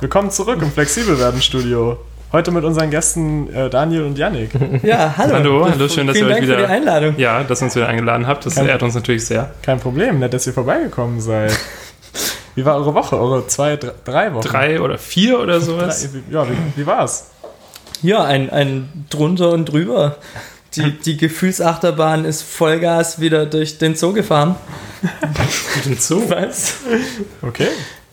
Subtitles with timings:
[0.00, 1.98] Willkommen zurück im Flexibelwerden-Studio.
[2.30, 4.50] Heute mit unseren Gästen äh, Daniel und Yannick.
[4.82, 5.34] Ja, hallo.
[5.34, 6.54] Hallo, hallo, schön, dass Vielen ihr euch Dank wieder.
[6.58, 7.14] für die Einladung.
[7.18, 8.44] Ja, dass ihr uns wieder eingeladen habt.
[8.46, 9.50] Das Kein- ehrt uns natürlich sehr.
[9.62, 11.58] Kein Problem, nett, dass ihr vorbeigekommen seid.
[12.54, 13.16] Wie war eure Woche?
[13.18, 14.46] Eure zwei, dr- drei Wochen?
[14.46, 16.08] Drei oder vier oder Drei, sowas.
[16.12, 17.30] wie- ja, wie, wie war's?
[18.02, 20.16] Ja, ein, ein drunter und drüber.
[20.74, 24.54] Die, die Gefühlsachterbahn ist Vollgas wieder durch den Zoo gefahren.
[25.86, 26.28] Mit so.
[26.30, 26.74] Was?
[27.42, 27.68] Okay.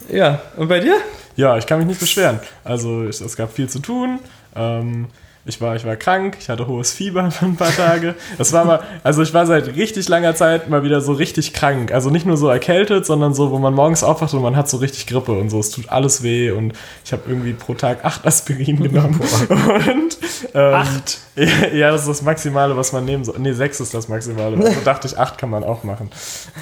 [0.10, 0.96] Ja, und bei dir?
[1.36, 2.40] Ja, ich kann mich nicht beschweren.
[2.64, 4.20] Also es, es gab viel zu tun.
[4.56, 5.08] Ähm,
[5.48, 8.16] ich war, ich war krank, ich hatte hohes Fieber für ein paar Tage.
[8.38, 11.92] Das war mal, also ich war seit richtig langer Zeit mal wieder so richtig krank.
[11.92, 14.78] Also nicht nur so erkältet, sondern so, wo man morgens aufwacht und man hat so
[14.78, 15.60] richtig Grippe und so.
[15.60, 19.20] Es tut alles weh und ich habe irgendwie pro Tag acht Aspirin genommen.
[19.50, 20.18] und
[20.54, 21.20] ähm, Acht?
[21.74, 23.36] Ja, das ist das Maximale, was man nehmen soll.
[23.40, 24.56] Nee, sechs ist das Maximale.
[24.56, 26.10] Also dachte ich, acht kann man auch machen.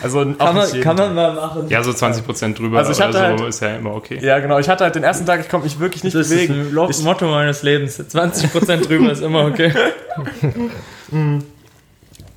[0.02, 1.70] Also auch Kann man, kann man mal machen.
[1.70, 4.18] Ja, so 20 Prozent drüber Also ich oder hatte so halt- ist ja immer okay.
[4.20, 4.58] Ja, genau.
[4.58, 6.76] Ich hatte halt den ersten Tag, ich konnte mich wirklich nicht das ist bewegen.
[6.90, 8.00] Ich, Motto meines Lebens.
[8.00, 9.74] 20% drüber ist immer okay.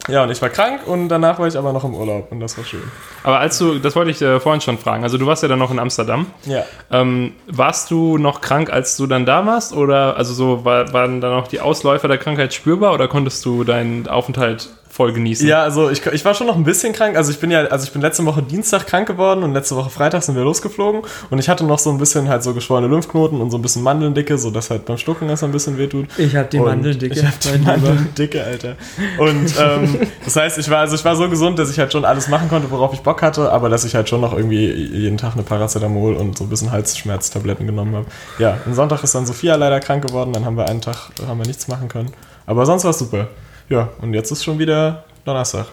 [0.08, 2.56] ja, und ich war krank und danach war ich aber noch im Urlaub und das
[2.56, 2.82] war schön.
[3.22, 5.58] Aber als du, das wollte ich äh, vorhin schon fragen, also du warst ja dann
[5.58, 6.26] noch in Amsterdam.
[6.44, 6.64] Ja.
[6.90, 9.72] Ähm, warst du noch krank, als du dann da warst?
[9.72, 13.64] Oder also so war, waren dann auch die Ausläufer der Krankheit spürbar oder konntest du
[13.64, 15.46] deinen Aufenthalt voll genießen?
[15.46, 17.16] Ja, also ich, ich war schon noch ein bisschen krank.
[17.16, 19.90] Also ich bin ja, also ich bin letzte Woche Dienstag krank geworden und letzte Woche
[19.90, 23.40] Freitag sind wir losgeflogen und ich hatte noch so ein bisschen halt so geschwollene Lymphknoten
[23.40, 26.06] und so ein bisschen Mandeldicke, so dass halt beim Schlucken das ein bisschen wehtut.
[26.16, 27.14] Ich hab die Und Mandeldicke.
[27.14, 27.58] Ich hab die.
[27.58, 28.76] Mandeldicke, Alter.
[29.18, 32.06] Und ähm, das heißt, ich war, also ich war so gesund, dass ich halt schon
[32.06, 35.18] alles machen konnte, worauf ich Bock hatte, aber dass ich halt schon noch irgendwie jeden
[35.18, 38.06] Tag eine Paracetamol und so ein bisschen Halsschmerztabletten genommen habe.
[38.38, 41.38] Ja, am Sonntag ist dann Sophia leider krank geworden, dann haben wir einen Tag, haben
[41.38, 42.12] wir nichts machen können.
[42.46, 43.28] Aber sonst war es super.
[43.68, 45.66] Ja, und jetzt ist schon wieder Donnerstag.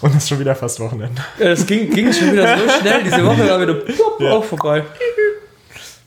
[0.00, 1.20] Und es ist schon wieder fast Wochenende.
[1.38, 3.02] Es ging, ging schon wieder so schnell.
[3.04, 4.30] Diese Woche war wieder plopp, Ja.
[4.32, 4.84] auch vorbei.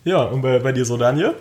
[0.04, 1.36] Ja, und bei, bei dir so, Daniel?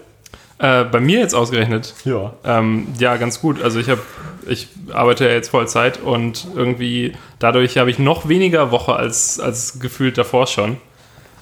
[0.59, 1.95] Äh, bei mir jetzt ausgerechnet.
[2.05, 2.35] Ja.
[2.45, 3.63] Ähm, ja, ganz gut.
[3.63, 4.03] Also ich habe,
[4.47, 9.79] ich arbeite ja jetzt Vollzeit und irgendwie dadurch habe ich noch weniger Woche als, als
[9.81, 10.77] gefühlt davor schon.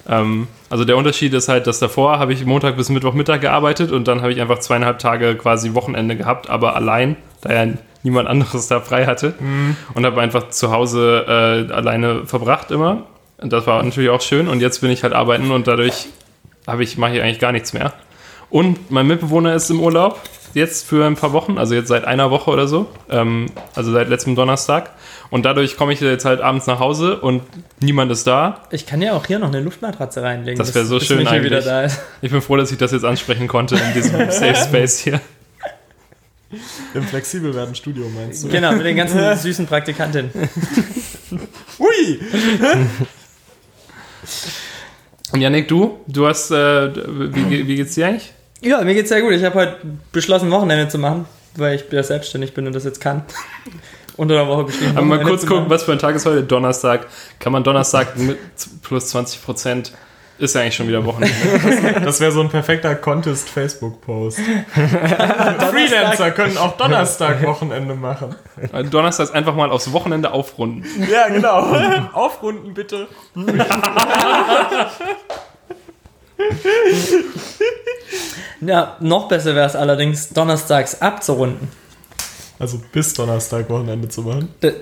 [0.07, 4.07] Ähm, also der Unterschied ist halt, dass davor habe ich Montag bis Mittwochmittag gearbeitet und
[4.07, 7.73] dann habe ich einfach zweieinhalb Tage quasi Wochenende gehabt, aber allein, da ja
[8.03, 9.33] niemand anderes da frei hatte
[9.93, 11.25] und habe einfach zu Hause
[11.69, 13.03] äh, alleine verbracht immer.
[13.37, 16.07] Und das war natürlich auch schön und jetzt bin ich halt arbeiten und dadurch
[16.67, 17.93] habe ich mache ich eigentlich gar nichts mehr.
[18.49, 20.19] Und mein Mitbewohner ist im Urlaub,
[20.53, 24.09] jetzt für ein paar Wochen, also jetzt seit einer Woche oder so, ähm, also seit
[24.09, 24.91] letztem Donnerstag.
[25.29, 27.43] Und dadurch komme ich jetzt halt abends nach Hause und
[27.79, 28.63] niemand ist da.
[28.71, 30.57] Ich kann ja auch hier noch eine Luftmatratze reinlegen.
[30.57, 31.65] Das wär so bis schön wieder eigentlich.
[31.65, 32.01] da ist.
[32.21, 35.21] Ich bin froh, dass ich das jetzt ansprechen konnte in diesem Safe Space hier.
[36.93, 38.49] Im flexibel Studio meinst du?
[38.49, 40.31] Genau, mit den ganzen süßen Praktikantinnen.
[41.79, 42.19] Ui!
[45.31, 45.99] Und Janik, du?
[46.07, 48.33] Du hast, äh, wie, wie geht's dir eigentlich?
[48.61, 49.31] Ja, mir geht's sehr gut.
[49.33, 49.77] Ich habe heute
[50.11, 53.23] beschlossen, Wochenende zu machen, weil ich ja selbstständig bin und das jetzt kann.
[54.17, 54.97] Unter der Woche beschrieben.
[54.97, 56.43] Aber mal kurz gucken, was für ein Tag ist heute?
[56.43, 57.07] Donnerstag.
[57.39, 58.37] Kann man Donnerstag mit
[58.81, 59.93] plus 20 Prozent,
[60.39, 61.35] ist ja eigentlich schon wieder Wochenende.
[62.03, 64.39] Das wäre so ein perfekter Contest-Facebook-Post.
[65.71, 68.35] Freelancer können auch Donnerstag-Wochenende machen.
[68.89, 70.85] Donnerstag einfach mal aufs Wochenende aufrunden.
[71.11, 71.75] Ja, genau.
[72.13, 73.07] Aufrunden bitte.
[78.61, 81.69] Ja, noch besser wäre es allerdings, donnerstags abzurunden.
[82.59, 84.53] Also bis Donnerstag-Wochenende zu machen.
[84.61, 84.73] D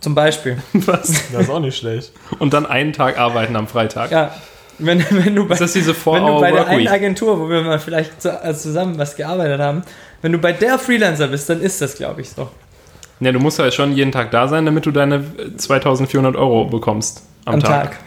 [0.00, 0.62] zum Beispiel.
[0.72, 1.08] Was?
[1.32, 2.12] Das ist auch nicht schlecht.
[2.38, 4.12] Und dann einen Tag arbeiten am Freitag.
[4.12, 4.34] Ja,
[4.80, 6.90] wenn, wenn du bei, Ist das diese wenn du bei der einen 4-Hour-Workweek?
[6.90, 9.82] Agentur, wo wir mal vielleicht also zusammen was gearbeitet haben,
[10.22, 12.48] wenn du bei der Freelancer bist, dann ist das, glaube ich, so.
[13.20, 15.22] Ja, du musst ja schon jeden Tag da sein, damit du deine
[15.56, 17.90] 2400 Euro bekommst am, Am Tag.
[17.92, 17.98] Tag.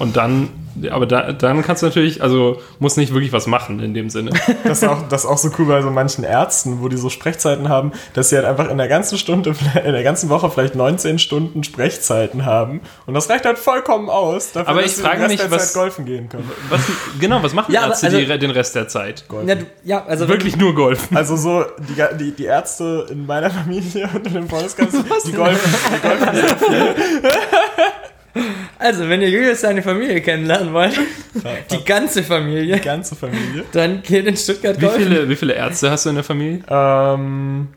[0.00, 0.50] Und dann,
[0.90, 4.30] aber da, dann kannst du natürlich, also musst nicht wirklich was machen in dem Sinne.
[4.64, 7.08] Das ist, auch, das ist auch so cool bei so manchen Ärzten, wo die so
[7.10, 9.50] Sprechzeiten haben, dass sie halt einfach in der ganzen Stunde,
[9.84, 12.80] in der ganzen Woche vielleicht 19 Stunden Sprechzeiten haben.
[13.06, 15.40] Und das reicht halt vollkommen aus, dafür, Aber dass ich sie frage den Rest mich,
[15.40, 16.50] der was- Zeit golfen gehen können.
[16.68, 16.80] Was,
[17.20, 19.24] genau, was machen Ja, Ärzte also- die, den Rest der Zeit?
[19.46, 21.16] Ja, du, ja also Wirklich nur golfen.
[21.16, 24.88] Also so, die, die, die Ärzte in meiner Familie und in dem Freundeskreis,
[25.26, 28.42] die golfen, die golfen sehr viel.
[28.78, 30.98] Also, wenn ihr Julius seine Familie kennenlernen wollt,
[31.70, 33.64] die ganze Die Familie, ganze Familie.
[33.72, 36.62] dann geht in Stuttgart Wie viele, wie viele Ärzte hast du in der Familie?
[36.68, 37.68] Ähm,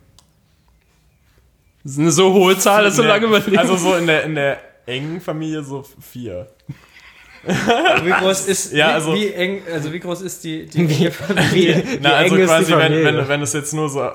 [1.83, 3.57] Das ist eine so hohe Zahl, dass du ne, lange überlegst.
[3.57, 6.47] Also so in der, in der engen Familie so vier.
[8.03, 11.09] Wie groß ist, Ja, wie, also- wie eng, also wie groß ist die, die enge
[11.11, 11.83] Familie?
[11.99, 14.07] Na, also die quasi, wenn, wenn, wenn es jetzt nur so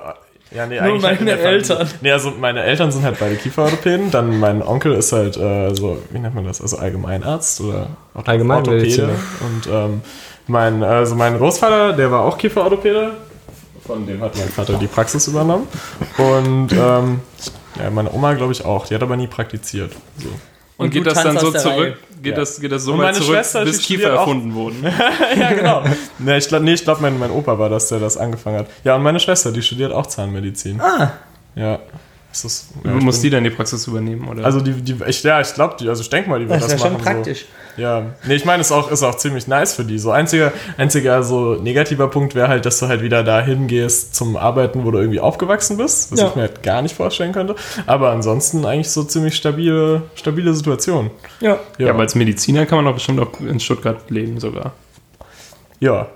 [0.51, 1.37] Ja, nee, Nur meine.
[1.37, 1.87] Eltern.
[2.01, 6.01] Nee, also meine Eltern sind halt beide Kieferorthopäden, dann mein Onkel ist halt äh, so,
[6.11, 9.09] wie nennt man das, also Allgemeinarzt oder Allgemeinmediziner.
[9.09, 10.01] Und ähm,
[10.47, 13.11] mein, also mein Großvater, der war auch Kieferorthopäde,
[13.85, 15.67] von dem hat mein Vater die Praxis übernommen.
[16.17, 17.19] Und ähm,
[17.79, 19.91] ja, meine Oma glaube ich auch, die hat aber nie praktiziert.
[20.17, 20.29] So.
[20.77, 21.77] Und, Und geht das dann so zurück?
[21.77, 21.97] Reihe.
[22.21, 22.39] Geht, Ja.
[22.39, 24.83] das, geht das so Und weit meine zurück, Schwester, bis die Kiefer erfunden wurden?
[25.39, 25.83] ja, genau.
[26.19, 28.67] nee, ich glaube, nee, ich glaub, mein, mein Opa war das, der das angefangen hat.
[28.83, 30.81] Ja, und meine Schwester, die studiert auch Zahnmedizin.
[30.81, 31.11] Ah,
[31.55, 31.79] Ja.
[32.37, 34.27] Ist das, ja, Muss bin- die dann die Praxis übernehmen?
[34.27, 34.45] Oder?
[34.45, 36.67] Also die, die ich, ja, ich glaube, die, also ich denke mal, die wird das
[36.67, 37.03] das, ist ja machen.
[37.03, 37.39] schon praktisch.
[37.75, 37.81] So.
[37.81, 39.97] Ja, nee, ich meine, es ist auch, ist auch ziemlich nice für die.
[39.97, 44.35] So einziger, einziger so negativer Punkt wäre halt, dass du halt wieder dahin gehst zum
[44.37, 46.27] Arbeiten, wo du irgendwie aufgewachsen bist, was Ja.
[46.27, 47.55] ich mir halt gar nicht vorstellen könnte.
[47.87, 51.09] Aber ansonsten eigentlich so ziemlich stabile, stabile Situation.
[51.39, 51.59] Ja.
[51.79, 54.73] ja, aber als Mediziner kann man doch bestimmt auch in Stuttgart leben sogar.
[55.79, 56.07] ja.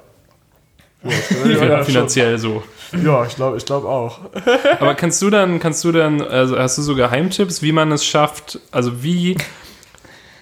[1.03, 2.61] Ja, ja, Finanziell so.
[3.03, 4.19] Ja, ich glaube ich glaub auch.
[4.79, 8.05] Aber kannst du dann, kannst du dann, also hast du so Geheimtipps, wie man es
[8.05, 9.37] schafft, also wie,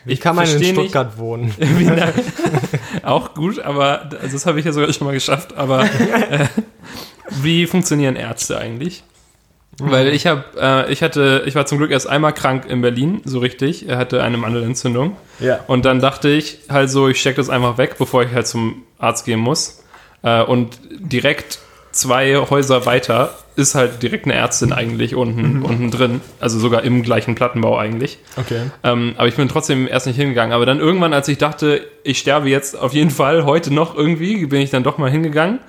[0.06, 1.54] Wie kann man in versteh nicht- Stuttgart wohnen?
[1.60, 2.08] wie na,
[3.10, 6.48] auch gut, aber also das habe ich ja sogar schon mal geschafft, aber äh,
[7.30, 9.04] wie funktionieren Ärzte eigentlich?
[9.82, 13.22] Weil ich habe, äh, ich hatte, ich war zum Glück erst einmal krank in Berlin,
[13.24, 13.88] so richtig.
[13.88, 15.16] Er hatte eine Mandelentzündung.
[15.40, 15.62] Ja.
[15.68, 18.84] Und dann dachte ich halt so, ich stecke das einfach weg, bevor ich halt zum
[18.98, 19.82] Arzt gehen muss.
[20.22, 21.60] Äh, und direkt
[21.92, 26.22] zwei Häuser weiter ist halt direkt eine Ärztin eigentlich unten, unten drin.
[26.40, 28.20] Also sogar im gleichen Plattenbau eigentlich.
[28.38, 28.72] Okay.
[28.84, 30.54] Ähm, aber ich bin trotzdem erst nicht hingegangen.
[30.54, 34.46] Aber dann irgendwann, als ich dachte, ich sterbe jetzt auf jeden Fall, heute noch irgendwie,
[34.46, 35.60] bin ich dann doch mal hingegangen.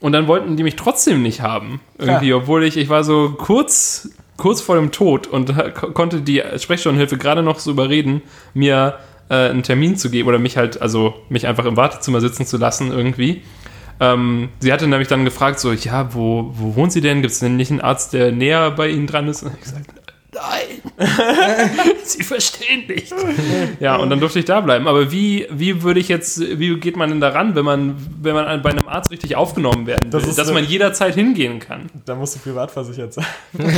[0.00, 1.80] Und dann wollten die mich trotzdem nicht haben.
[1.98, 5.54] Irgendwie, obwohl ich, ich war so kurz, kurz vor dem Tod und
[5.94, 8.22] konnte die Sprechstundenhilfe gerade noch so überreden,
[8.52, 8.98] mir
[9.28, 12.58] äh, einen Termin zu geben oder mich halt, also mich einfach im Wartezimmer sitzen zu
[12.58, 13.42] lassen irgendwie.
[14.00, 17.22] Ähm, sie hatte nämlich dann gefragt, so, ja, wo, wo wohnt sie denn?
[17.22, 19.42] Gibt es denn nicht einen Arzt, der näher bei Ihnen dran ist?
[19.42, 19.86] Und ich gesagt,
[20.34, 20.82] nein,
[22.04, 23.12] Sie verstehen nicht.
[23.80, 24.86] Ja, und dann durfte ich da bleiben.
[24.86, 28.44] Aber wie, wie würde ich jetzt, wie geht man denn daran, wenn man, wenn man
[28.46, 31.86] an- bei einem Arzt richtig aufgenommen werden will, Das dass eine- man jederzeit hingehen kann?
[32.04, 33.24] Da musst du privat versichert sein.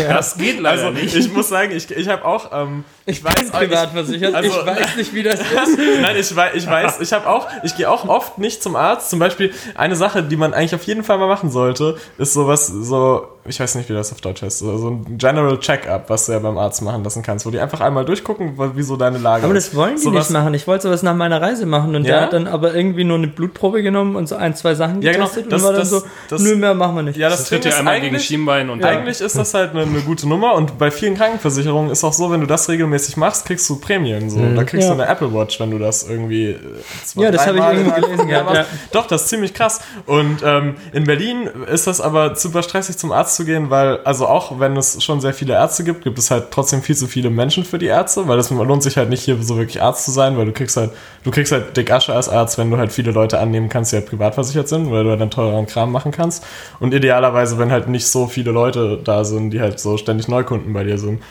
[0.08, 1.14] Das geht leider Also nicht.
[1.14, 4.34] ich muss sagen, ich, ich habe auch, ähm, ich weiß privat versichert.
[4.34, 5.78] also- ich weiß nicht, wie das ist.
[6.02, 9.10] Nein, ich weiß, ich weiß, ich habe auch, ich gehe auch oft nicht zum Arzt.
[9.10, 12.66] Zum Beispiel eine Sache, die man eigentlich auf jeden Fall mal machen sollte, ist sowas,
[12.66, 16.32] so, ich weiß nicht, wie das auf Deutsch heißt, so, ein General Check-up, was du
[16.32, 19.44] ja beim Arzt machen lassen kannst, wo die einfach einmal durchgucken, wie so deine Lage
[19.46, 19.68] Aber ist.
[19.68, 20.52] das wollen die Sowas- nicht machen.
[20.54, 22.12] Ich wollte sowas nach meiner Reise machen und Ja?
[22.14, 25.12] der hat dann aber irgendwie nur eine Blutprobe genommen und so ein, zwei Sachen Ja,
[25.12, 25.24] genau.
[25.24, 27.16] getestet Das- und war dann das- so, das- nö, mehr machen wir nicht.
[27.16, 29.82] Ja, das, Das wird ja einmal gegen eigentlich, Schienbein und eigentlich ist das halt eine,
[29.82, 33.46] eine gute Nummer und bei vielen Krankenversicherungen ist auch so, wenn du das regelmäßig machst,
[33.46, 34.28] kriegst du Prämien.
[34.30, 34.38] So.
[34.54, 34.94] Da kriegst Ja.
[34.94, 36.50] du eine Apple Watch, wenn du das irgendwie.
[36.50, 36.56] äh,
[37.04, 38.70] zwei, Ja, das habe ich irgendwo gelesen gehabt, machst.
[38.92, 39.80] Doch, das ist ziemlich krass.
[40.06, 44.26] Und ähm, in Berlin ist das aber super stressig zum Arzt zu gehen, weil, also
[44.26, 47.30] auch wenn es schon sehr viele Ärzte gibt, gibt es halt trotzdem viel zu viele
[47.30, 50.10] Menschen für die Ärzte, weil das lohnt sich halt nicht hier so wirklich Arzt zu
[50.10, 50.90] sein, weil du kriegst halt,
[51.24, 53.96] du kriegst halt dick Asche als Arzt, wenn du halt viele Leute annehmen kannst, die
[53.96, 56.44] halt privat versichert sind, weil du halt dann teureren Kram machen kannst.
[56.80, 60.72] Und idealerweise, wenn halt nicht so viele Leute da sind, die halt so ständig Neukunden
[60.72, 61.22] bei dir sind.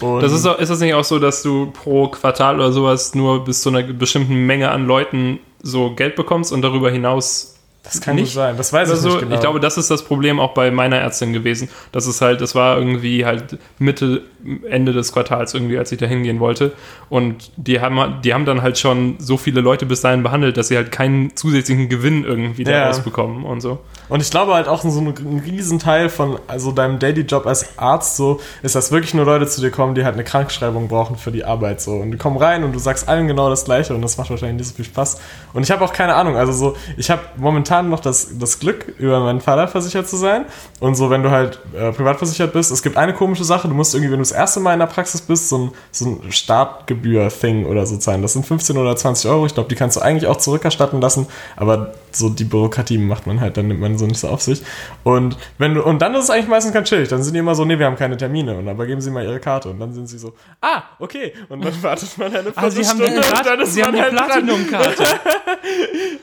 [0.00, 3.14] Und Das ist, auch, ist das nicht auch so, dass du pro Quartal oder sowas
[3.14, 7.52] nur bis zu einer bestimmten Menge an Leuten so Geld bekommst und darüber hinaus
[7.82, 8.32] das kann nicht?
[8.32, 8.56] sein.
[8.56, 9.08] Das weiß oder ich so?
[9.08, 9.34] nicht genau.
[9.34, 11.68] Ich glaube, das ist das Problem auch bei meiner Ärztin gewesen.
[11.90, 14.22] Das ist halt, das war irgendwie halt Mitte,
[14.68, 16.72] Ende des Quartals irgendwie, als ich da hingehen wollte.
[17.08, 20.68] Und die haben, die haben dann halt schon so viele Leute bis dahin behandelt, dass
[20.68, 22.80] sie halt keinen zusätzlichen Gewinn irgendwie Ja.
[22.80, 23.78] daraus bekommen und so.
[24.08, 28.16] Und ich glaube halt auch so ein, Riesenteil von also deinem Daily Job als Arzt
[28.16, 31.30] so, ist, dass wirklich nur Leute zu dir kommen, die halt eine Krankschreibung brauchen für
[31.32, 31.92] die Arbeit so.
[31.92, 34.58] Und die kommen rein und du sagst allen genau das Gleiche und das macht wahrscheinlich
[34.58, 35.20] nicht so viel Spaß.
[35.54, 38.94] Und ich habe auch keine Ahnung, also so, ich habe momentan noch das, das Glück,
[38.98, 40.44] über meinen Vater versichert zu sein.
[40.80, 43.74] Und so, wenn du halt äh, privat versichert bist, es gibt eine komische Sache, du
[43.74, 46.32] musst irgendwie, wenn du das erste Mal in der Praxis bist, so ein, so ein
[46.32, 48.22] Startgebühr-Thing oder so zahlen.
[48.22, 49.46] Das sind 15 oder 20 Euro.
[49.46, 53.40] Ich glaube, die kannst du eigentlich auch zurückerstatten lassen, aber so die Bürokratie macht man
[53.40, 54.62] halt, dann nimmt man so nicht so auf sich.
[55.02, 57.08] Und wenn du, und dann ist es eigentlich meistens ganz chillig.
[57.08, 58.56] Dann sind die immer so, nee, wir haben keine Termine.
[58.56, 59.70] Und aber geben sie mal ihre Karte.
[59.70, 61.32] Und dann sind sie so, ah, okay.
[61.48, 64.00] Und dann wartet man eine Ah, Sie haben Viertelstunde eine, und dann ist Sie man
[64.00, 64.16] halt.
[64.16, 65.04] Platinum-Karte.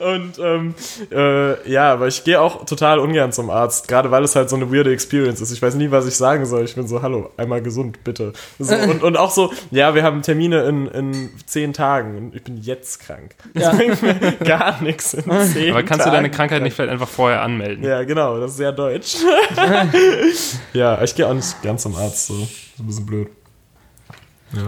[0.00, 0.74] Und ähm,
[1.10, 4.56] äh, ja, aber ich gehe auch total ungern zum Arzt, gerade weil es halt so
[4.56, 5.52] eine weirde Experience ist.
[5.52, 6.64] Ich weiß nie, was ich sagen soll.
[6.64, 8.32] Ich bin so, hallo, einmal gesund, bitte.
[8.58, 12.42] So, und, und auch so, ja, wir haben Termine in, in zehn Tagen und ich
[12.42, 13.34] bin jetzt krank.
[13.54, 13.70] Das Ja.
[13.72, 14.14] bringt mir
[14.44, 16.12] gar nichts in zehn Aber kannst du Tagen.
[16.16, 17.84] deine Krankheit nicht vielleicht einfach vorher anmelden?
[17.84, 19.16] Ja, genau, das ist sehr deutsch.
[20.72, 22.34] ja, ich gehe auch nicht gern zum Arzt, so.
[22.34, 22.48] so
[22.82, 23.28] ein bisschen blöd.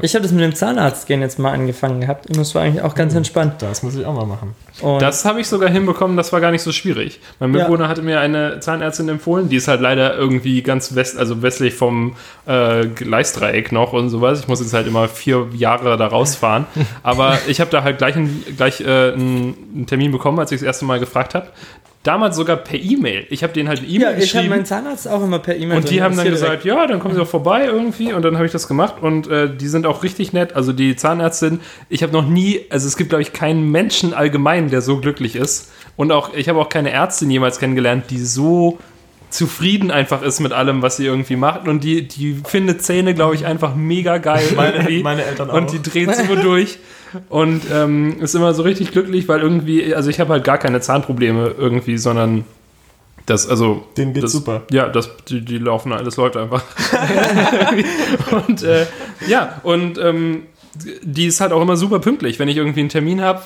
[0.03, 2.83] Ich habe das mit dem Zahnarzt gehen jetzt mal angefangen gehabt und das war eigentlich
[2.83, 3.55] auch ganz entspannt.
[3.61, 4.55] Das muss ich auch mal machen.
[4.81, 7.21] Und Das habe ich sogar hinbekommen, das war gar nicht so schwierig.
[7.41, 7.59] Mein Ja.
[7.59, 11.75] Mitbewohner hatte mir eine Zahnärztin empfohlen, die ist halt leider irgendwie ganz west, also westlich
[11.75, 12.15] vom
[12.47, 14.41] äh, Gleisdreieck noch und sowas.
[14.41, 16.67] Ich muss jetzt halt immer vier Jahre da rausfahren.
[17.03, 20.67] Aber ich habe da halt gleich, einen, gleich äh, einen Termin bekommen, als ich das
[20.67, 21.49] erste Mal gefragt habe.
[22.03, 23.27] Damals sogar per E-Mail.
[23.31, 24.49] Ich habe denen halt eine ja, E-Mail ich habe geschrieben.
[24.49, 27.21] meinen Zahnarzt auch immer per E-Mail Und die haben dann gesagt, ja, dann kommen sie
[27.21, 28.13] auch vorbei irgendwie.
[28.13, 28.97] Und dann habe ich das gemacht.
[29.01, 30.57] Und äh, die sind auch richtig nett.
[30.57, 34.69] Also die Zahnärztin, ich habe noch nie, also es gibt, glaube ich, keinen Menschen allgemein,
[34.69, 35.71] der so glücklich ist.
[35.97, 38.79] Und auch, ich habe auch keine Ärztin jemals kennengelernt, die so
[39.31, 41.69] zufrieden einfach ist mit allem, was sie irgendwie macht.
[41.69, 44.45] Und die, die findet Zähne, glaube ich, einfach mega geil.
[44.57, 45.55] Meine, meine Eltern auch.
[45.55, 46.79] Und die dreht so durch
[47.29, 50.81] und ähm, ist immer so richtig glücklich, weil irgendwie, also ich habe halt gar keine
[50.81, 52.45] Zahnprobleme irgendwie, sondern
[53.27, 53.85] das, also.
[53.97, 54.63] Denen geht's das, super.
[54.71, 56.65] Ja, das, die, die laufen, das läuft einfach.
[58.49, 58.87] und äh,
[59.27, 60.45] ja, und ähm,
[61.03, 62.39] die ist halt auch immer super pünktlich.
[62.39, 63.43] Wenn ich irgendwie einen Termin habe,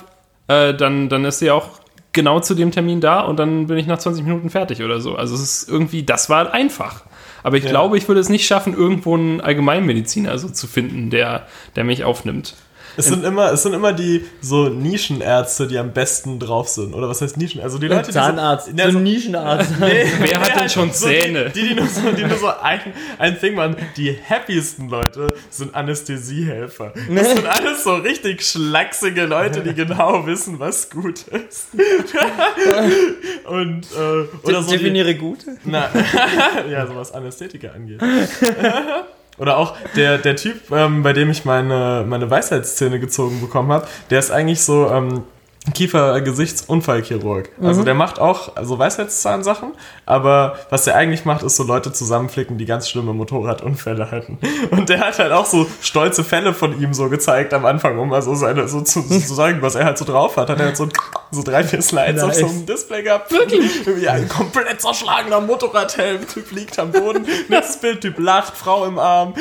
[0.49, 1.69] äh, dann, dann ist sie auch
[2.13, 5.17] genau zu dem Termin da und dann bin ich nach 20 Minuten fertig oder so.
[5.17, 7.03] Also es ist irgendwie, das war einfach.
[7.43, 7.71] Aber ich Ja.
[7.71, 11.47] glaube, ich würde es nicht schaffen, irgendwo einen Allgemeinmediziner so zu finden, der,
[11.77, 12.55] der mich aufnimmt.
[12.97, 16.95] Es sind immer, es sind immer die so Nischenärzte, die am besten drauf sind.
[16.95, 17.61] Oder was heißt Nischen?
[17.61, 19.71] Also die Leute, Zahnarzt, die so, so so ein Nischenarzt.
[19.81, 21.51] Nee, Wer hat denn schon so Zähne?
[21.51, 22.81] Die, die, die nur so, die nur so ein,
[23.19, 23.77] ein Ding machen.
[23.97, 26.93] Die happiesten Leute sind Anästhesiehelfer.
[27.15, 31.69] Das sind alles so richtig schlachsige Leute, die genau wissen, was gut ist.
[33.45, 35.57] Und, äh, oder so die, Definiere gute.
[35.65, 35.89] na,
[36.71, 38.01] ja, so was Anästhetiker angeht.
[39.39, 43.87] Oder auch der, der Typ, ähm, bei dem ich meine, meine Weisheitszähne gezogen bekommen habe,
[44.11, 45.25] der ist eigentlich so ähm,
[45.75, 47.51] Kiefer-Gesichtsunfallchirurg.
[47.61, 49.73] Also der macht auch also Weisheitszahnsachen,
[50.07, 54.39] aber was der eigentlich macht, ist so Leute zusammenflicken, die ganz schlimme Motorradunfälle hatten.
[54.71, 58.13] Und der hat halt auch so stolze Fälle von ihm so gezeigt am Anfang, um
[58.13, 60.49] also seine, so zu, zu sagen, was er halt so drauf hat.
[60.49, 60.89] Hat er halt so,
[61.31, 63.31] so drei, vier Slides auf so einem Display gehabt.
[63.33, 63.87] Wirklich?
[63.87, 68.99] Irgendwie ein komplett zerschlagener Motorradhelm, Typ liegt am Boden, nächstes Bild, Typ lacht, Frau im
[68.99, 69.35] Arm.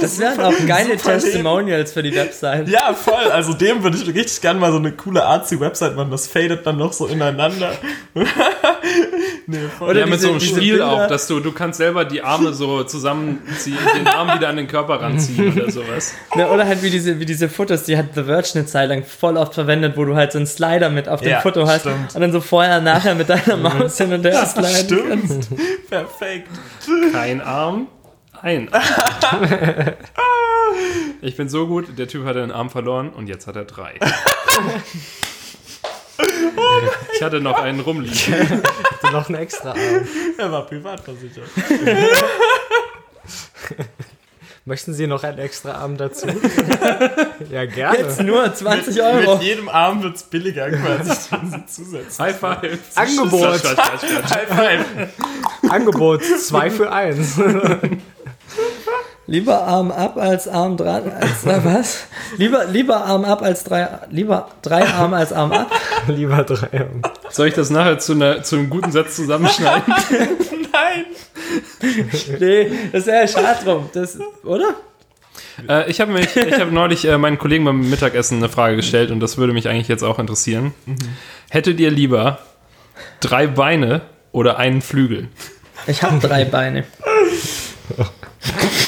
[0.00, 0.96] Das wären auch geile.
[0.96, 2.68] Testimonials für die Website.
[2.68, 3.30] Ja, voll.
[3.32, 6.10] Also dem würde ich richtig gerne mal so eine coole artsy-Website machen.
[6.10, 7.72] Das fadet dann noch so ineinander.
[9.46, 9.90] nee, voll.
[9.90, 12.22] Oder ja, mit diese- so einem Spiel Bilder- auch, dass du, du kannst selber die
[12.22, 16.14] Arme so zusammenziehen, den Arm wieder an den Körper ranziehen oder sowas.
[16.34, 19.04] Ne, oder halt wie diese, wie diese Fotos, die hat The Verge eine Zeit lang
[19.04, 21.80] voll oft verwendet, wo du halt so einen Slider mit auf dem Ja, Foto hast
[21.82, 22.14] stimmt.
[22.14, 25.44] und dann so vorher, nachher mit deiner Maus hin und her sliden kannst.
[25.46, 25.88] Stimmt.
[25.90, 26.48] Perfekt.
[27.12, 27.86] Kein Arm,
[28.42, 29.48] ein Arm.
[31.20, 33.94] Ich bin so gut, der Typ hat einen Arm verloren und jetzt hat er drei.
[37.14, 38.62] Ich hatte noch einen rumliegen.
[39.12, 39.78] noch einen extra Arm.
[40.36, 41.48] Er war privat versichert.
[44.64, 46.26] Möchten Sie noch einen extra Arm dazu?
[47.50, 47.98] ja, gerne.
[47.98, 49.34] Jetzt nur 20 Mit, Euro.
[49.36, 52.24] mit jedem Arm wird es billiger quasi, wenn sie zusetzen.
[52.24, 52.78] High five.
[52.94, 53.64] Angebot.
[53.64, 54.84] High five.
[55.70, 57.40] Angebot 2 für 1.
[59.28, 61.02] Lieber Arm ab als Arm dran.
[61.12, 62.06] Als, äh, was?
[62.38, 63.86] Lieber, lieber Arm ab als drei.
[64.10, 65.70] Lieber drei Arme als Arm ab.
[66.08, 67.02] Lieber 3 Arm.
[67.28, 69.82] Soll ich das nachher zu, einer, zu einem guten Satz zusammenschneiden?
[70.72, 71.04] Nein.
[72.40, 73.90] Nee, das wäre ja schade drum.
[73.92, 74.74] Das, oder?
[75.68, 79.10] Äh, ich habe mich, ich habe neulich äh, meinen Kollegen beim Mittagessen eine Frage gestellt
[79.10, 80.72] und das würde mich eigentlich jetzt auch interessieren.
[81.50, 82.38] Hättet ihr lieber
[83.20, 84.00] drei Beine
[84.32, 85.28] oder einen Flügel?
[85.86, 86.84] Ich habe drei Beine.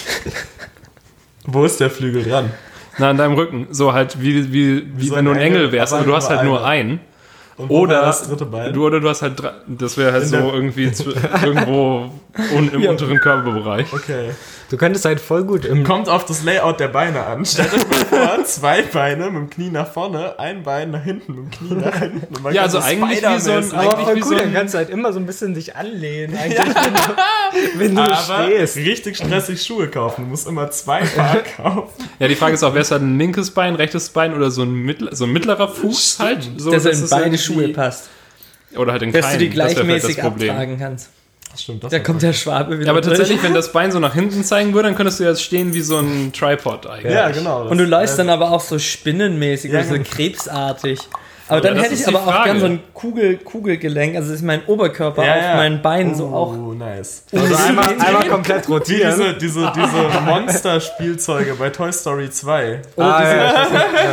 [1.53, 2.51] Wo ist der Flügel dran?
[2.99, 3.69] Na, an deinem Rücken.
[3.71, 6.29] So halt, wie, wie, wie so wenn du ein Engel Engel, wärst, aber du hast
[6.31, 7.01] halt nur eine.
[7.59, 7.69] einen.
[7.69, 8.73] Oder das dritte Bein?
[8.73, 11.11] du, oder du hast halt drei, das wäre halt In so irgendwie zu,
[11.45, 12.11] irgendwo
[12.57, 12.91] un, im Ja.
[12.91, 13.93] unteren Körperbereich.
[13.93, 14.31] Okay.
[14.71, 15.83] Du könntest halt voll gut im.
[15.83, 17.45] Kommt auf das Layout der Beine an.
[17.45, 18.05] Stellt euch mal
[18.37, 21.75] vor, zwei Beine mit dem Knie nach vorne, ein Bein nach hinten mit dem Knie
[21.75, 22.33] nach hinten.
[22.35, 24.55] Und man Ja, also eigentlich wie so ein- Aber voll wie cool, so ein- dann
[24.55, 28.45] kannst du halt immer so ein bisschen dich anlehnen, eigentlich, wenn du, wenn du aber
[28.47, 28.77] stehst.
[28.77, 30.23] richtig stressig Schuhe kaufen.
[30.25, 32.05] Du musst immer zwei Paar kaufen.
[32.21, 34.63] Ja, die Frage ist auch, wer ist halt ein linkes Bein, rechtes Bein oder so
[34.63, 36.49] ein, mittler, so ein mittlerer Fuß halt?
[36.59, 38.09] So, dass er dass in es beide Schuhe passt.
[38.77, 39.33] Oder halt in Dass keinen.
[39.41, 40.51] du die vielleicht gleichmäßig das Problem.
[40.51, 41.09] abtragen kannst.
[41.57, 43.17] Stimmt, das Da kommt der Schwabe wieder Ja, aber durch.
[43.19, 45.81] tatsächlich, wenn das Bein so nach hinten zeigen würde, dann könntest du jetzt stehen wie
[45.81, 47.13] so ein Tripod eigentlich.
[47.13, 47.67] Ja, genau.
[47.69, 50.05] Und du läufst dann aber auch so spinnenmäßig Ja, so genau.
[50.09, 51.01] krebsartig.
[51.49, 52.45] Aber dann das hätte ich aber auch Frage.
[52.51, 55.57] gern so ein Kugel, Kugelgelenk, also ist mein Oberkörper ja, auf ja.
[55.57, 56.75] meinen Beinen so oh, auch.
[56.75, 57.25] nice.
[57.33, 59.11] Also einmal, einmal komplett Wie rotieren.
[59.19, 62.83] diese, diese, diese Monster-Spielzeuge bei Toy Story 2.
[62.95, 64.11] Oder Ah, diese, ja, ich weiß nicht, ja.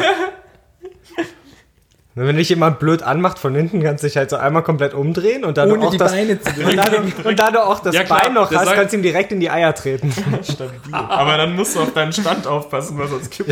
[1.20, 4.96] Und wenn dich jemand blöd anmacht von hinten, kannst du dich halt so einmal komplett
[4.96, 7.64] umdrehen und dann Ohne auch die das, Beine zu und da, du, und da du
[7.64, 10.12] auch das Ja, klar, Bein noch hast, kannst du ihm direkt in die Eier treten.
[10.44, 10.80] Stabil.
[10.92, 13.50] Aber dann musst du auf deinen Stand aufpassen, weil sonst kippt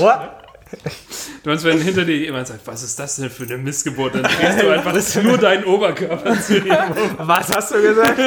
[0.00, 0.30] what?
[1.42, 4.22] Du meinst, wenn hinter dir jemand sagt, was ist das denn für eine Missgeburt, dann
[4.22, 7.26] drehst du einfach nur deinen Oberkörper zu ihm um.
[7.26, 8.20] Was hast du gesagt?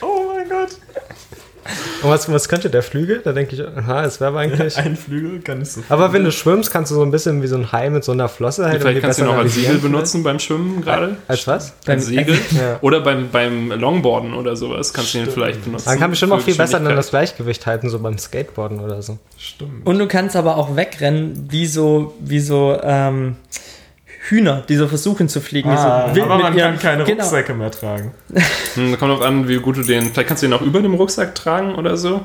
[0.00, 0.68] Oh mein Gott.
[2.02, 3.20] Und was, was könnte der Flügel?
[3.22, 4.76] Da denke ich, aha, es wäre aber eigentlich.
[4.78, 5.82] Ein Flügel kann nicht so.
[5.88, 8.12] Aber wenn du schwimmst, kannst du so ein bisschen wie so ein Hai mit so
[8.12, 11.16] einer Flosse halt Vielleicht kannst du ihn auch als Segel benutzen beim Schwimmen gerade.
[11.26, 11.74] Als was?
[11.86, 12.38] Als Segel.
[12.58, 12.78] Ja.
[12.80, 15.88] Oder beim, beim Longboarden oder sowas kannst du ihn vielleicht benutzen.
[15.88, 17.10] Man kann bestimmt auch viel besser dann das.
[17.10, 19.18] Gleichgewicht halten, so beim Skateboarden oder so.
[19.36, 19.86] Stimmt.
[19.86, 23.36] Und du kannst aber auch wegrennen, wie so, wie so ähm,
[24.30, 25.70] Hühner, die so versuchen zu fliegen.
[25.70, 27.22] Ah, so aber mit man ihren- kann keine genau.
[27.22, 28.12] Rucksäcke mehr tragen.
[28.74, 30.10] Hm, kommt drauf an, wie gut du den.
[30.12, 32.20] Vielleicht kannst du den auch über dem Rucksack tragen oder so.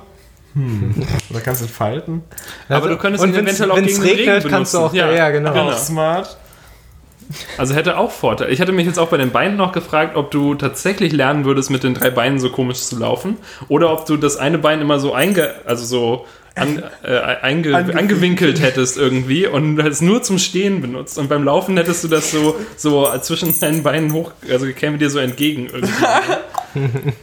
[1.32, 2.24] Oder kannst du ihn falten?
[2.70, 5.10] Aber du könntest ihn eventuell auch gegen den regnet, Regen kannst du auch, benutzen.
[5.10, 5.52] ja, ja, genau.
[5.52, 5.70] Genau.
[5.72, 6.38] Auch smart.
[7.58, 8.52] Also hätte auch Vorteil.
[8.52, 11.72] Ich hatte mich jetzt auch bei den Beinen noch gefragt, ob du tatsächlich lernen würdest,
[11.72, 13.38] mit den drei Beinen so komisch zu laufen.
[13.70, 18.62] Oder ob du das eine Bein immer so einge, also so an, äh, einge, Angewinkelt.
[18.62, 21.18] hättest irgendwie und es nur zum Stehen benutzt.
[21.18, 25.10] Und beim Laufen hättest du das so, so zwischen deinen Beinen hoch, also käme dir
[25.10, 25.94] so entgegen irgendwie.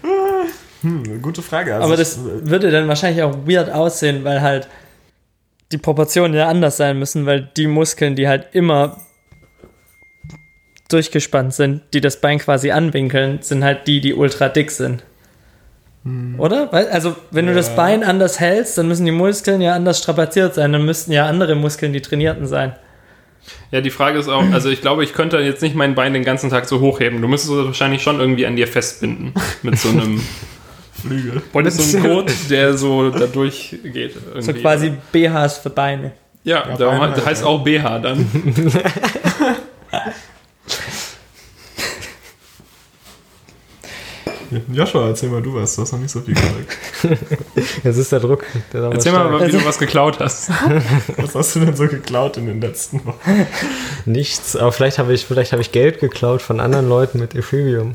[0.82, 1.74] Hm, gute Frage.
[1.74, 4.66] Also Aber ich- das würde dann wahrscheinlich auch weird aussehen, weil halt
[5.72, 8.96] die Proportionen ja anders sein müssen, weil die Muskeln, die halt immer
[10.88, 15.04] durchgespannt sind, die das Bein quasi anwinkeln, sind halt die, die ultra dick sind.
[16.38, 16.72] Oder?
[16.72, 17.74] Weil, also, wenn du das Ja.
[17.74, 20.72] Bein anders hältst, dann müssen die Muskeln ja anders strapaziert sein.
[20.72, 22.74] Dann müssten ja andere Muskeln die trainierten sein.
[23.70, 26.24] Ja, die Frage ist auch, also ich glaube, ich könnte jetzt nicht mein Bein den
[26.24, 27.20] ganzen Tag so hochheben.
[27.20, 29.34] Du müsstest es wahrscheinlich schon irgendwie an dir festbinden.
[29.62, 30.22] Mit so einem,
[30.92, 31.42] Flügel.
[31.54, 34.14] mit so einem Code, der so da durchgeht.
[34.38, 36.12] So quasi BHs für Beine.
[36.44, 37.44] Ja, Ja, Beine heißt, halt, ja.
[37.46, 38.26] auch BH dann.
[44.72, 45.76] Joshua, erzähl mal du was.
[45.76, 46.76] Du hast noch nicht so viel gesagt.
[47.84, 48.44] Jetzt ist der Druck.
[48.72, 50.50] Der Erzähl mal, wie du was geklaut hast.
[51.16, 53.46] Was hast du denn so geklaut in den letzten Wochen?
[54.06, 57.94] Nichts, aber vielleicht habe ich, vielleicht habe ich Geld geklaut von anderen Leuten mit Ethereum.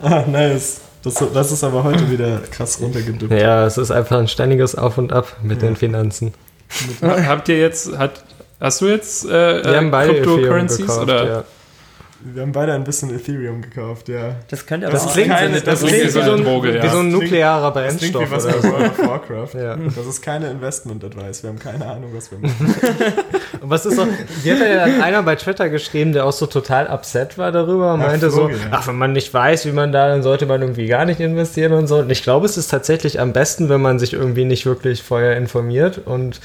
[0.00, 0.80] Ah, nice.
[1.02, 3.30] Das, das ist aber heute wieder krass runtergedippt.
[3.30, 6.32] Ja, es ist einfach ein ständiges Auf und Ab mit den Finanzen.
[7.02, 8.24] Habt ihr jetzt, hat,
[8.58, 11.26] hast du jetzt äh, Wir haben beide Ethereum Cryptocurrencies gekauft, oder?
[11.26, 11.44] ja.
[12.26, 14.36] Wir haben beide ein bisschen Ethereum gekauft, ja.
[14.48, 15.38] Das könnte aber Das auch klingt- sein.
[15.38, 16.82] keine- Das das klingt wie klingt so ein, so Droge, ja.
[16.82, 18.72] wie so ein nuklearer Das klingt wie Brennstoff was oder aus so.
[18.72, 19.54] World of Warcraft.
[19.60, 19.76] Ja.
[19.76, 21.42] Das ist keine Investment-Advice.
[21.42, 22.74] Wir haben keine Ahnung, was wir machen.
[23.60, 24.06] Und was ist so,
[24.44, 27.94] die hat ja dann einer bei Twitter geschrieben, der auch so total upset war darüber
[27.94, 28.68] und Ach, meinte so, Vogel, ja.
[28.72, 31.72] ach, wenn man nicht weiß, wie man da, dann sollte man irgendwie gar nicht investieren
[31.72, 31.98] und so.
[31.98, 35.36] Und ich glaube, es ist tatsächlich am besten, wenn man sich irgendwie nicht wirklich vorher
[35.36, 36.40] informiert und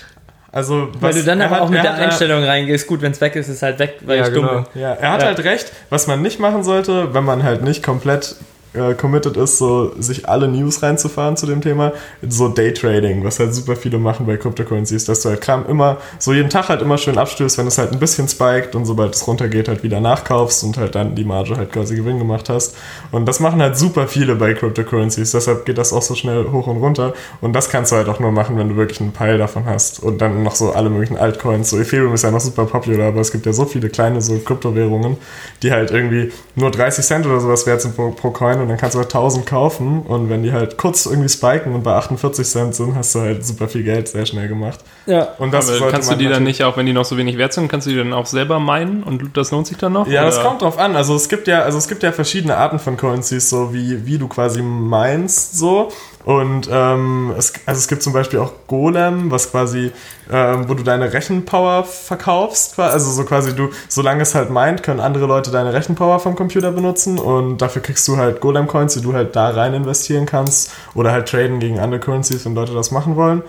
[0.51, 2.43] Also, Weil was- du dann er aber hat- auch mit er der hat da- Einstellung
[2.43, 4.62] reingehst, gut, wenn es weg ist, ist es halt weg, weil Ja, ich dumm genau.
[4.73, 4.81] bin.
[4.81, 5.27] Ja, er hat Ja.
[5.27, 5.71] halt recht.
[5.89, 8.35] Was man nicht machen sollte, wenn man halt nicht komplett
[8.73, 11.91] äh, committed ist, so sich alle News reinzufahren zu dem Thema,
[12.27, 16.34] so Daytrading, was halt super viele machen bei Cryptocurrencies, dass du halt Kram immer, so
[16.34, 19.27] jeden Tag halt immer schön abstößt, wenn es halt ein bisschen spiked und sobald es
[19.27, 22.75] runtergeht, halt wieder nachkaufst und halt dann die Marge halt quasi Gewinn gemacht hast.
[23.12, 26.67] Und das machen halt super viele bei Cryptocurrencies, deshalb geht das auch so schnell hoch
[26.67, 27.13] und runter.
[27.41, 30.01] Und das kannst du halt auch nur machen, wenn du wirklich einen Peil davon hast.
[30.01, 31.69] Und dann noch so alle möglichen Altcoins.
[31.69, 34.38] So Ethereum ist ja noch super popular, aber es gibt ja so viele kleine so
[34.38, 35.17] Kryptowährungen,
[35.63, 38.78] die halt irgendwie nur 30 Cent oder sowas wert sind pro, pro Coin und dann
[38.78, 42.48] kannst du halt 1000 kaufen und wenn die halt kurz irgendwie spiken und bei 48
[42.48, 44.80] Cent sind, hast du halt super viel Geld sehr schnell gemacht.
[45.10, 45.30] Ja.
[45.39, 47.52] Und das Aber kannst du die dann nicht, auch wenn die noch so wenig wert
[47.52, 50.08] sind, kannst du die dann auch selber meinen und das lohnt sich dann noch?
[50.08, 50.95] Ja, das Oder- kommt drauf an.
[50.95, 54.19] Also es gibt ja, also es gibt ja verschiedene Arten von Currencies, so wie, wie
[54.19, 55.89] du quasi meinst, so.
[56.26, 59.91] Und ähm, es, also es gibt zum Beispiel auch Golem, was quasi,
[60.32, 62.78] ähm, wo du deine Rechenpower verkaufst.
[62.78, 66.72] Also so quasi du, solange es halt meint, können andere Leute deine Rechenpower vom Computer
[66.72, 71.12] benutzen und dafür kriegst du halt Golem-Coins, die du halt da rein investieren kannst oder
[71.12, 73.41] halt traden gegen andere Currencies, wenn Leute das machen wollen.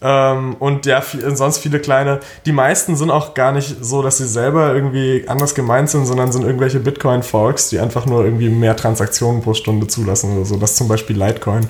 [0.00, 2.20] Ähm, und ja, viel, sonst viele kleine.
[2.46, 6.30] Die meisten sind auch gar nicht so, dass sie selber irgendwie anders gemeint sind, sondern
[6.30, 10.56] sind irgendwelche Bitcoin-Forks, die einfach nur irgendwie mehr Transaktionen pro Stunde zulassen oder so.
[10.56, 11.66] Das ist zum Beispiel Litecoin.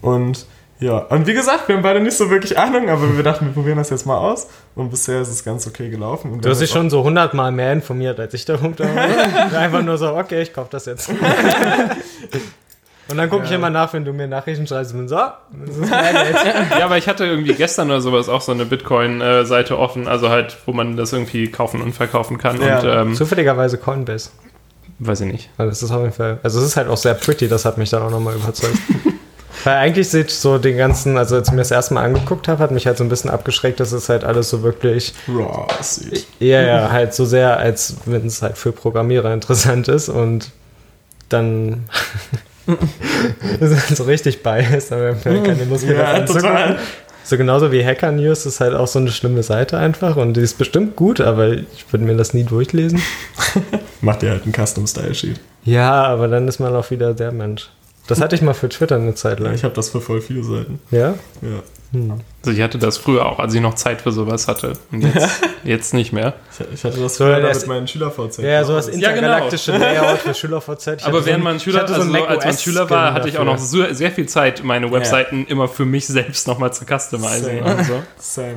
[0.00, 0.46] Und
[0.78, 3.52] ja, und wie gesagt, wir haben beide nicht so wirklich Ahnung, aber wir dachten, wir
[3.52, 4.48] probieren das jetzt mal aus.
[4.74, 6.32] Und bisher ist es ganz okay gelaufen.
[6.32, 9.58] Und du hast dich schon so hundertmal mehr informiert, als ich darum war.
[9.58, 11.10] Einfach nur so, okay, ich kauf das jetzt.
[13.10, 13.56] Und dann gucke ich Ja.
[13.56, 16.36] immer nach, wenn du mir Nachrichten schreibst und so, das ist mein Geld.
[16.78, 20.56] Ja, aber ich hatte irgendwie gestern oder sowas auch so eine Bitcoin-Seite offen, also halt,
[20.66, 22.60] wo man das irgendwie kaufen und verkaufen kann.
[22.60, 22.78] Ja.
[22.80, 24.30] Und ähm, Zufälligerweise Coinbase.
[24.98, 25.50] weiß ich nicht.
[25.56, 27.78] Weil das ist auf jeden Fall, also es ist halt auch sehr pretty, das hat
[27.78, 28.76] mich dann auch nochmal überzeugt.
[29.64, 32.70] Weil eigentlich sieht so den ganzen, also als ich mir das erstmal angeguckt habe, hat
[32.70, 36.26] mich halt so ein bisschen abgeschreckt, dass es halt alles so wirklich, Raw sieht.
[36.38, 40.50] ja, ja, halt so sehr, als wenn es halt für Programmierer interessant ist und
[41.28, 41.84] dann
[43.60, 46.78] ist halt so richtig biased, aber ich habe keine Lust mehr Ja, das total.
[47.24, 50.40] So genauso wie Hacker News ist halt auch so eine schlimme Seite einfach und die
[50.40, 53.00] ist bestimmt gut, aber ich würde mir das nie durchlesen.
[54.00, 55.38] Macht ihr halt einen Custom-Style-Sheet.
[55.64, 57.70] Ja, aber dann ist man auch wieder der Mensch.
[58.06, 59.54] Das hatte ich mal für Twitter eine Zeit lang.
[59.54, 60.80] Ich habe das für voll viele Seiten.
[60.90, 61.14] Ja?
[61.42, 61.62] Ja.
[61.92, 64.74] Also ich hatte das früher auch, als ich noch Zeit für sowas hatte.
[64.92, 65.28] Und jetzt,
[65.64, 66.34] jetzt nicht mehr.
[66.72, 68.38] Ich, hatte das früher das- mit meinen Schüler-VZ.
[68.38, 69.08] Ja, sowas Ja, genau.
[69.26, 71.04] intergalaktische Layout für SchülerVZ.
[71.04, 73.44] Aber während so ein- man Schüler, also so, als man Schüler war, hatte ich auch
[73.44, 77.64] noch so, sehr viel Zeit, meine Webseiten immer für mich selbst nochmal zu customizen Same.
[77.64, 78.02] und so.
[78.18, 78.56] Same.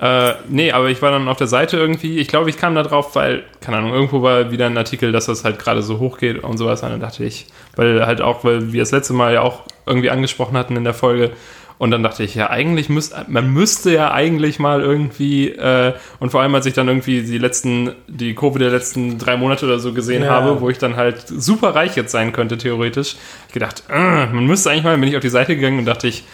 [0.00, 2.82] Äh, nee, aber ich war dann auf der Seite irgendwie, ich glaube, ich kam da
[2.82, 6.16] drauf, weil, keine Ahnung, irgendwo war wieder ein Artikel, dass das halt gerade so hoch
[6.16, 6.82] geht und sowas.
[6.82, 10.08] Und dann dachte ich, weil halt auch, weil wir das letzte Mal ja auch irgendwie
[10.10, 11.32] angesprochen hatten in der Folge.
[11.80, 16.28] Und dann dachte ich, ja, eigentlich müsste, man müsste ja eigentlich mal irgendwie, äh, und
[16.28, 19.78] vor allem, als ich dann irgendwie die letzten, die Kurve der letzten drei Monate oder
[19.78, 20.28] so gesehen Ja.
[20.28, 23.16] habe, wo ich dann halt super reich jetzt sein könnte, theoretisch,
[23.54, 26.24] gedacht, äh, man müsste eigentlich mal, bin ich auf die Seite gegangen und dachte ich,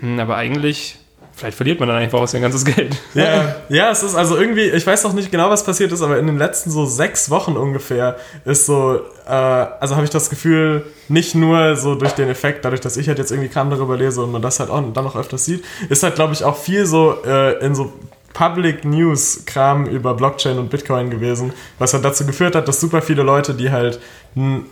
[0.00, 0.96] hm, aber eigentlich,
[1.40, 2.96] vielleicht verliert man dann einfach auch sein ganzes Geld.
[3.14, 6.18] Ja, ja, es ist also irgendwie, ich weiß noch nicht genau, was passiert ist, aber
[6.18, 10.84] in den letzten so sechs Wochen ungefähr ist so, äh, also habe ich das Gefühl,
[11.08, 14.22] nicht nur so durch den Effekt, dadurch, dass ich halt jetzt irgendwie Kram darüber lese
[14.22, 16.86] und man das halt auch dann noch öfters sieht, ist halt, glaube ich, auch viel
[16.86, 17.92] so äh, in so
[18.32, 23.02] Public News Kram über Blockchain und Bitcoin gewesen, was halt dazu geführt hat, dass super
[23.02, 23.98] viele Leute, die halt,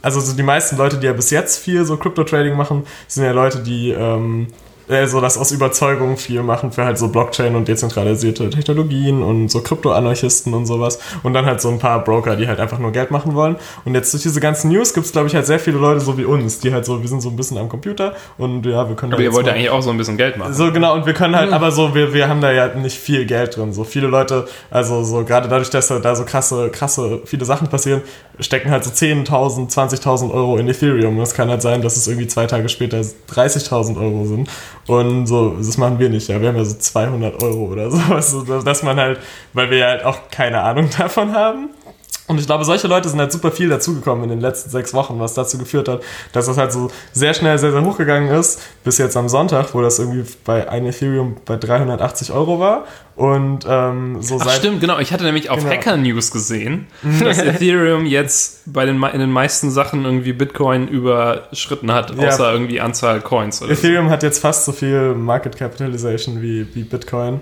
[0.03, 3.25] also so die meisten Leute, die ja bis jetzt viel so Crypto Trading machen, sind
[3.25, 4.49] ja Leute, die ähm,
[4.89, 9.51] äh, so das aus Überzeugung viel machen für halt so Blockchain und dezentralisierte Technologien und
[9.51, 10.99] so Krypto-Anarchisten und sowas.
[11.23, 13.57] Und dann halt so ein paar Broker, die halt einfach nur Geld machen wollen.
[13.85, 16.17] Und jetzt durch diese ganzen News gibt es, glaube ich, halt sehr viele Leute so
[16.19, 18.97] wie uns, die halt so, wir sind so ein bisschen am Computer und ja, wir
[18.97, 20.55] können Aber da ihr wollt ja eigentlich auch so ein bisschen Geld machen.
[20.55, 23.27] so genau, und wir können halt, aber so, wir, wir haben da ja nicht viel
[23.27, 23.73] Geld drin.
[23.73, 28.03] So viele Leute, also so gerade dadurch, dass da so krasse, krasse, viele Sachen passieren,
[28.41, 31.17] stecken halt so 10.000, 20.000 Euro in Ethereum.
[31.17, 34.49] Und es kann halt sein, dass es irgendwie zwei Tage später 30.000 Euro sind.
[34.89, 36.41] Und so, das machen wir nicht, ja.
[36.41, 39.21] Wir haben ja so 200 Euro oder sowas, so, dass man halt,
[39.53, 41.69] weil wir halt auch keine Ahnung davon haben.
[42.27, 45.19] Und ich glaube, solche Leute sind halt super viel dazugekommen in den letzten sechs Wochen,
[45.19, 46.03] was dazu geführt hat,
[46.35, 49.81] dass das halt so sehr schnell sehr, sehr hochgegangen ist, bis jetzt am Sonntag, wo
[49.81, 52.85] das irgendwie bei ein Ethereum bei 380 Euro war.
[53.17, 54.59] Und ähm, so Ach seit.
[54.59, 54.99] stimmt, genau.
[54.99, 55.71] Ich hatte nämlich auf Genau.
[55.71, 56.89] Hacker News gesehen,
[57.25, 62.29] dass Ethereum jetzt bei den, in den meisten Sachen irgendwie Bitcoin überschritten hat, Ja.
[62.29, 63.87] außer irgendwie Anzahl Coins oder so.
[63.87, 67.41] Ethereum hat jetzt fast so viel Market Capitalization wie, wie Bitcoin.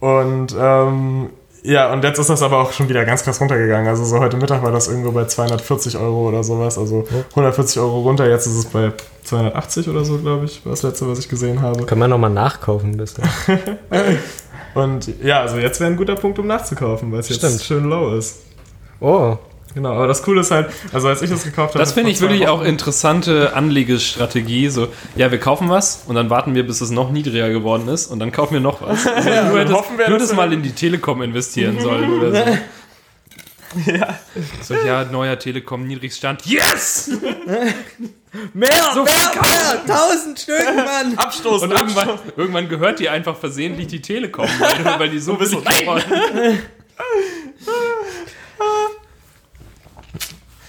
[0.00, 1.30] Und ähm,
[1.64, 3.88] ja, und jetzt ist das aber auch schon wieder ganz krass runtergegangen.
[3.88, 6.76] Also so heute Mittag war das irgendwo bei 240 Euro oder sowas.
[6.76, 8.92] Also 140 Euro runter, jetzt ist es bei
[9.24, 11.86] 280 oder so, glaube ich, war das letzte, was ich gesehen habe.
[11.86, 13.24] Kann man nochmal nachkaufen ein bisschen.
[14.74, 18.14] Und ja, also jetzt wäre ein guter Punkt, um nachzukaufen, weil es jetzt schön low
[18.14, 18.40] ist.
[19.00, 19.38] Oh,
[19.74, 21.80] Genau, aber das Coole ist halt, also als ich das gekauft habe.
[21.80, 24.68] Das finde ich wirklich auch Wochen- interessante Anlegestrategie.
[24.68, 28.06] So, ja, wir kaufen was und dann warten wir, bis es noch niedriger geworden ist
[28.06, 29.04] und dann kaufen wir noch was.
[29.14, 32.12] Also, Ja, du dann hättest, hoffen wir, hättest wir- mal in die Telekom investieren sollen
[32.12, 32.58] oder so.
[33.86, 34.20] Ja.
[34.62, 36.46] So, ja, neuer Telekom, Niedrigstand.
[36.46, 37.10] Yes!
[38.52, 39.86] Mehr, mehr, mehr!
[39.86, 41.16] Tausend Stück, Mann!
[41.16, 45.52] Abstoßen, Und irgendwann, irgendwann gehört dir einfach versehentlich die Telekom, weil, weil die so bist
[45.52, 45.88] billig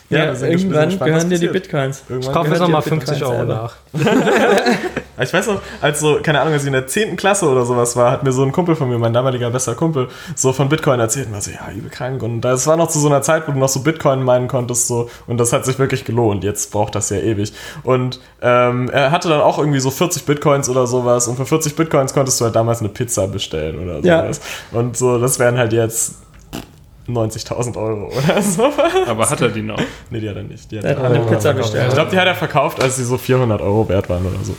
[0.09, 1.47] Ja, gespannt, irgendwann gehören dir die.
[1.47, 2.03] Bitcoins.
[2.07, 3.71] Irgendwann kauf jetzt Gehört nochmal dir 50 Bitcoin Euro selber.
[3.93, 4.75] nach.
[5.17, 7.15] Ich weiß noch, als so, keine Ahnung, als ich in der 10.
[7.15, 10.09] Klasse oder sowas war, hat mir so ein Kumpel von mir, mein damaliger bester Kumpel,
[10.35, 12.21] so von Bitcoin erzählt und war so, ja, übel krank.
[12.21, 14.87] Und das war noch zu so einer Zeit, wo du noch so Bitcoin meinen konntest,
[14.89, 16.43] so, und das hat sich wirklich gelohnt.
[16.43, 17.53] Jetzt braucht das ja ewig.
[17.83, 21.29] Und ähm, er hatte dann auch irgendwie so 40 Bitcoins oder sowas.
[21.29, 24.23] Und für 40 Bitcoins konntest du halt damals eine Pizza bestellen oder Ja.
[24.23, 24.41] sowas.
[24.73, 26.15] Und so, das wären halt jetzt
[27.07, 28.71] 90.000 Euro oder so.
[29.07, 29.79] Aber hat er die noch?
[30.09, 30.71] nee, die hat er nicht.
[30.71, 31.87] Die hat Der hat er eine Pizza bestellt.
[31.89, 34.55] ich glaube, die hat er verkauft, als sie so 400 Euro wert waren oder so.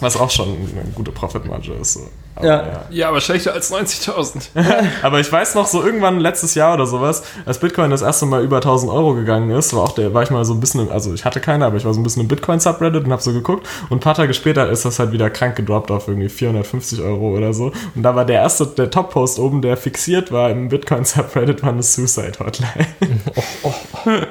[0.00, 1.94] Was auch schon eine gute Profitmarge ist.
[1.94, 2.00] So.
[2.36, 2.84] Aber, Ja.
[2.90, 4.50] Ja, aber schlechter als 90.000.
[5.02, 8.44] Aber ich weiß noch, so irgendwann letztes Jahr oder sowas, als Bitcoin das erste Mal
[8.44, 10.92] über 1000 Euro gegangen ist, war auch der, war ich mal so ein bisschen, im,
[10.92, 13.32] also ich hatte keine, aber ich war so ein bisschen im Bitcoin-Subreddit und habe so
[13.32, 13.66] geguckt.
[13.88, 17.36] Und ein paar Tage später ist das halt wieder krank gedroppt auf irgendwie 450 Euro
[17.36, 17.72] oder so.
[17.94, 21.82] Und da war der erste, der Top-Post oben, der fixiert war im Bitcoin-Subreddit, war eine
[21.82, 22.86] Suicide-Hotline.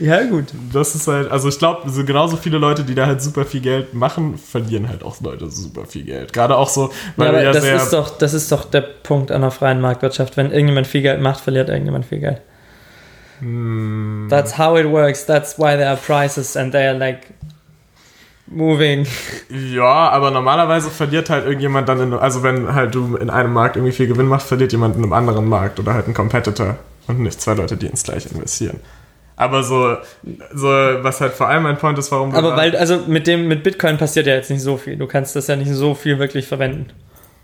[0.00, 0.46] Ja, gut.
[0.72, 3.60] Das ist halt, also ich glaube, so genauso viele Leute, die da halt super viel
[3.60, 6.32] Geld machen, verlieren halt auch Leute super viel Geld.
[6.32, 7.76] Gerade auch so, weil Ja, ja das, sehr.
[7.76, 10.36] ist doch, das ist doch der Punkt einer freien Marktwirtschaft.
[10.36, 12.40] Wenn irgendjemand viel Geld macht, verliert irgendjemand viel Geld.
[13.40, 14.26] Hm.
[14.30, 15.26] That's how it works.
[15.26, 17.34] That's why there are prices and they are like
[18.46, 19.06] moving.
[19.50, 23.76] Ja, aber normalerweise verliert halt irgendjemand dann, in, also wenn halt du in einem Markt
[23.76, 26.76] irgendwie viel Gewinn machst, verliert jemand in einem anderen Markt oder halt ein Competitor
[27.08, 28.80] und nicht zwei Leute, die ins gleiche investieren.
[29.36, 29.98] Aber so,
[30.54, 33.62] so, was halt vor allem mein Point ist, warum Aber weil, also mit dem, mit
[33.62, 34.96] Bitcoin passiert ja jetzt nicht so viel.
[34.96, 36.86] Du kannst das ja nicht so viel wirklich verwenden.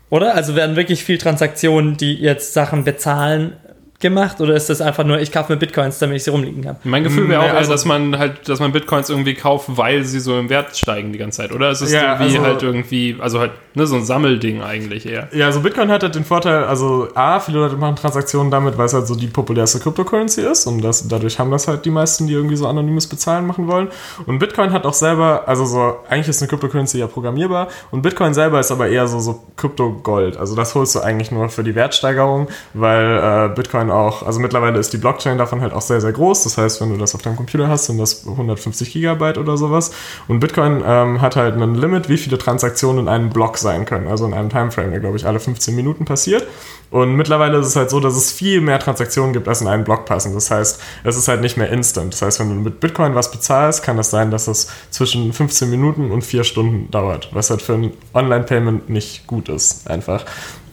[0.09, 0.35] Oder?
[0.35, 3.55] Also werden wirklich viel Transaktionen, die jetzt Sachen bezahlen,
[4.03, 4.39] gemacht?
[4.39, 6.77] Oder ist das einfach nur, ich kaufe mir Bitcoins, damit ich sie rumliegen habe?
[6.83, 9.65] Mein Gefühl wäre Nee, auch eher, also- dass man halt, dass man Bitcoins irgendwie kauft,
[9.75, 11.71] weil sie so im Wert steigen die ganze Zeit, oder?
[11.71, 15.27] Es ist Ja, irgendwie also- halt irgendwie, also halt, ne, so ein Sammelding eigentlich eher.
[15.33, 18.85] Ja, also Bitcoin hat halt den Vorteil, also A, viele Leute machen Transaktionen damit, weil
[18.85, 22.27] es halt so die populärste Cryptocurrency ist und das, dadurch haben das halt die meisten,
[22.27, 23.87] die irgendwie so anonymes Bezahlen machen wollen.
[24.27, 28.33] Und Bitcoin hat auch selber, also so, eigentlich ist eine Cryptocurrency ja programmierbar und Bitcoin
[28.33, 30.37] selber ist aber eher so, so Krypto-Gold.
[30.37, 34.79] Also das holst du eigentlich nur für die Wertsteigerung, weil äh, Bitcoin auch, also mittlerweile
[34.79, 36.43] ist die Blockchain davon halt auch sehr, sehr groß.
[36.43, 39.91] Das heißt, wenn du das auf deinem Computer hast, sind das 150 Gigabyte oder sowas.
[40.27, 44.07] Und Bitcoin ähm, hat halt ein Limit, wie viele Transaktionen in einem Block sein können,
[44.07, 46.45] also in einem Timeframe, der glaube ich alle 15 Minuten passiert.
[46.93, 49.83] Und mittlerweile ist es halt so, dass es viel mehr Transaktionen gibt, als in einen
[49.83, 50.35] Block passen.
[50.35, 52.13] Das heißt, es ist halt nicht mehr instant.
[52.13, 55.71] Das heißt, wenn du mit Bitcoin was bezahlst, kann es sein, dass es zwischen 15
[55.71, 60.23] Minuten und 4 Stunden dauert, was halt für ein Online-Payment nicht gut ist, einfach.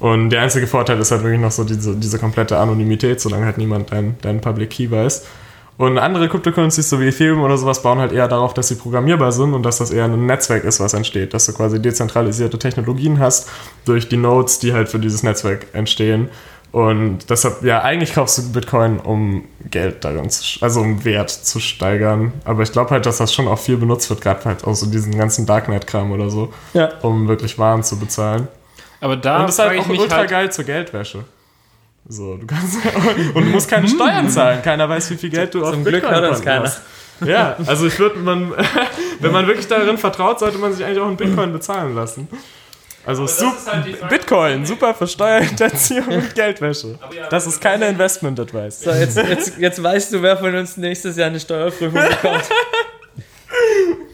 [0.00, 3.58] Und der einzige Vorteil ist halt wirklich noch so diese, diese komplette Anonymität, solange halt
[3.58, 5.26] niemand deinen dein Public Key weiß.
[5.76, 9.32] Und andere Cryptocurrencies, so wie Ethereum oder sowas, bauen halt eher darauf, dass sie programmierbar
[9.32, 11.32] sind und dass das eher ein Netzwerk ist, was entsteht.
[11.32, 13.48] Dass du quasi dezentralisierte Technologien hast
[13.86, 16.28] durch die Nodes, die halt für dieses Netzwerk entstehen.
[16.72, 21.58] Und deshalb, ja, eigentlich kaufst du Bitcoin, um Geld darin zu, also um Wert zu
[21.60, 22.32] steigern.
[22.44, 24.86] Aber ich glaube halt, dass das schon auch viel benutzt wird, gerade halt auch so
[24.86, 26.90] diesen ganzen Darknet-Kram oder so, Ja.
[27.02, 28.48] um wirklich Waren zu bezahlen.
[29.00, 31.24] Aber da und das ist halt auch ultra halt, geil zur Geldwäsche.
[32.08, 32.76] So, du kannst
[33.34, 34.62] und du musst keine Steuern zahlen.
[34.62, 36.64] Keiner weiß, wie viel Geld du auf Zum Glück hört das keiner.
[36.64, 36.82] hast.
[37.24, 38.52] Ja, also ich würde man,
[39.20, 42.28] wenn man wirklich darin vertraut, sollte man sich eigentlich auch in Bitcoin bezahlen lassen.
[43.06, 46.98] Also halt Bitcoin, super für Steuerhinterziehung und Geldwäsche.
[47.30, 48.80] Das ist keine Investment Advice.
[48.80, 52.44] So, jetzt, jetzt, jetzt weißt du, wer von uns nächstes Jahr eine Steuerprüfung bekommt.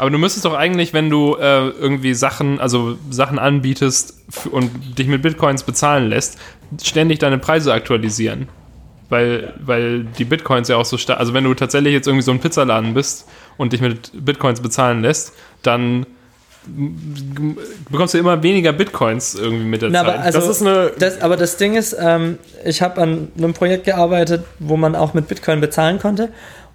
[0.00, 4.14] aber du müsstest doch eigentlich, wenn du äh, irgendwie Sachen, also Sachen anbietest
[4.50, 6.38] und dich mit Bitcoins bezahlen lässt,
[6.82, 8.48] ständig deine Preise aktualisieren.
[9.10, 12.30] Weil, weil die Bitcoins ja auch so stark, also wenn du tatsächlich jetzt irgendwie so
[12.30, 16.06] ein Pizzaladen bist und dich mit Bitcoins bezahlen lässt, dann
[17.90, 20.14] bekommst du immer weniger Bitcoins irgendwie mit der Na, Zeit.
[20.14, 23.52] aber also, Das ist eine das, aber das Ding ist, ähm, ich habe an einem
[23.52, 26.30] Projekt gearbeitet, wo man auch mit Bitcoin bezahlen konnte.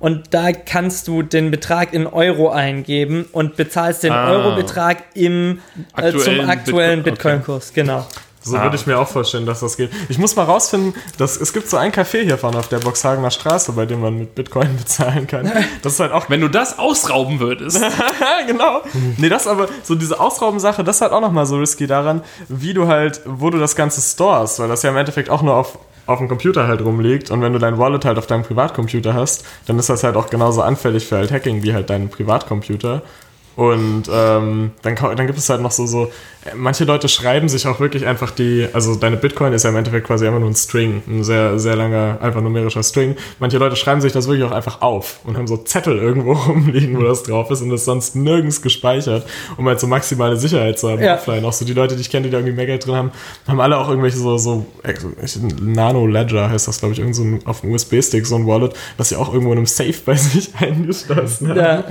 [0.05, 4.29] Und da kannst du den Betrag in Euro eingeben und bezahlst den Ah.
[4.29, 5.61] Eurobetrag im,
[5.97, 7.73] äh, zum Aktuellen aktuellen Bitcoin- Bitcoin-Kurs.
[7.73, 8.05] Genau.
[8.39, 8.61] So Ah.
[8.61, 9.89] würde ich mir auch vorstellen, dass das geht.
[10.07, 13.31] Ich muss mal rausfinden, dass es gibt so ein Café hier vorne auf der Boxhagener
[13.31, 15.51] Straße, bei dem man mit Bitcoin bezahlen kann.
[15.81, 17.81] Das ist halt auch wenn du das ausrauben würdest,
[18.47, 18.81] genau.
[19.17, 22.75] Nee, das aber, so diese Ausrauben-Sache, das ist halt auch nochmal so risky daran, wie
[22.75, 25.79] du halt, wo du das Ganze stores, weil das ja im Endeffekt auch nur auf,
[26.05, 29.45] auf dem Computer halt rumliegt und wenn du dein Wallet halt auf deinem Privatcomputer hast,
[29.65, 33.01] dann ist das halt auch genauso anfällig für halt Hacking wie halt dein Privatcomputer.
[33.55, 36.05] Und ähm, dann, dann gibt es halt noch so, so,
[36.43, 39.77] äh, manche Leute schreiben sich auch wirklich einfach die, also deine Bitcoin ist ja im
[39.77, 43.15] Endeffekt quasi einfach nur ein String, ein sehr, sehr langer, einfach numerischer String.
[43.39, 46.97] Manche Leute schreiben sich das wirklich auch einfach auf und haben so Zettel irgendwo rumliegen,
[46.97, 50.89] wo das drauf ist und das sonst nirgends gespeichert, um halt so maximale Sicherheit zu
[50.89, 51.15] haben Ja.
[51.15, 51.45] offline.
[51.45, 53.11] Auch so die Leute, die ich kenne, die da irgendwie mehr Geld drin haben,
[53.47, 57.23] haben alle auch irgendwelche so, so ex- Nano Ledger heißt das, glaube ich, irgend so
[57.23, 60.15] ein, auf dem USB-Stick, so ein Wallet, das sie auch irgendwo in einem Safe bei
[60.15, 61.57] sich eingeschlossen haben.
[61.57, 61.83] Ja.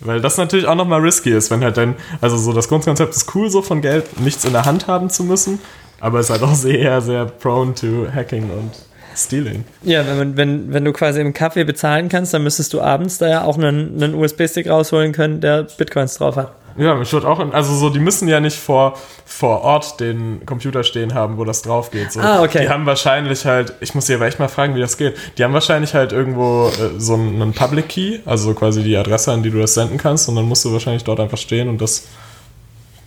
[0.00, 3.34] Weil das natürlich auch nochmal risky ist, wenn halt dein, also so das Grundkonzept ist
[3.34, 5.60] cool, so von Geld nichts in der Hand haben zu müssen,
[6.00, 8.72] aber ist halt auch sehr, sehr prone to Hacking und
[9.14, 9.64] Stealing.
[9.82, 13.28] Ja, wenn, wenn, wenn du quasi im Kaffee bezahlen kannst, dann müsstest du abends da
[13.28, 16.52] ja auch einen, einen USB-Stick rausholen können, der Bitcoins drauf hat.
[16.80, 18.94] Ja, ich würde auch, also so, die müssen ja nicht vor,
[19.26, 22.10] vor Ort den Computer stehen haben, wo das drauf geht.
[22.10, 22.20] So.
[22.20, 22.62] Ah, okay.
[22.62, 25.14] Die haben wahrscheinlich halt, ich muss sie aber echt mal fragen, wie das geht.
[25.36, 29.42] Die haben wahrscheinlich halt irgendwo äh, so einen, Public Key, also quasi die Adresse, an
[29.42, 32.04] die du das senden kannst, und dann musst du wahrscheinlich dort einfach stehen und das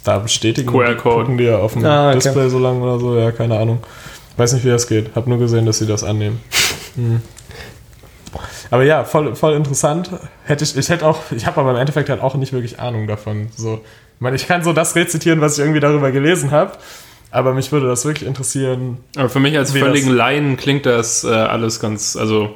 [0.04, 0.70] da bestätigen.
[0.70, 1.42] QR-Code.
[1.42, 2.20] Ja auf dem Ah, okay.
[2.20, 3.80] Display so lang oder so, ja, keine Ahnung.
[4.38, 5.16] Weiß nicht, wie das geht.
[5.16, 6.42] Hab nur gesehen, dass sie das annehmen.
[6.96, 7.22] Hm.
[8.72, 10.10] Aber ja, voll, voll interessant.
[10.46, 13.08] Hätte ich, ich hätte auch, ich habe aber im Endeffekt halt auch nicht wirklich Ahnung
[13.08, 13.50] davon.
[13.56, 13.76] So,
[14.16, 16.74] ich meine, ich kann so das rezitieren, was ich irgendwie darüber gelesen habe,
[17.32, 18.98] aber mich würde das wirklich interessieren.
[19.16, 22.56] Aber für mich als völligen Laien klingt das äh, alles ganz, also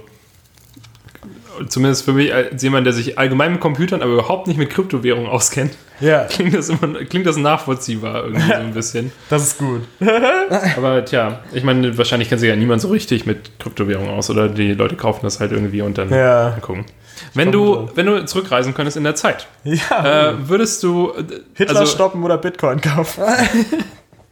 [1.68, 5.30] zumindest für mich als jemand, der sich allgemein mit Computern, aber überhaupt nicht mit Kryptowährungen
[5.30, 9.12] auskennt, Ja, klingt das immer klingt das nachvollziehbar irgendwie so ein bisschen.
[9.30, 9.82] das ist gut.
[10.78, 14.48] Aber tja, ich meine, wahrscheinlich kennt sich ja niemand so richtig mit Kryptowährungen aus oder
[14.48, 16.56] die Leute kaufen das halt irgendwie und dann Ja.
[16.62, 16.86] gucken.
[17.34, 20.30] Wenn du, wenn du zurückreisen könntest in der Zeit, Ja.
[20.34, 21.24] äh, würdest du äh,
[21.56, 23.24] Hitler also, stoppen oder Bitcoin kaufen?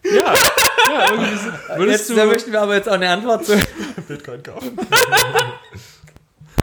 [0.03, 3.43] Ja, ja irgendwie so- würdest Jetzt, da du möchten wir aber jetzt auch eine Antwort
[3.43, 3.53] zu.
[4.07, 4.77] Bitcoin kaufen.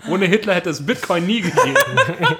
[0.08, 1.74] Ohne Hitler hätte es Bitcoin nie gegeben.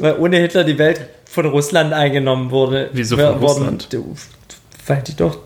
[0.00, 2.90] Weil ohne Hitler die Welt von Russland eingenommen wurde.
[2.92, 3.88] Wieso von worden- Russland?
[4.86, 5.38] Weil die doch,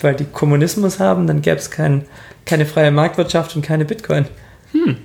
[0.00, 2.06] weil die Kommunismus haben, dann gäbe es kein,
[2.44, 4.26] keine freie Marktwirtschaft und keine Bitcoin.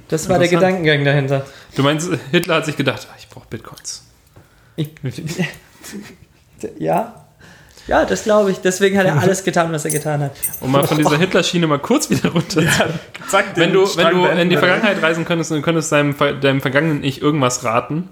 [0.10, 0.48] das war der.
[0.50, 1.46] Gedankengang dahinter.
[1.76, 4.04] Du meinst, Hitler hat sich gedacht, ah, ich brauche Bitcoins.
[4.76, 4.90] Ich,
[6.80, 7.27] ja.
[7.88, 8.58] Ja, das glaube ich.
[8.60, 10.32] Deswegen hat er alles getan, was er getan hat.
[10.60, 12.62] Um mal von dieser Hitler-Schiene mal kurz wieder runter.
[13.30, 14.58] Zack, Wenn du, wenn Strang du in die.
[14.58, 18.10] Vergangenheit reisen könntest und du könntest deinem, deinem vergangenen Ich irgendwas raten,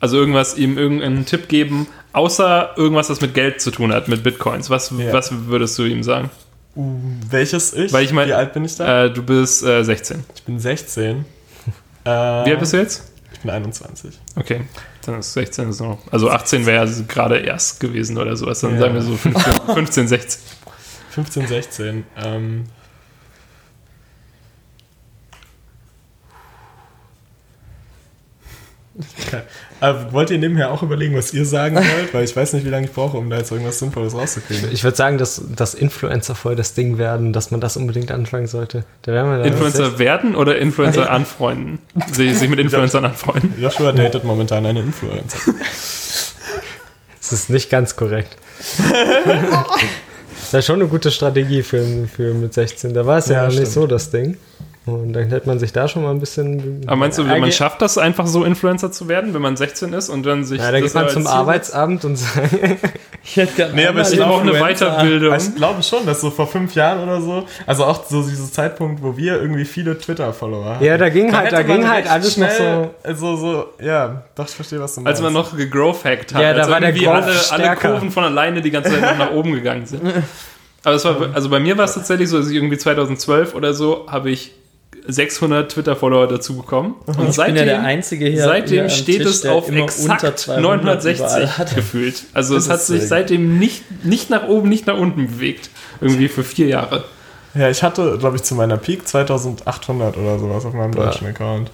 [0.00, 4.22] also irgendwas ihm irgendeinen Tipp geben, außer irgendwas, das mit Geld zu tun hat, mit
[4.24, 5.12] Bitcoins, was, Ja.
[5.12, 6.30] was würdest du ihm sagen?
[6.74, 7.92] Welches ich?
[7.92, 9.04] Weil ich mein- Wie alt bin ich da?
[9.04, 10.24] Äh, du bist äh, 16.
[10.34, 11.24] ich bin 16.
[12.04, 12.10] Äh, Wie
[12.50, 13.12] alt bist du jetzt?
[13.44, 14.18] Bin 21.
[14.36, 14.62] Okay,
[15.04, 15.98] dann ist 16 ist noch.
[16.10, 18.60] Also 18 wäre ja gerade erst gewesen oder sowas.
[18.60, 18.80] Dann Ja.
[18.80, 20.42] sagen wir so 15, 15 16.
[21.10, 22.06] 15, 16.
[22.24, 22.64] Ähm,
[29.80, 32.14] Aber wollt ihr nebenher auch überlegen, was ihr sagen wollt?
[32.14, 34.70] Weil ich weiß nicht, wie lange ich brauche, um da jetzt irgendwas Sinnvolles rauszukriegen.
[34.72, 38.46] Ich würde sagen, dass, dass Influencer voll das Ding werden, dass man das unbedingt anfangen
[38.46, 38.84] sollte.
[39.02, 41.80] Da wären wir da Influencer werden oder Influencer anfreunden?
[42.12, 43.54] sich, sich mit Influencern anfreunden.
[43.60, 45.38] Joshua datet momentan eine Influencer.
[47.20, 48.36] Das ist nicht ganz korrekt.
[48.78, 52.94] das ist ja schon eine gute Strategie für, für mit 16.
[52.94, 54.36] Da war es ja, Ja, nicht so das Ding.
[54.86, 56.82] Und dann hätte man sich da schon mal ein bisschen.
[56.86, 59.94] Aber meinst du, man Eigentlich- schafft das einfach so Influencer zu werden, wenn man 16
[59.94, 61.30] ist und dann sich Ja, da das geht man zum Ziel?
[61.32, 62.50] Arbeitsamt und sagt,
[63.26, 64.52] Ich hätte gerne Nee, aber einmal ich auch eine.
[64.52, 65.34] Weiterbildung.
[65.34, 69.02] Ich glaube schon, dass so vor fünf Jahren oder so, also auch so dieser Zeitpunkt,
[69.02, 70.84] wo wir irgendwie viele Twitter-Follower hatten.
[70.84, 73.36] Ja, da ging halt- da man ging halt alles noch schnell, so.
[73.36, 75.16] so, ja, doch, ich verstehe, was du meinst.
[75.18, 76.42] Als man noch gegrowth-hackt hat.
[76.42, 77.76] Ja, da als war der Growth alle, alle.
[77.76, 80.02] Kurven von alleine die ganze Zeit noch nach oben gegangen sind.
[80.84, 83.72] Aber es war, also bei mir war es tatsächlich so, dass ich irgendwie 2012 oder
[83.72, 84.52] so habe ich
[85.06, 86.94] 600 Twitter-Follower dazu bekommen.
[87.06, 88.42] Und Ich bin seitdem, ja der Einzige hier.
[88.44, 91.74] seitdem hier steht Tisch, es auf exakt 200 960 überall hat.
[91.74, 92.24] gefühlt.
[92.32, 95.70] Also es Das hat ist sich seitdem nicht, nicht nach oben, nicht nach unten bewegt.
[96.00, 97.04] Irgendwie für vier Jahre.
[97.54, 101.70] Ja, ich hatte, glaube ich, zu meiner Peak 2800 oder sowas auf meinem deutschen Account.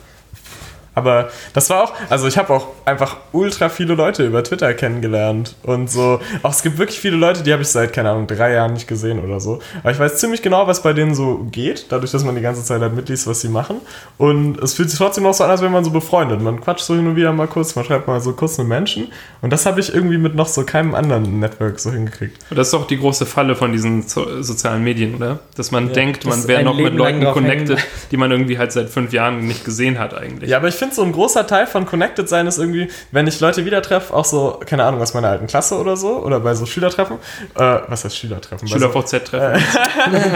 [0.94, 5.54] Aber das war auch, also ich habe auch einfach ultra viele Leute über Twitter kennengelernt
[5.62, 6.20] und so.
[6.42, 8.88] Auch es gibt wirklich viele Leute, die habe ich seit, keine Ahnung, drei Jahren nicht
[8.88, 9.60] gesehen oder so.
[9.82, 12.64] Aber ich weiß ziemlich genau, was bei denen so geht, dadurch, dass man die ganze
[12.64, 13.76] Zeit halt mitliest, was sie machen.
[14.18, 16.40] Und es fühlt sich trotzdem auch so an, als wäre man so befreundet.
[16.42, 19.08] Man quatscht so hin und wieder mal kurz, man schreibt mal so kurz mit Menschen.
[19.42, 22.36] Und das habe ich irgendwie mit noch so keinem anderen Network so hingekriegt.
[22.50, 25.38] Und das ist doch die große Falle von diesen so sozialen Medien, oder?
[25.56, 27.90] Dass man denkt, das man wäre noch mit Leben lang Leuten connected, hängen.
[28.10, 30.50] die man irgendwie halt seit fünf Jahren nicht gesehen hat eigentlich.
[30.50, 33.38] Ja, aber ich finde, so ein großer Teil von Connected sein ist irgendwie, wenn ich
[33.38, 36.54] Leute wieder treffe, auch so, keine Ahnung, aus meiner alten Klasse oder so, oder bei
[36.54, 37.18] so Schülertreffen.
[37.54, 38.66] Äh, was heißt Schülertreffen?
[38.66, 39.62] Schüler-VZ-Treffen.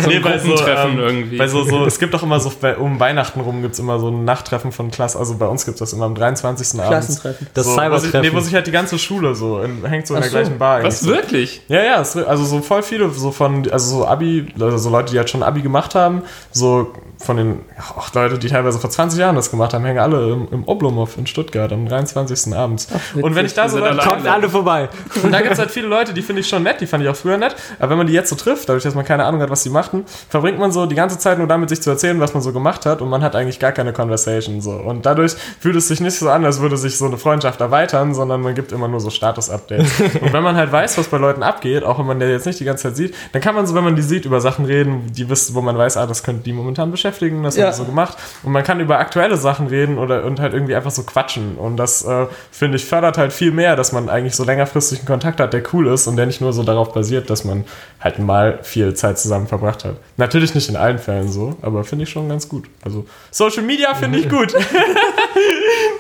[0.03, 1.37] so Nee, bei so, ähm, irgendwie.
[1.37, 3.99] Bei so, so, es gibt auch immer so, bei, um Weihnachten rum gibt es immer
[3.99, 6.81] so ein Nachttreffen von Klasse, also bei uns gibt es das immer am 23.
[6.81, 6.89] abends.
[6.89, 7.47] Klassentreffen.
[7.55, 8.21] das so, wo sich, Cybertreffen.
[8.21, 10.37] nee, wo sich halt die ganze Schule so, in, hängt so in Ach der so.
[10.39, 10.83] gleichen Bar.
[10.85, 11.63] Was, wirklich?
[11.69, 15.19] Ja, ja, also so voll viele so von, also so Abi, also so Leute, die
[15.19, 16.93] halt schon Abi gemacht haben, so
[17.25, 20.33] von den, ja, auch Leute, die teilweise vor 20 Jahren das gemacht haben, hängen alle
[20.33, 22.55] im, im Oblomov in Stuttgart am 23.
[22.55, 22.89] abends.
[23.15, 24.89] und wenn ich da so Leute alle Kommt alle vorbei.
[25.23, 27.09] und da gibt es halt viele Leute, die finde ich schon nett, die fand ich
[27.09, 27.57] auch früher nett.
[27.79, 29.71] Aber wenn man die jetzt so trifft, dadurch, dass man keine Ahnung hat, was sie
[29.71, 32.53] machten, verbringt man so die ganze Zeit nur damit, sich zu erzählen, was man so
[32.53, 34.73] gemacht hat und man hat eigentlich gar keine Conversation so.
[34.73, 38.15] Und dadurch fühlt es sich nicht so an, als würde sich so eine Freundschaft erweitern,
[38.15, 40.01] sondern man gibt immer nur so Status-Updates.
[40.21, 42.61] und wenn man halt weiß, was bei Leuten abgeht, auch wenn man der jetzt nicht
[42.61, 45.13] die ganze Zeit sieht, dann kann man so, wenn man die sieht, über Sachen reden,
[45.13, 47.65] die wissen, wo man weiß, ah, das könnte die momentan beschäftigen, das Ja.
[47.67, 48.17] haben die so gemacht.
[48.43, 51.57] Und man kann über aktuelle Sachen reden oder und halt irgendwie einfach so quatschen.
[51.57, 55.07] Und das, äh, finde ich, fördert halt viel mehr, dass man eigentlich so längerfristig einen
[55.09, 57.65] Kontakt hat, der cool ist und der nicht nur so darauf basiert, dass man
[58.01, 59.97] halt mal viel Zeit zusammen verbracht hat.
[60.17, 62.65] Natürlich nicht in allen Fällen so, aber finde ich schon ganz gut.
[62.85, 64.55] Also Social Media finde ich gut.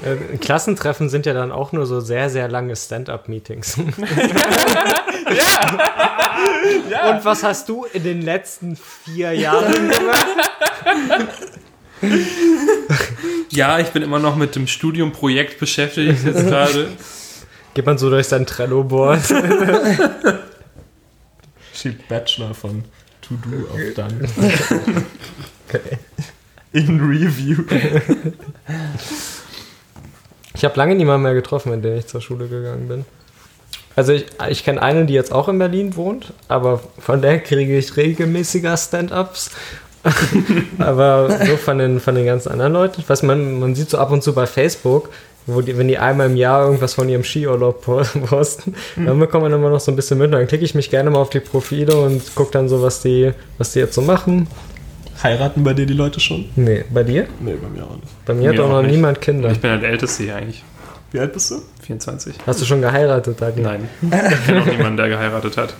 [0.05, 3.79] Äh, Klassentreffen sind ja dann auch nur so sehr, sehr lange Stand-up-Meetings.
[6.91, 7.11] ja.
[7.11, 10.27] Und was hast du in den letzten vier Jahren gemacht?
[13.51, 16.89] Ja, ich bin immer noch mit dem Studiumprojekt beschäftigt jetzt gerade.
[17.73, 19.21] Geht man so durch sein Trello-Board?
[21.73, 22.85] Schiebt Bachelor von
[23.23, 24.29] To Do auf dann.
[26.73, 27.65] In Review.
[30.55, 33.05] Ich habe lange niemanden mehr getroffen, mit dem ich zur Schule gegangen bin.
[33.97, 37.79] Also ich, ich kenne eine, die jetzt auch in Berlin wohnt, aber von der kriege
[37.79, 39.53] ich regelmäßiger Stand-ups.
[40.79, 44.11] aber so von den, von den ganzen anderen Leuten, was man, man sieht so ab
[44.11, 45.11] und zu bei Facebook,
[45.47, 49.45] wo die, wenn die einmal im Jahr irgendwas von ihrem Skiurlaub po- posten, dann bekommt
[49.45, 50.33] man immer noch so ein bisschen mit.
[50.33, 53.33] Dann klicke ich mich gerne mal auf die Profile und gucke dann so, was die,
[53.59, 54.47] was die jetzt so machen.
[55.23, 56.47] Heiraten bei dir die Leute schon?
[56.57, 57.27] Nee, bei dir?
[57.41, 58.25] Nee, bei mir auch nicht.
[58.27, 58.93] Bei mir hat Mir auch auch noch nicht.
[58.93, 59.51] niemand Kinder.
[59.51, 60.65] Ich bin halt der Älteste hier eigentlich.
[61.13, 61.63] Wie alt bist du?
[61.87, 62.35] 24.
[62.47, 63.61] Hast du schon geheiratet, Dagi?
[63.61, 63.89] Nein.
[64.03, 64.11] Ich
[64.47, 65.75] kenne auch niemanden, der geheiratet hat.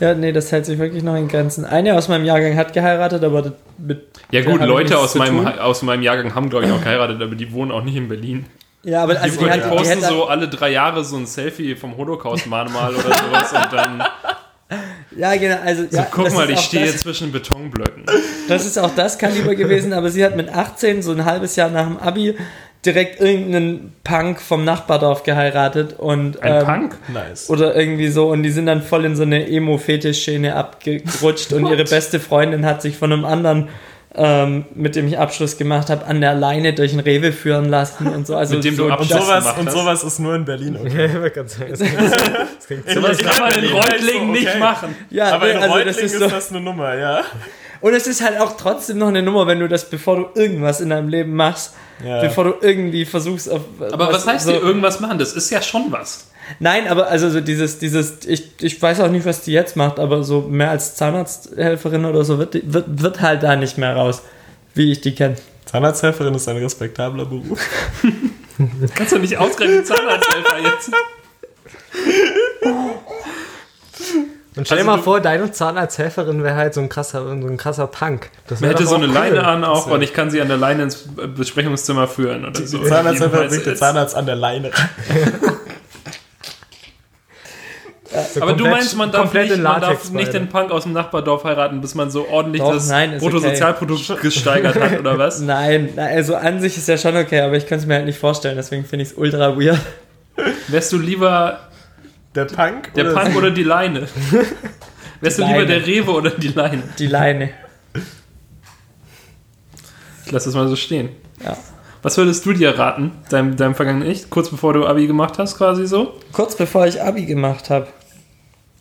[0.00, 1.64] Ja, nee, das hält sich wirklich noch in Grenzen.
[1.64, 4.08] Eine aus meinem Jahrgang hat geheiratet, aber mit.
[4.30, 7.52] Ja gut, Leute aus meinem, aus meinem Jahrgang haben, glaube ich, auch geheiratet, aber die
[7.52, 8.46] wohnen auch nicht in Berlin.
[8.82, 11.26] Ja, aber also die, die, hat, die posten hätte, so alle drei Jahre so ein
[11.26, 14.04] Selfie vom Holocaust-Mahnmal oder sowas und dann,
[15.16, 15.58] Ja, genau.
[15.64, 18.04] Also, so, ja, guck mal, ich stehe das, zwischen Betonblöcken.
[18.48, 21.70] Das ist auch das Kaliber gewesen, aber sie hat mit 18, so ein halbes Jahr
[21.70, 22.36] nach dem Abi,
[22.84, 26.42] direkt irgendeinen Punk vom Nachbardorf geheiratet und.
[26.42, 26.98] Ein ähm, Punk?
[27.12, 27.50] Nice.
[27.50, 31.84] Oder irgendwie so und die sind dann voll in so eine Emo-Fetisch-Szene abgerutscht und ihre
[31.84, 33.68] beste Freundin hat sich von einem anderen,
[34.16, 38.06] ähm, mit dem ich Abschluss gemacht habe, an der Leine durch den Rewe führen lassen
[38.06, 38.36] und so.
[38.36, 40.76] Also Mit dem so du Und Abschluss sowas, gemacht und sowas ist nur in Berlin
[40.76, 40.96] okay.
[40.96, 41.98] Ja, ich wollte gerade sagen, das klingt,
[42.56, 44.58] das klingt Sowas In kann man in Reutlingen ist so, nicht okay.
[44.58, 44.96] machen.
[45.10, 46.28] Ja, Aber in also Reutlingen das ist ist so.
[46.28, 47.22] das eine Nummer, ja.
[47.80, 50.80] Und es ist halt auch trotzdem noch eine Nummer, wenn du das, bevor du irgendwas
[50.80, 51.74] in deinem Leben machst,
[52.04, 52.20] Ja.
[52.22, 53.60] bevor du irgendwie versuchst auf.
[53.92, 55.18] Aber was heißt so, dir irgendwas machen?
[55.18, 56.28] Das ist ja schon was.
[56.58, 59.98] Nein, aber also so dieses, dieses, ich, ich weiß auch nicht, was die jetzt macht,
[59.98, 63.94] aber so mehr als Zahnarzthelferin oder so wird, die- wird, wird halt da nicht mehr
[63.96, 64.22] raus,
[64.74, 65.36] wie ich die kenne.
[65.66, 67.60] Zahnarzthelferin ist ein respektabler Beruf.
[68.94, 70.90] Kannst du nicht ausgerechnet Zahnarzthelfer jetzt?
[74.56, 77.56] Und stell dir Also mal vor, deine Zahnarzthelferin wäre halt so ein krasser, so ein
[77.56, 78.30] krasser Punk.
[78.46, 79.12] Das Man hätte so eine cool.
[79.12, 82.78] Leine an auch und ich kann sie an der Leine ins Besprechungszimmer führen oder so.
[82.78, 83.80] Die Zahnarzthelferin bringt der jetzt.
[83.80, 84.70] Zahnarzt an der Leine.
[88.32, 91.42] So Aber du meinst, man darf, nicht, man darf nicht den Punk aus dem Nachbardorf
[91.42, 93.32] heiraten, bis man so ordentlich Doch, das nein, ist okay.
[93.32, 95.40] Bruttosozialprodukt gesteigert hat, oder was?
[95.40, 98.18] Nein, also an sich ist ja schon okay, aber ich kann es mir halt nicht
[98.18, 99.80] vorstellen, deswegen finde ich es ultra weird.
[100.68, 101.58] Wärst du lieber
[102.34, 102.92] Der Punk?
[102.94, 104.08] der oder Punk oder die Leine?
[105.20, 106.82] Wärst du lieber der Rewe oder die Leine?
[106.98, 107.50] Die Leine.
[110.26, 111.10] Ich lasse das mal so stehen.
[111.42, 111.56] Ja.
[112.02, 115.56] Was würdest du dir raten, deinem, deinem vergangenen Ich, kurz bevor du Abi gemacht hast,
[115.56, 116.20] quasi so?
[116.32, 117.86] Kurz bevor ich Abi gemacht habe.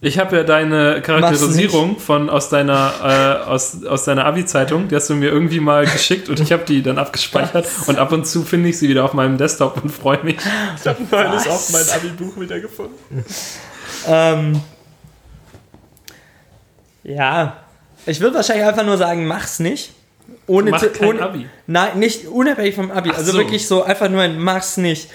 [0.05, 5.09] Ich habe ja deine Charakterisierung von aus deiner äh, aus, aus deiner Abi-Zeitung, die hast
[5.09, 8.43] du mir irgendwie mal geschickt und ich habe die dann abgespeichert und ab und zu
[8.43, 10.35] finde ich sie wieder auf meinem Desktop und freue mich.
[10.77, 13.25] Ich habe neulich auch mein Abi-Buch wiedergefunden.
[14.05, 14.61] Ähm,
[17.03, 17.63] ja,
[18.05, 19.93] ich würde wahrscheinlich einfach nur sagen, mach's nicht.
[20.47, 21.49] Ohne Mach kein ohne, Abi.
[21.65, 23.11] Nein, nicht unabhängig vom Abi.
[23.13, 23.37] Ach also so.
[23.37, 25.09] wirklich so einfach nur ein Mach's nicht.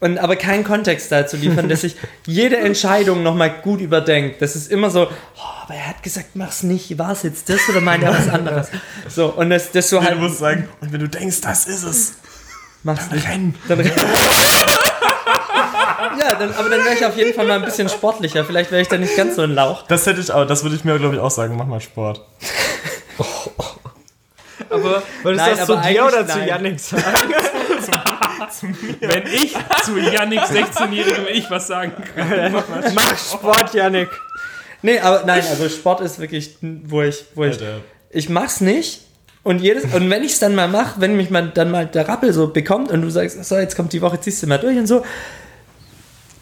[0.00, 1.94] Und aber keinen Kontext dazu liefern, dass ich
[2.26, 4.40] jede Entscheidung nochmal gut überdenkt.
[4.40, 6.98] Das ist immer so, oh, aber er hat gesagt, mach's nicht.
[6.98, 8.68] War es jetzt das oder meint er was anderes?
[9.08, 10.18] So, und das, das so Du halt.
[10.18, 12.14] musst sagen, und wenn du denkst, das ist es,
[12.82, 13.28] Mach's nicht.
[13.28, 13.54] renn.
[13.68, 13.92] Dann ja,
[16.38, 18.44] dann, aber dann wäre ich auf jeden Fall mal ein bisschen sportlicher.
[18.46, 19.82] Vielleicht wäre ich dann nicht ganz so ein Lauch.
[19.86, 22.24] Das hätte ich auch, das würde ich mir, glaube ich, auch sagen, mach mal Sport.
[24.70, 26.48] Aber Würdest Nein, du das zu aber dir oder eigentlich zu nein.
[26.48, 27.04] Yannick sagen?
[29.00, 29.54] wenn ich
[29.84, 32.52] zu Yannick 16-jährigem Ich was sagen kann.
[32.94, 34.08] Mach Sport, Yannick.
[34.82, 37.80] Nee, aber nein, also Sport ist wirklich, wo ich, wo ich, Alter.
[38.10, 39.02] ich mach's nicht.
[39.42, 42.06] Und jedes, und wenn ich es dann mal mache, wenn mich mal, dann mal der
[42.08, 44.76] Rappel so bekommt und du sagst, so, jetzt kommt die Woche, ziehst du mal durch
[44.76, 45.02] und so,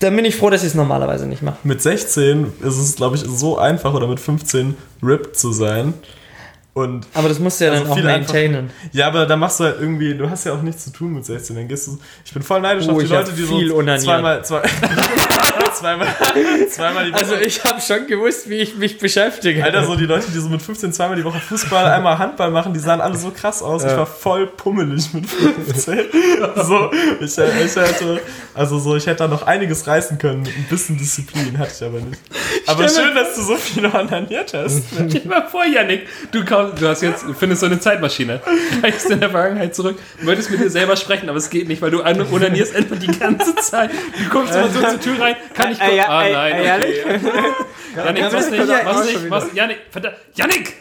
[0.01, 1.59] dann bin ich froh, dass ich es normalerweise nicht mache.
[1.65, 5.95] Mit 16 ist es, glaube ich, so einfach oder mit 15 ripped zu sein.
[6.79, 8.71] Und Aber das musst du ja Also dann auch maintainen.
[8.93, 11.25] ja, aber da machst du halt irgendwie, du hast ja auch nichts zu tun mit
[11.25, 11.57] 16.
[11.57, 14.03] Dann gehst du, ich bin voll neidisch Oh, auf die Leute, die viel so onaniert.
[14.03, 14.63] zweimal, zwei,
[15.75, 16.07] zweimal,
[16.71, 17.21] zweimal die Woche.
[17.21, 19.63] Also ich habe schon gewusst, wie ich mich beschäftige.
[19.65, 22.73] Alter, so die Leute, die so mit 15 zweimal die Woche Fußball, einmal Handball machen,
[22.73, 23.85] die sahen alle so krass aus.
[23.85, 25.99] Ich war voll pummelig mit 15.
[26.57, 28.21] So, ich, ich hätte,
[28.55, 31.85] also so, ich hätte da noch einiges reißen können mit ein bisschen Disziplin, hatte ich
[31.87, 32.21] aber nicht.
[32.67, 34.83] Aber Stell schön, dass du so viel onaniert hast.
[34.93, 36.45] Stell dir mal vor, Yannick, du,
[36.79, 38.41] du hast jetzt, findest so eine Zeitmaschine,
[38.83, 41.91] reist in der Vergangenheit zurück, möchtest mit dir selber sprechen, aber es geht nicht, weil
[41.91, 43.91] du an- onanierst einfach die ganze Zeit.
[44.23, 46.57] Du kommst immer so zur Tür rein, kann ich Äh, ja, ah, äh, nein, äh,
[46.59, 47.21] okay.
[47.97, 50.75] Yannick, aber was das nicht, ja ich nicht, schon was, Yannick, verdammt, Yannick!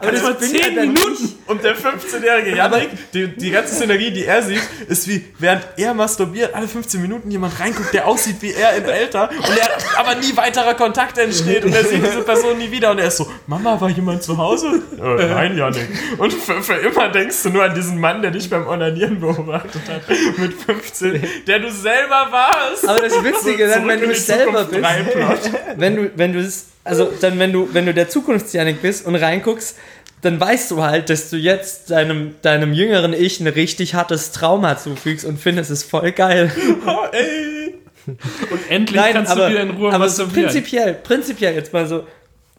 [0.00, 1.22] aber das bin 10 ja dann Minuten.
[1.22, 1.34] nicht.
[1.46, 5.92] Und der 15-jährige Janik, die, die ganze Szenerie, die er sieht, ist wie, während er
[5.92, 10.14] masturbiert, alle 15 Minuten jemand reinguckt, der aussieht wie er in älter und er aber
[10.14, 13.30] nie weiterer Kontakt entsteht und er sieht diese Person nie wieder und er ist so,
[13.46, 14.73] Mama, war jemand zu Hause?
[15.00, 15.88] Oh, nein, Janik.
[16.18, 19.82] Und für, für immer denkst du nur an diesen Mann, der dich beim Onanieren beobachtet
[19.88, 20.02] hat.
[20.38, 22.88] Mit 15, der du selber warst.
[22.88, 26.38] Aber das Witzige, So dann, wenn du es selber Zukunft bist, wenn du, wenn du
[26.40, 29.76] es, also dann, wenn du, wenn du der Zukunftsjanik bist und reinguckst,
[30.24, 34.78] dann weißt du halt, dass du jetzt deinem, deinem jüngeren Ich ein richtig hartes Trauma
[34.78, 36.50] zufügst und findest es voll geil.
[36.86, 37.74] Oh, ey.
[38.06, 42.06] Und endlich kannst aber, du wieder in Ruhe aber so prinzipiell, prinzipiell jetzt mal so,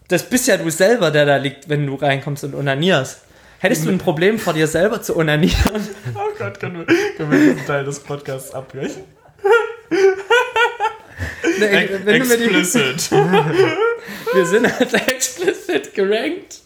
[0.08, 3.22] das bist ja du selber, der da liegt, wenn du reinkommst und onanierst.
[3.60, 5.56] Hättest du ein Problem vor dir selber zu onanieren?
[6.16, 6.86] Oh Gott, können wir,
[7.16, 9.04] können wir diesen Teil des Podcasts abbrechen?
[11.62, 13.12] Ex wenn du mir die, explicit.
[14.34, 16.60] wir sind halt explicit gerankt.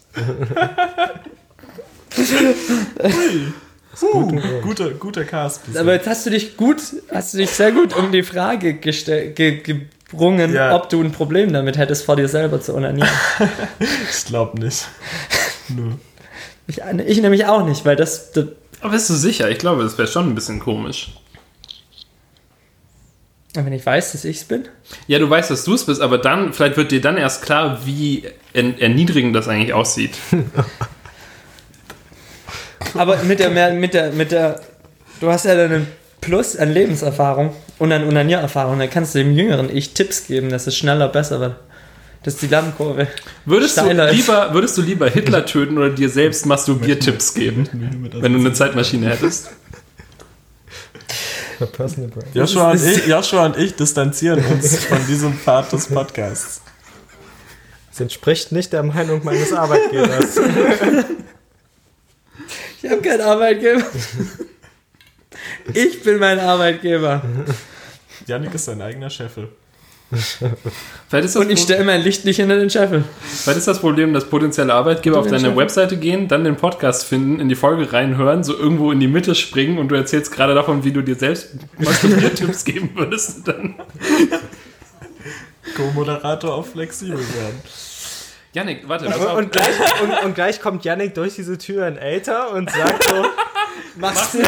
[4.02, 5.66] Uh, guter, guter Cast.
[5.66, 5.82] bisher.
[5.82, 6.82] Aber jetzt hast du dich gut,
[7.12, 9.62] hast du dich sehr gut um die Frage gestell, ge,
[10.12, 10.76] gebrungen, Ja.
[10.76, 13.10] ob du ein Problem damit hättest, vor dir selber zu onanieren.
[14.12, 14.88] Ich glaube nicht.
[15.70, 15.92] Nö.
[16.68, 18.46] Ich, ich nämlich auch nicht, weil das, das
[18.82, 19.50] Aber bist du sicher?
[19.50, 21.12] Ich glaube, das wäre schon ein bisschen komisch.
[23.56, 24.68] wenn ich weiß, dass ich es bin.
[25.08, 27.80] Ja, du weißt, dass du es bist, aber dann, vielleicht wird dir dann erst klar,
[27.86, 30.12] wie er- erniedrigend das eigentlich aussieht.
[32.94, 34.62] Aber mit der, mit der, mit der,
[35.20, 35.88] du hast ja dann einen
[36.22, 38.78] Plus an Lebenserfahrung und an Onaniererfahrung.
[38.78, 41.56] Dann kannst du dem jüngeren Ich Tipps geben, dass es schneller besser wird.
[42.24, 43.08] Dass die Lernkurve.
[43.46, 44.14] Würdest du, ist.
[44.14, 47.68] lieber, würdest du lieber Hitler töten oder dir selbst Masturbiertipps geben,
[48.14, 49.50] wenn du eine Zeitmaschine hättest?
[52.34, 56.62] Joshua und, ich, Joshua und ich distanzieren uns von diesem Part des Podcasts.
[57.90, 60.40] Das entspricht nicht der Meinung meines Arbeitgebers.
[62.82, 63.84] Ich habe keinen Arbeitgeber.
[65.74, 67.22] Ich bin mein Arbeitgeber.
[68.28, 69.50] Janik ist sein eigener Scheffel.
[70.12, 73.04] Und ich stelle mein Licht nicht hinter den Scheffel.
[73.44, 77.06] vielleicht ist das Problem, dass potenzielle Arbeitgeber auf deine ich- Webseite gehen, dann den Podcast
[77.06, 80.56] finden, in die Folge reinhören, so irgendwo in die Mitte springen und du erzählst gerade
[80.56, 83.48] davon, wie du dir selbst Masturbiertipps geben würdest.
[83.48, 83.76] Dann.
[85.76, 87.62] Co-Moderator auf flexibel werden.
[88.54, 89.38] Janik, warte, Und, auf.
[89.38, 89.68] und, gleich,
[90.02, 93.26] und, und gleich kommt Yannick durch diese Tür in Alter und sagt so,
[93.96, 94.48] Mach's nicht.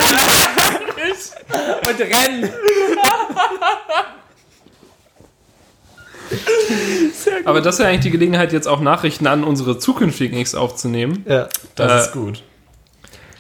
[1.88, 2.50] Und rennen.
[7.46, 11.26] Aber das wäre eigentlich die Gelegenheit, jetzt auch Nachrichten an unsere zukünftigen X aufzunehmen.
[11.28, 11.50] ja.
[11.76, 12.44] Das Äh, ist gut.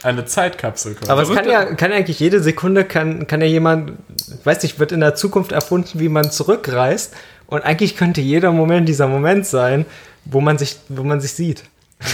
[0.03, 0.95] Eine Zeitkapsel.
[0.95, 1.11] quasi.
[1.11, 3.93] Aber es kann ja, kann ja eigentlich jede Sekunde, kann, kann ja jemand,
[4.43, 7.13] weiß nicht, wird in der Zukunft erfunden, wie man zurückreist.
[7.45, 9.85] Und eigentlich könnte jeder Moment dieser Moment sein,
[10.25, 11.63] wo man sich, wo man sich sieht.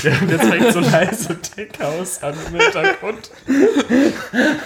[0.03, 3.31] Der, der zeigt so leise Deckhaus an im Hintergrund.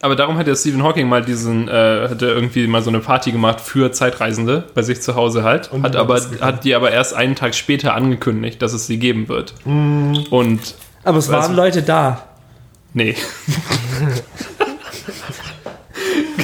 [0.00, 3.00] Aber darum hat ja Stephen Hawking mal diesen, äh, hat er irgendwie mal so eine
[3.00, 5.72] Party gemacht für Zeitreisende bei sich zu Hause halt.
[5.72, 9.28] Und hat, aber, hat die aber erst einen Tag später angekündigt, dass es sie geben
[9.28, 9.54] wird.
[9.64, 10.60] Und
[11.02, 12.22] Aber es waren Leute da.
[12.92, 13.16] nee.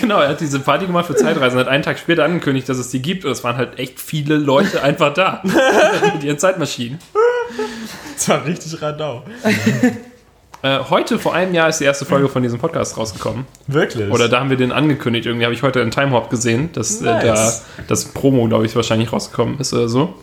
[0.01, 2.91] genau, er hat diese Party gemacht für Zeitreisende, hat einen Tag später angekündigt, dass es
[2.91, 3.25] die gibt.
[3.25, 5.43] Und es waren halt echt viele Leute einfach da.
[6.15, 6.99] mit ihren Zeitmaschinen.
[8.17, 9.23] Das war richtig Radau.
[10.65, 13.45] Äh, heute, vor einem Jahr, ist die erste Folge von diesem Podcast rausgekommen.
[13.67, 14.11] Wirklich?
[14.11, 15.27] Oder da haben wir den angekündigt.
[15.27, 17.65] Irgendwie habe ich heute einen Timehop gesehen, dass äh, da Nice.
[17.87, 20.15] das Promo, glaube ich, wahrscheinlich rausgekommen ist oder so.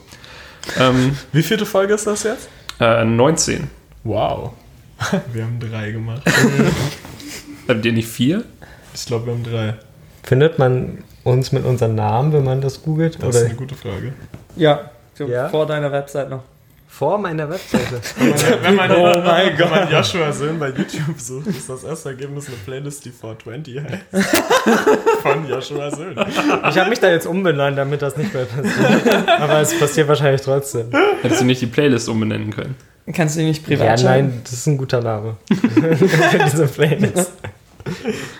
[0.79, 2.49] Ähm, Wie vielte Folge ist das jetzt?
[2.79, 3.69] äh, 19.
[4.03, 4.53] Wow.
[5.31, 6.23] Wir haben drei gemacht.
[7.67, 8.43] Habt ihr nicht vier?
[8.95, 9.75] Ich glaube, wir haben drei.
[10.23, 13.19] Findet man uns mit unserem Namen, wenn man das googelt?
[13.21, 14.13] Das ist Oder eine gute Frage.
[14.55, 14.89] Ja.
[15.13, 15.49] So Ja?
[15.49, 16.41] Vor deiner Website noch.
[16.93, 18.01] Vor meiner Webseite?
[18.61, 19.71] Wenn man, Oh mein wenn Gott.
[19.71, 24.29] man Joshua Söhn bei YouTube sucht, ist das erste Ergebnis eine Playlist, die 420 heißt.
[25.23, 26.15] Von Joshua Söhn.
[26.69, 29.29] Ich habe mich da jetzt umbenannt, damit das nicht mehr passiert.
[29.29, 30.91] Aber es passiert wahrscheinlich trotzdem.
[31.21, 32.75] Hättest du nicht die Playlist umbenennen können?
[33.13, 35.37] Kannst du die nicht privat Ja, nein, das ist ein guter Name.
[35.49, 37.31] Für diese Playlist.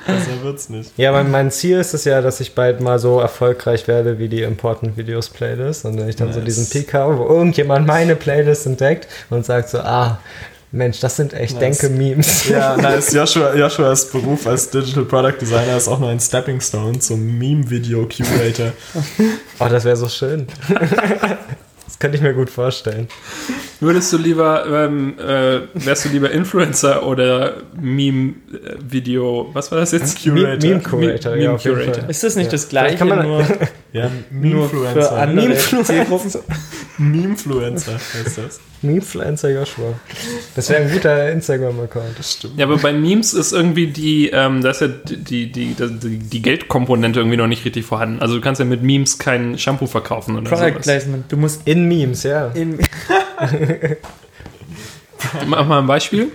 [0.06, 0.92] Besser wird's nicht.
[0.98, 4.28] Ja, mein, mein Ziel ist es ja, dass ich bald mal so erfolgreich werde wie
[4.30, 5.86] die Important Videos Playlist.
[5.86, 6.46] Und wenn ich dann so Nice.
[6.46, 10.20] diesen Peak habe, wo irgendjemand meine Playlist entdeckt und sagt so, ah,
[10.74, 11.80] Mensch, das sind echt Nice.
[11.80, 12.48] Denke-Memes.
[12.48, 13.12] Ja, nice.
[13.12, 18.72] Joshua, Joshuas Beruf als Digital Product Designer ist auch nur ein Stepping Stone zum Meme-Video-Curator.
[19.60, 20.48] Oh, das wäre so schön.
[22.02, 23.08] könnte ich mir gut vorstellen.
[23.80, 30.22] Würdest du lieber, ähm, äh, wärst du lieber Influencer oder Meme-Video, was war das jetzt?
[30.24, 30.58] Curator.
[30.70, 32.06] Meme Curator, Meme ja.
[32.08, 32.52] Ist das nicht Ja.
[32.52, 33.46] das gleiche, Vielleicht kann man- nur,
[33.94, 35.12] Ja, nur für Meme-Influencer.
[35.18, 36.40] andere Meme-Influencer.
[36.98, 38.60] Memefluencer heißt das.
[38.82, 39.94] Memefluencer Joshua.
[40.56, 42.18] Das wäre ein guter Instagram-Account.
[42.18, 42.58] Das stimmt.
[42.58, 46.42] Ja, aber bei Memes ist irgendwie die, ähm, da ist ja die, die, die, die
[46.42, 48.20] Geldkomponente irgendwie noch nicht richtig vorhanden.
[48.22, 50.82] Also du kannst ja mit Memes kein Shampoo verkaufen oder Product sowas.
[50.82, 51.32] Placement.
[51.32, 52.48] Du musst In Memes, ja.
[52.48, 52.80] in,
[55.48, 56.32] Mach mal ein Beispiel.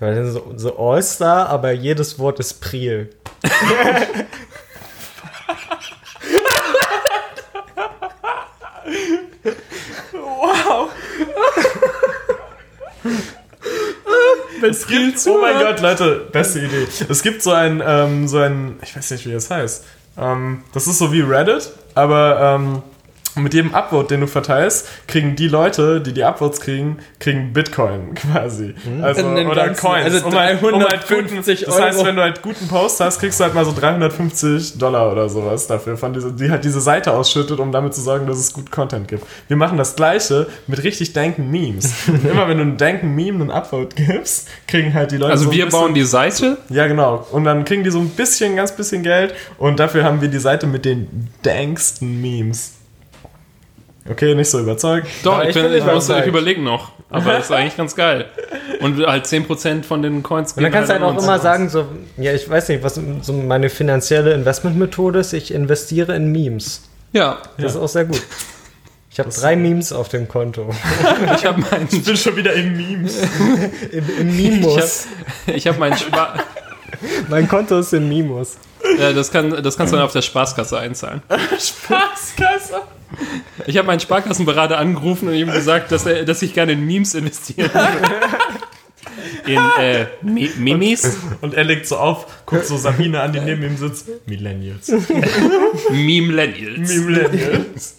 [0.00, 3.10] Weil das ist So, so All-Star, aber jedes Wort ist Priel.
[14.62, 16.86] Es gibt, oh mein Gott, Leute, beste Idee.
[17.08, 19.84] Es gibt so ein, ähm, so ein, ich weiß nicht, wie das heißt.
[20.18, 22.82] Ähm, das ist so wie Reddit, aber ähm,
[23.42, 28.14] mit jedem Upvote, den du verteilst, kriegen die Leute, die die Upvotes kriegen, kriegen Bitcoin
[28.14, 28.74] quasi.
[29.02, 30.04] Also, In den oder ganzen- Coins.
[30.14, 33.54] also halt- guten, 350 das heißt, wenn du halt guten Post hast, kriegst du halt
[33.54, 37.72] mal so 350 Dollar oder sowas dafür, von diese, die halt diese Seite ausschüttet, um
[37.72, 39.24] damit zu sorgen, dass es gut Content gibt.
[39.48, 41.92] Wir machen das gleiche mit richtig danken Memes.
[42.08, 45.44] Und immer wenn du einen danken Meme einen Upvote gibst, kriegen halt die Leute Also
[45.44, 46.58] so ein wir bisschen- bauen die Seite.
[46.68, 47.26] ja, genau.
[47.32, 49.34] Und dann kriegen die so ein bisschen, ganz bisschen Geld.
[49.58, 52.72] Und dafür haben wir die Seite mit den danksten Memes.
[54.08, 55.08] Okay, nicht so überzeugt.
[55.22, 56.92] Doch, Ja, ich, ich bin, ich, muss, ich überlege noch.
[57.10, 58.26] Aber das ist eigentlich ganz geil.
[58.80, 61.68] Und halt 10% von den Coins Und dann kannst du halt an auch immer sagen,
[61.68, 61.86] so,
[62.16, 65.32] ja, ich weiß nicht, was so meine finanzielle Investmentmethode ist.
[65.32, 66.82] Ich investiere in Memes.
[67.12, 68.22] Ja, Das ist auch sehr gut.
[69.10, 70.68] Ich habe drei Memes auf dem Konto.
[71.36, 73.16] ich habe meinen Ich bin schon wieder im Memes.
[73.92, 75.06] Im, im Mimus.
[75.46, 76.34] ich hab meinen Spa
[77.28, 78.56] mein Konto ist im Mimus.
[78.98, 81.22] Ja, das, kann, das kannst du dann auf der Spaßkasse einzahlen.
[81.58, 82.82] Spaßkasse.
[83.66, 87.14] Ich habe meinen Sparkassenberater angerufen und ihm gesagt, dass, er, dass ich gerne in Memes
[87.14, 87.86] investieren würde.
[89.46, 91.18] In äh, Mi- Mimis?
[91.42, 94.08] Und er legt so auf, guckt so Sabine an, die neben ihm sitzt.
[94.26, 94.90] Millennials.
[95.90, 96.90] Memelenials.
[96.94, 97.96] Millennials.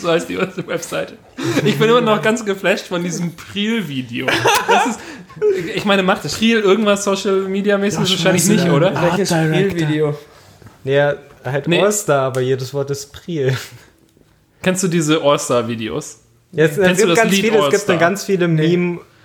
[0.00, 1.16] So heißt die Webseite.
[1.64, 4.26] Ich bin immer noch ganz geflasht von diesem Priel-Video.
[4.66, 5.00] Das ist,
[5.74, 8.00] ich meine, macht Priel irgendwas Social Media mäßig?
[8.00, 8.92] Wahrscheinlich nicht, oder?
[9.00, 10.16] welches Spielvideo?
[10.84, 11.14] Ja,
[11.44, 11.80] halt Nee.
[11.80, 13.56] All-Star, aber jedes Wort ist Priel.
[14.62, 16.20] Kennst du diese All-Star-Videos?
[16.52, 18.48] Jetzt, es Kennst du gibt das ganz viele, es gibt eine ganz viele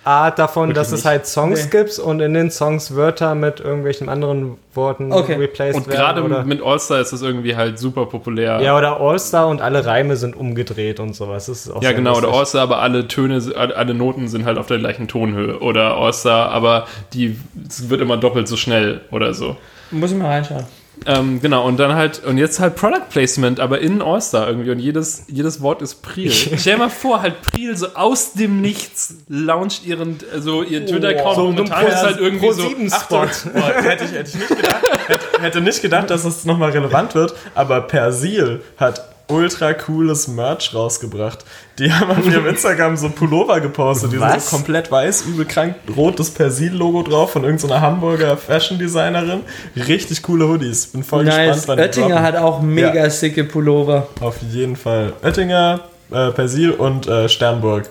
[0.04, 1.04] Meme-Art davon, dass es nicht.
[1.04, 1.70] halt Songs Nee.
[1.70, 5.34] gibt und in den Songs Wörter mit irgendwelchen anderen Worten Okay.
[5.34, 5.98] replaced Und werden.
[5.98, 8.60] gerade oder, mit All-Star ist das irgendwie halt super populär.
[8.60, 11.46] ja, oder All-Star und alle Reime sind umgedreht und sowas.
[11.46, 12.38] Das ist auch Ja, genau, oder lustig.
[12.38, 15.58] All-Star, aber alle Töne, alle Noten sind halt auf der gleichen Tonhöhe.
[15.60, 17.36] Oder All-Star, aber die
[17.68, 19.56] es wird immer doppelt so schnell oder so.
[19.90, 20.64] Muss ich mal reinschauen.
[21.06, 24.70] Ähm, genau, und dann halt, und jetzt halt Product Placement, aber in All-Star irgendwie.
[24.70, 26.30] Und jedes, jedes Wort ist Priel.
[26.32, 31.36] Stell dir mal vor, halt Priel so aus dem Nichts launcht ihren, also ihr Twitter-Account
[31.36, 32.62] So momentan ist halt irgendwie so.
[32.62, 33.50] Pro-7-Spot.
[33.52, 37.14] Boah, hätte, ich, hätte ich nicht gedacht, hätte, hätte nicht gedacht, dass es nochmal relevant
[37.14, 41.44] wird, aber Persil hat ultra cooles Merch rausgebracht.
[41.78, 44.50] Die haben auf ihrem Instagram so Pullover gepostet, die sind Was?
[44.50, 49.40] so komplett weiß, übel krank, rot das Persil-Logo drauf von irgendeiner Hamburger Fashion-Designerin.
[49.76, 50.88] Richtig coole Hoodies.
[50.88, 51.56] Bin voll Nice.
[51.56, 52.22] gespannt, wann die Oettinger droppen.
[52.24, 53.10] hat auch mega Ja.
[53.10, 54.08] sicke Pullover.
[54.20, 55.12] Auf jeden Fall.
[55.22, 57.88] Oettinger, äh, Persil und äh, Sternburg.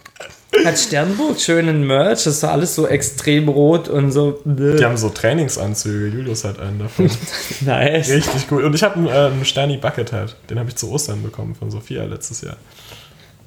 [0.64, 2.24] hat Sternburg schönen Merch?
[2.24, 4.40] Das ist doch alles so extrem rot und so.
[4.44, 6.16] Die haben so Trainingsanzüge.
[6.16, 7.10] Julius hat einen davon.
[7.60, 8.10] Nice.
[8.10, 8.64] Richtig cool.
[8.64, 10.36] Und ich habe einen, äh, einen Sterni Bucket Hat.
[10.50, 12.56] Den habe ich zu Ostern bekommen von Sophia letztes Jahr.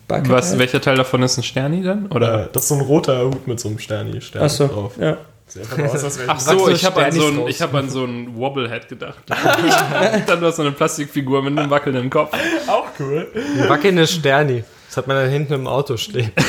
[0.08, 0.60] Bucket Was, Hat.
[0.60, 2.08] welcher Teil davon ist ein Sterni dann?
[2.08, 2.46] Oder?
[2.46, 4.94] Äh, das ist so ein roter Hut mit so einem Sterni, Stern Achso, drauf.
[5.00, 5.18] ja.
[5.48, 7.62] Sieht einfach nur aus, als wäre Ach ich so, ich habe an, so ein, ich
[7.62, 9.20] hab an so ein Wobblehead gedacht.
[9.28, 12.36] dann du hast so eine Plastikfigur mit einem wackelnden Kopf.
[12.68, 13.28] auch cool.
[13.36, 14.64] Ein wackelndes Sterni.
[14.96, 16.32] Das hat man dann hinten im Auto stehen.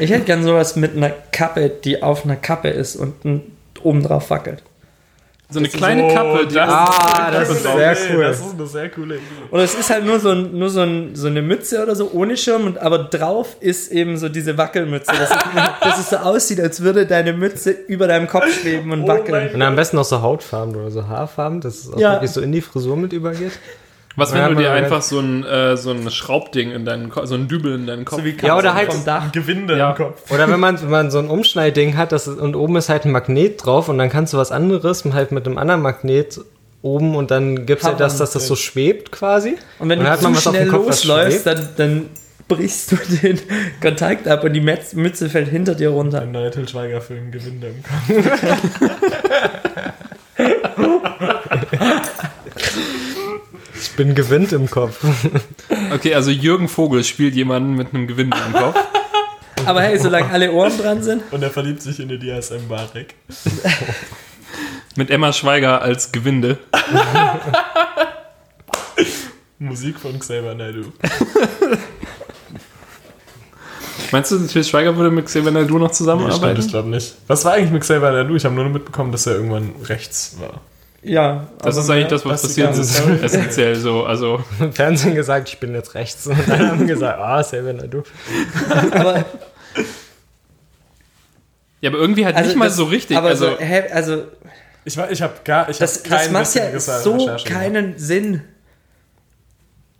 [0.00, 3.14] Ich hätte gern sowas mit einer Kappe, die auf einer Kappe ist und
[3.82, 4.62] oben drauf wackelt.
[5.50, 8.22] So eine kleine So, Kappe, die das Ah, das ist sehr cool.
[8.22, 9.24] Das ist eine sehr coole Idee.
[9.50, 12.10] Oder es ist halt nur so, ein, nur so, ein, so eine Mütze oder so
[12.12, 15.10] ohne Schirm, und, aber drauf ist eben so diese Wackelmütze.
[15.12, 15.36] Dass, es-
[15.80, 19.54] dass es so aussieht, als würde deine Mütze über deinem Kopf schweben und Oh wackeln.
[19.54, 22.12] Und am besten noch so Hautfarben oder so Haarfarben, dass es auch Ja.
[22.14, 23.52] wirklich so in die Frisur mit übergeht.
[24.18, 27.26] Was, wenn Ja, du dir einfach so ein, äh, so ein Schraubding in deinen Kopf,
[27.26, 28.18] so ein Dübel in deinen Kopf.
[28.18, 29.30] So wie Ja, oder halt- vom Dach.
[29.30, 29.90] Gewinde Ja.
[29.90, 30.28] im Kopf.
[30.32, 33.04] Oder wenn man, wenn man so ein Umschneidding hat das ist, und oben ist halt
[33.04, 36.40] ein Magnet drauf und dann kannst du was anderes halt mit einem anderen Magnet
[36.82, 39.56] oben und dann gibt es ja das, dass das so schwebt quasi.
[39.78, 41.58] Und wenn dann du zu was auf dem schnell Kopf, losläufst, schwebt.
[41.58, 42.08] dann, dann
[42.48, 43.38] brichst du den
[43.80, 46.22] Kontakt ab und die Metz Mütze fällt hinter dir runter.
[46.22, 48.32] Ein neuer Til Schweiger-Film, Gewinde im Kopf.
[53.80, 55.02] Ich bin gewinnt im Kopf.
[55.92, 58.76] Okay, also Jürgen Vogel spielt jemanden mit einem Gewinde im Kopf.
[59.64, 63.14] Aber hey, solange alle Ohren dran sind, Und er verliebt sich in die DSM Barek.
[64.96, 66.58] Mit Emma Schweiger als Gewinde.
[69.58, 70.92] Musik von Xavier Naidoo.
[74.12, 76.60] Meinst du, Til Schweiger würde mit Xavier Naidoo noch Nee, stimmt, zusammenarbeiten?
[76.60, 77.14] ich glaube nicht.
[77.26, 78.36] Was war eigentlich mit Xavier Naidoo?
[78.36, 80.60] Ich habe nur mitbekommen, dass er irgendwann rechts war.
[81.08, 81.46] Ja.
[81.62, 83.00] das ist eigentlich das, was das passiert ist.
[83.22, 84.04] Essentiell so.
[84.04, 86.26] Also, Im Fernsehen gesagt, ich bin jetzt rechts.
[86.26, 88.02] Und dann haben gesagt, ah, Xavier Naidoo.
[88.92, 89.24] Aber,
[91.80, 93.16] ja, aber irgendwie halt also nicht mal das- so richtig.
[93.16, 94.24] Aber also, so, hä, also
[94.84, 97.62] Ich, war- ich habe gar, ich das, hab das macht ja bisschen so Recherche gemacht.
[97.62, 98.42] keinen Sinn.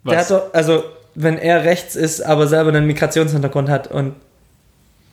[0.05, 0.29] Der was?
[0.29, 0.83] hat doch, also,
[1.15, 4.15] wenn er rechts ist, aber selber einen Migrationshintergrund hat und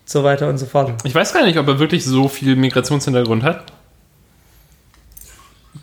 [0.04, 0.92] so weiter und so fort.
[1.04, 3.72] Ich weiß gar nicht, ob er wirklich so viel Migrationshintergrund hat.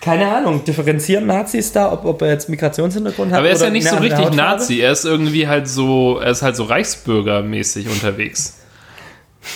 [0.03, 3.39] Keine Ahnung, differenzieren Nazis da, ob, ob er jetzt Migrationshintergrund hat?
[3.39, 4.35] Aber er ist oder ja nicht so richtig Hautfarbe?
[4.35, 4.81] Nazi.
[4.81, 8.59] Er ist irgendwie halt so, er ist halt so Reichsbürgermäßig unterwegs.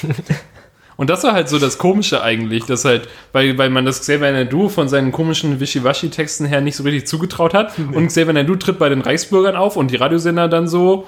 [0.96, 4.32] Und das war halt so das Komische eigentlich, dass halt, weil, weil man das Xavier
[4.32, 7.78] Naidoo von seinen komischen Wischiwaschi-Texten her nicht so richtig zugetraut hat.
[7.78, 11.08] Und Xavier Naidoo tritt bei den Reichsbürgern auf und die Radiosender dann so,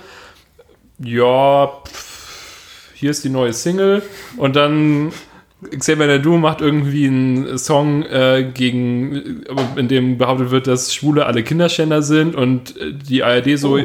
[1.02, 4.04] ja, pff, hier ist die neue Single.
[4.36, 5.14] Und dann
[5.62, 9.44] Xavier Naidoo macht irgendwie einen Song äh, gegen,
[9.76, 13.78] in dem behauptet wird, dass Schwule alle Kinderschänder sind und äh, die ARD so,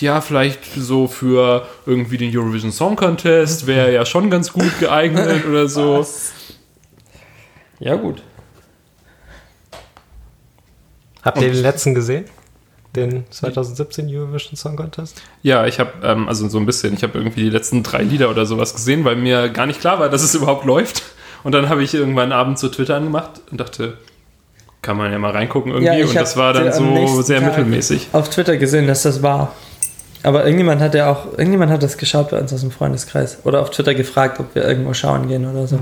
[0.00, 5.44] ja, vielleicht so für irgendwie den Eurovision Song Contest wäre ja schon ganz gut geeignet
[5.46, 6.06] oder so.
[7.80, 8.24] Ja, gut.
[11.22, 12.24] Habt ihr den letzten gesehen?
[12.96, 15.22] Den 2017 Eurovision Song Contest?
[15.44, 18.30] Ja, ich habe, ähm, also so ein bisschen, ich habe irgendwie die letzten drei Lieder
[18.30, 21.04] oder sowas gesehen, weil mir gar nicht klar war, dass es überhaupt läuft.
[21.44, 23.94] Und dann habe ich irgendwann abends so Twitter angemacht und dachte,
[24.82, 25.98] kann man ja mal reingucken irgendwie.
[26.00, 28.08] Ja, und das war dann so sehr Tag- mittelmäßig.
[28.12, 29.52] Auf Twitter gesehen, dass das war.
[30.24, 33.38] Aber irgendjemand hat ja auch, irgendjemand hat das geschaut bei uns aus dem Freundeskreis.
[33.44, 35.78] Oder auf Twitter gefragt, ob wir irgendwo schauen gehen oder so.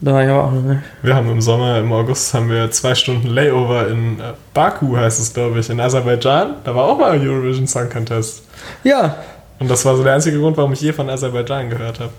[0.00, 0.80] Da war ich aber auch noch nicht.
[1.02, 5.20] Wir haben im Sommer, im August, haben wir zwei Stunden Layover in äh, Baku, heißt
[5.20, 6.56] es, glaube ich, in Aserbaidschan.
[6.64, 8.42] Da war auch mal ein Eurovision Song Contest.
[8.82, 9.16] Ja,
[9.60, 12.10] Und das war so der einzige Grund, warum ich je von Aserbaidschan gehört habe.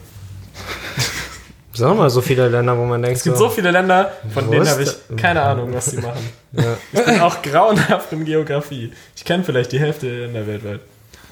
[1.75, 4.09] Es sind auch mal so viele Länder, wo man denkt, Es gibt so viele Länder,
[4.33, 6.29] von denen habe ich keine Ahnung, was sie machen.
[6.53, 6.77] Ja.
[6.93, 8.93] Ich bin auch grauenhaft in Geografie.
[9.13, 10.79] Ich kenne vielleicht die Hälfte der Länder weltweit.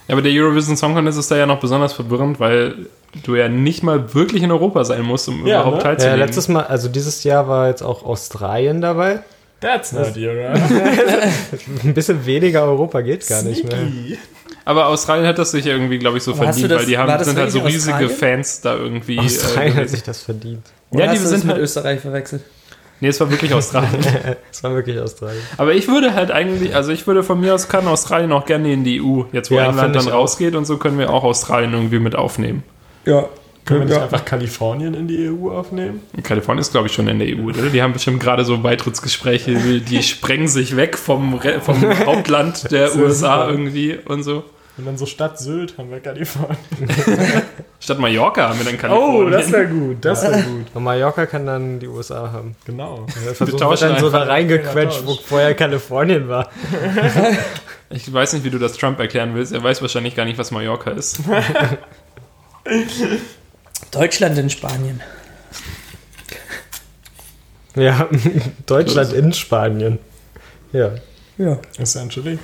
[0.06, 2.76] Ja, aber der Eurovision Song Contest ist da ja noch besonders verwirrend, weil
[3.24, 5.84] du ja nicht mal wirklich in Europa sein musst, um Ja, überhaupt ne?
[5.84, 6.20] Ja, teilzunehmen.
[6.20, 9.22] letztes Mal, also dieses Jahr war jetzt auch Australien dabei.
[9.62, 10.60] That's not Europe.
[11.86, 14.18] Ein bisschen weniger Europa geht gar nicht mehr.
[14.66, 17.24] Aber Australien hat das sich irgendwie, glaube ich, so Aber verdient, das- weil die haben,
[17.24, 18.10] sind halt so riesige Australien?
[18.10, 19.20] Fans da irgendwie.
[19.20, 20.66] Australien äh, hat sich das verdient.
[20.92, 22.44] Oder Ja, die sind das mit halt- Österreich verwechselt.
[23.02, 24.00] nee, es war wirklich Australien.
[24.52, 25.42] Es war wirklich Australien.
[25.58, 28.72] aber ich würde halt eigentlich, also ich würde von mir aus kann Australien auch gerne
[28.72, 29.24] in die EU.
[29.34, 32.64] Jetzt, wo Ja, England dann rausgeht und so, können wir auch Australien irgendwie mit aufnehmen.
[33.06, 33.26] Ja.
[33.66, 34.04] Können wir nicht Ja.
[34.04, 36.02] einfach Kalifornien in die EU aufnehmen?
[36.24, 37.64] Kalifornien ist, glaube ich, schon in der EU, oder?
[37.70, 42.96] Die haben bestimmt gerade so Beitrittsgespräche, die, sprengen sich weg vom, Re- vom Hauptland der
[42.96, 44.44] USA irgendwie und so.
[44.76, 46.58] Und dann so Stadt Sylt haben wir Kalifornien.
[47.80, 49.32] Statt Mallorca haben wir dann Oh, Kalifornien.
[49.32, 49.98] das wäre gut.
[50.02, 50.66] Das wäre gut.
[50.74, 52.56] Und Mallorca kann dann die USA haben.
[52.66, 53.06] Genau.
[53.24, 56.50] Der Versuch tauschen wird dann so da reingequetscht, wo vorher Kalifornien war.
[57.92, 59.52] Ich weiß nicht, wie du das Trump erklären willst.
[59.54, 61.20] Er weiß wahrscheinlich gar nicht, was Mallorca ist.
[63.92, 65.02] Deutschland in Spanien.
[67.76, 68.08] Ja,
[68.66, 70.00] Deutschland in Spanien.
[70.72, 70.92] Ja.
[71.38, 71.60] Ja.
[71.78, 72.38] Essentially.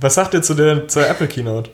[0.00, 1.70] Was sagt ihr zu der zur Apple Keynote?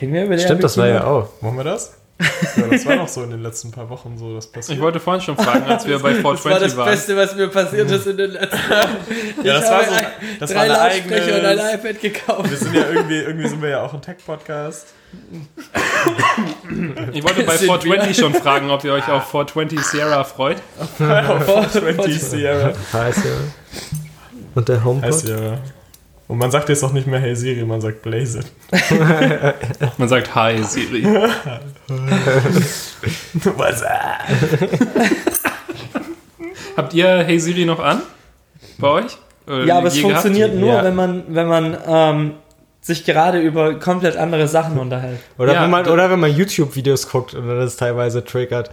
[0.00, 1.28] Reden wir über die Stimmt, das war ja Apple auch.
[1.40, 1.94] Machen wir das?
[2.56, 4.76] Ja, das war doch so in den letzten paar Wochen so, das passiert.
[4.76, 6.34] Ich wollte vorhin schon fragen, als wir bei Keynote?
[6.42, 6.86] Das war das 420 waren.
[6.90, 8.96] Beste, was mir passiert ist in den letzten Jahren.
[9.42, 10.06] Ja, das war so- ein-
[10.38, 12.50] das drei war eine Lautsprecher und ein eigene- iPad gekauft.
[12.50, 14.86] wir sind ja irgendwie, irgendwie sind wir ja auch ein Tech-Podcast.
[17.12, 20.58] Ich wollte bei Sind 420 schon fragen, ob ihr euch auf 420 Sierra freut.
[20.78, 22.72] Auf 20 Sierra.
[22.92, 23.30] Heißt ja.
[24.54, 25.08] Und der HomePod?
[25.12, 25.58] Heißt ja.
[26.32, 28.46] Und man sagt jetzt auch nicht mehr Hey Siri, man sagt Blaze it.
[29.98, 31.04] Man sagt Hi Siri.
[33.56, 33.84] Was?
[36.78, 38.00] Habt ihr Hey Siri noch an?
[38.78, 39.18] Bei euch?
[39.46, 40.22] Oder Ja, aber es je gehabt?
[40.22, 40.84] funktioniert nur, Ja.
[40.84, 42.32] wenn man, wenn man ähm,
[42.80, 45.18] sich gerade über komplett andere Sachen unterhält.
[45.36, 48.70] Oder, Ja, wenn man, oder wenn man YouTube-Videos guckt und das teilweise triggert.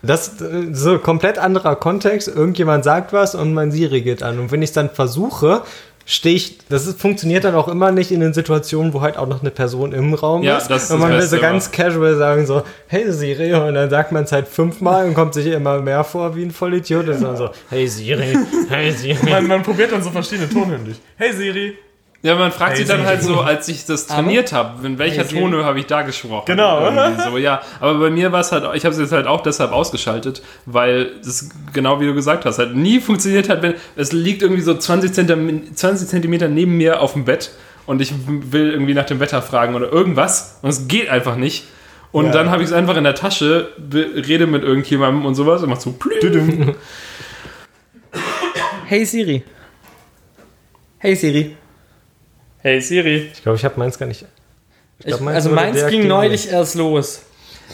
[0.00, 2.28] Das äh, so komplett anderer Kontext.
[2.28, 4.38] Irgendjemand sagt was und mein Siri geht an.
[4.38, 5.60] Und wenn ich es dann versuche,
[6.06, 6.58] stehe ich.
[6.68, 9.50] Das ist, funktioniert dann auch immer nicht in den Situationen, wo halt auch noch eine
[9.50, 10.68] Person im Raum Ja, ist.
[10.68, 14.12] das ist und man will so ganz casual sagen so, hey Siri, und dann sagt
[14.12, 17.36] man es halt fünfmal und kommt sich immer mehr vor wie ein Vollidiot und dann
[17.36, 18.36] so, hey Siri,
[18.68, 19.30] hey Siri.
[19.30, 20.96] Man, man probiert dann so verschiedene Tonhöhen durch.
[21.16, 21.78] Hey Siri.
[22.24, 25.28] Ja, man fragt sich dann halt so, als ich das trainiert habe, in welcher Hey,
[25.28, 25.40] Siri.
[25.42, 26.44] Tone habe ich da gesprochen?
[26.46, 26.90] Genau.
[27.22, 27.60] So, ja.
[27.80, 31.10] Aber bei mir war es halt, ich habe es jetzt halt auch deshalb ausgeschaltet, weil
[31.22, 34.74] das genau wie du gesagt hast, halt nie funktioniert hat, wenn es liegt irgendwie so
[34.74, 37.50] 20 Zentimeter, 20 Zentimeter neben mir auf dem Bett
[37.84, 41.66] und ich will irgendwie nach dem Wetter fragen oder irgendwas und es geht einfach nicht.
[42.10, 42.32] Und Ja.
[42.32, 45.78] dann habe ich es einfach in der Tasche, rede mit irgendjemandem und sowas und mach
[45.80, 46.20] so plü.
[46.20, 46.74] Düdüm.
[48.86, 49.42] Hey Siri.
[50.96, 51.56] Hey Siri.
[52.64, 53.30] Hey Siri.
[53.30, 54.24] Ich glaube, ich habe meins gar nicht.
[55.00, 57.20] Ich, glaub, meins also meins ging neulich erst los.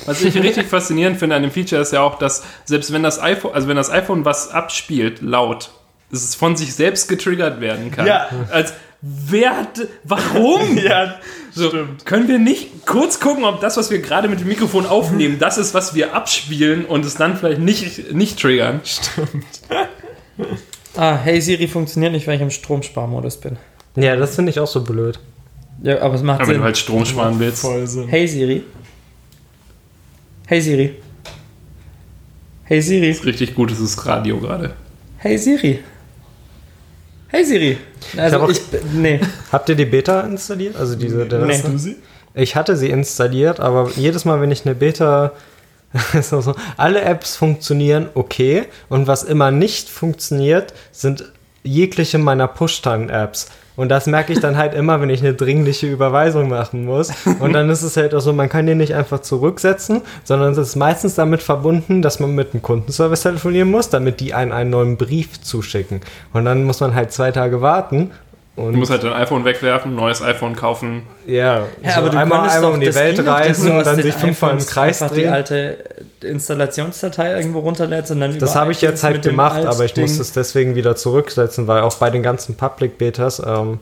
[0.04, 3.22] Was ich richtig faszinierend finde an dem Feature ist ja auch, dass selbst wenn das
[3.22, 5.70] iPhone, also wenn das iPhone was abspielt, laut,
[6.10, 8.04] dass es von sich selbst getriggert werden kann.
[8.04, 8.30] Ja.
[8.50, 10.76] Als wer hat, warum?
[10.84, 11.20] ja,
[11.52, 12.04] So, stimmt.
[12.04, 15.56] können wir nicht kurz gucken, ob das, was wir gerade mit dem Mikrofon aufnehmen, das
[15.56, 18.80] ist, was wir abspielen und es dann vielleicht nicht, nicht triggern?
[20.96, 23.56] Ah, Hey Siri funktioniert nicht, weil ich im Stromsparmodus bin.
[23.96, 25.18] Ja, das finde ich auch so blöd.
[25.82, 26.60] Ja, aber es macht Aber wenn Sinn.
[26.60, 27.62] du halt Strom sparen willst.
[27.62, 28.06] Voll Sinn.
[28.08, 28.62] Hey Siri.
[30.46, 30.96] Hey Siri.
[32.64, 33.10] Hey Siri.
[33.10, 34.74] Richtig gut, es ist Radio gerade.
[35.18, 35.80] Hey Siri.
[37.28, 37.78] Hey Siri.
[38.16, 38.60] Also auch- ich,
[38.92, 39.20] nee.
[39.52, 40.76] Habt ihr die Beta installiert?
[40.76, 41.52] Also diese der Nee.
[41.54, 41.96] Hast du sie?
[42.34, 45.32] Ich hatte sie installiert, aber jedes Mal, wenn ich eine Beta.
[46.12, 51.24] ist auch so, alle Apps funktionieren okay und was immer nicht funktioniert, sind
[51.64, 53.48] jegliche meiner Push-Time-Apps.
[53.80, 57.10] Und das merke ich dann halt immer, wenn ich eine dringliche Überweisung machen muss.
[57.38, 60.58] Und dann ist es halt auch so, man kann den nicht einfach zurücksetzen, sondern es
[60.58, 64.68] ist meistens damit verbunden, dass man mit dem Kundenservice telefonieren muss, damit die einen einen
[64.68, 66.02] neuen Brief zuschicken.
[66.34, 68.10] Und dann muss man halt zwei Tage warten.
[68.56, 71.02] Und Du musst halt dein iPhone wegwerfen, neues iPhone kaufen.
[71.26, 73.78] ja, Ja, so aber du einmal, einmal doch, um die das Welt reisen du und
[73.78, 75.32] aus dann sich fünfmal im Kreis einfach die drehen.
[75.32, 75.78] alte
[76.22, 80.18] Installationsdatei irgendwo runterlädst und dann Das habe ich jetzt halt gemacht, aber ich Altding- muss
[80.18, 83.78] es deswegen wieder zurücksetzen, weil auch bei den ganzen Public Betas ähm,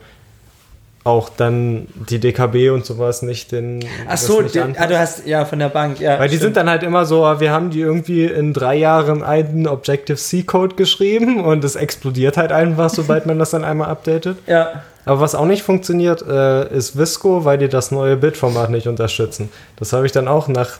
[1.08, 3.84] auch dann die DKB und sowas nicht den.
[4.06, 4.80] Ach so, nicht anpasst.
[4.80, 6.18] ah, du hast, ja, von der Bank, ja.
[6.20, 9.66] weil die sind dann halt immer so, wir haben die irgendwie in drei Jahren einen
[9.66, 14.38] Objective-C-Code geschrieben und es explodiert halt einfach, sobald man das dann einmal updatet.
[14.46, 18.86] Ja, Aber was auch nicht funktioniert, äh, ist Visco, weil die das neue Bildformat nicht
[18.86, 19.48] unterstützen.
[19.76, 20.78] Das habe ich dann auch nach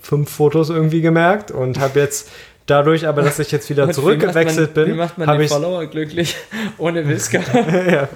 [0.00, 2.28] fünf Fotos irgendwie gemerkt und habe jetzt
[2.68, 5.50] dadurch aber, dass ich jetzt wieder Und zurückgewechselt wie macht man, bin, Wie macht ich
[5.50, 6.36] Follower glücklich
[6.78, 7.40] ohne Whisker?
[7.90, 8.08] ja,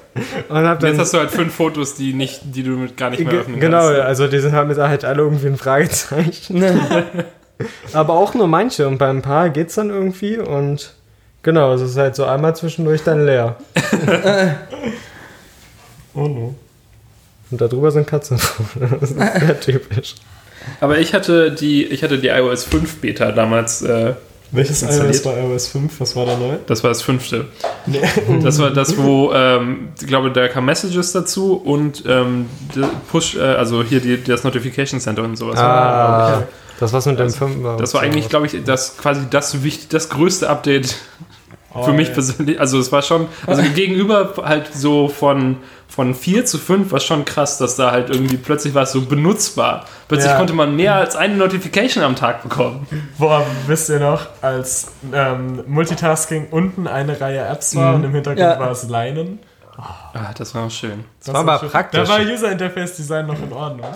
[0.48, 3.24] und Und jetzt dann hast du halt fünf Fotos, die, nicht, die du gar nicht
[3.24, 4.00] mehr öffnen Genau, kannst.
[4.00, 6.64] also die sind halt halt alle irgendwie ein Fragezeichen.
[7.92, 10.94] Aber auch nur manche und bei ein paar geht's dann irgendwie und
[11.42, 13.56] genau, es ist halt so einmal zwischendurch dann leer.
[16.14, 16.54] Oh no.
[17.50, 18.38] Und darüber sind Katzen.
[19.00, 20.14] Das ist sehr typisch.
[20.80, 24.14] Aber ich hatte die, ich hatte die iOS 5 Beta damals, äh,
[24.52, 25.14] Welches Installiert.
[25.16, 26.00] iOS war iOS 5?
[26.00, 26.58] Was war da neu?
[26.66, 27.46] das war das fünfte.
[28.42, 32.46] Das war das, wo, ähm, ich glaube, da kam Messages dazu und ähm,
[33.10, 35.58] Push, äh, also hier die, das Notification Center und sowas.
[35.58, 36.42] Ah,
[36.78, 37.76] das was mit dem Fünfer.
[37.78, 40.96] Das war eigentlich, glaube ich, das quasi das, wichtig, das größte Update
[41.74, 42.14] Oh, für mich ja.
[42.14, 42.60] persönlich.
[42.60, 45.56] Also es war schon, also gegenüber halt so von,
[45.88, 49.02] von 4 zu 5 war schon krass, dass da halt irgendwie plötzlich war es so
[49.02, 49.84] benutzbar.
[50.08, 50.36] Plötzlich Ja.
[50.38, 52.86] konnte man mehr als eine Notification am Tag bekommen.
[53.18, 58.38] Boah, wisst ihr noch, als ähm, Multitasking unten eine Reihe Apps war und im Hintergrund
[58.40, 58.58] Ja.
[58.60, 59.38] war es Leinen?
[59.78, 61.04] Ah, das war schön.
[61.24, 61.70] Das war aber schön.
[61.70, 62.06] praktisch.
[62.06, 63.86] Da war User Interface Design noch in Ordnung.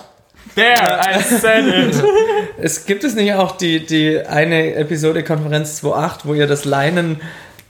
[0.54, 2.02] There, I said it.
[2.58, 7.20] Es gibt es nicht auch die, die eine Episode Konferenz 2.8, wo ihr das Leinen,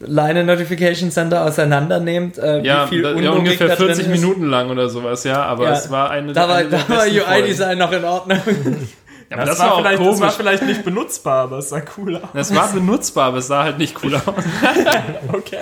[0.01, 4.11] Leinen Notification Center auseinandernehmt, äh, Ja, wie viel da, ja ungefähr da drin 40 ist?
[4.21, 5.73] Minuten lang oder sowas, ja, aber Ja.
[5.73, 7.07] es war eine Da war, da war.
[7.07, 8.39] UI-Design noch in Ordnung.
[9.31, 12.17] Ja, aber Das, das, war, vielleicht, das war vielleicht nicht benutzbar, aber es sah cool
[12.17, 12.23] aus.
[12.33, 14.23] Das war benutzbar, aber es sah halt nicht cool aus.
[15.33, 15.57] Okay.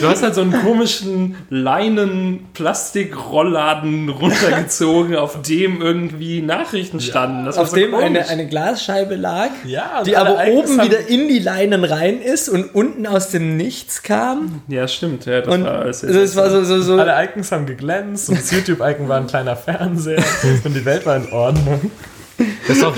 [0.00, 7.46] Du hast halt so einen komischen Leinen-Plastik-Rollladen runtergezogen, auf dem irgendwie Nachrichten standen.
[7.46, 11.28] Das war Auf so dem eine, eine Glasscheibe lag, Ja, die aber oben wieder in
[11.28, 14.62] die Leinen rein ist und unten aus dem Nichts kam.
[14.68, 15.24] Ja, stimmt.
[15.26, 18.28] Ja, das Und war alles also es war so, so, so Alle Icons haben geglänzt
[18.28, 20.22] und das YouTube-Icon war ein kleiner Fernseher
[20.64, 21.90] und die Welt war in Ordnung.
[22.66, 22.94] Das ist, auch,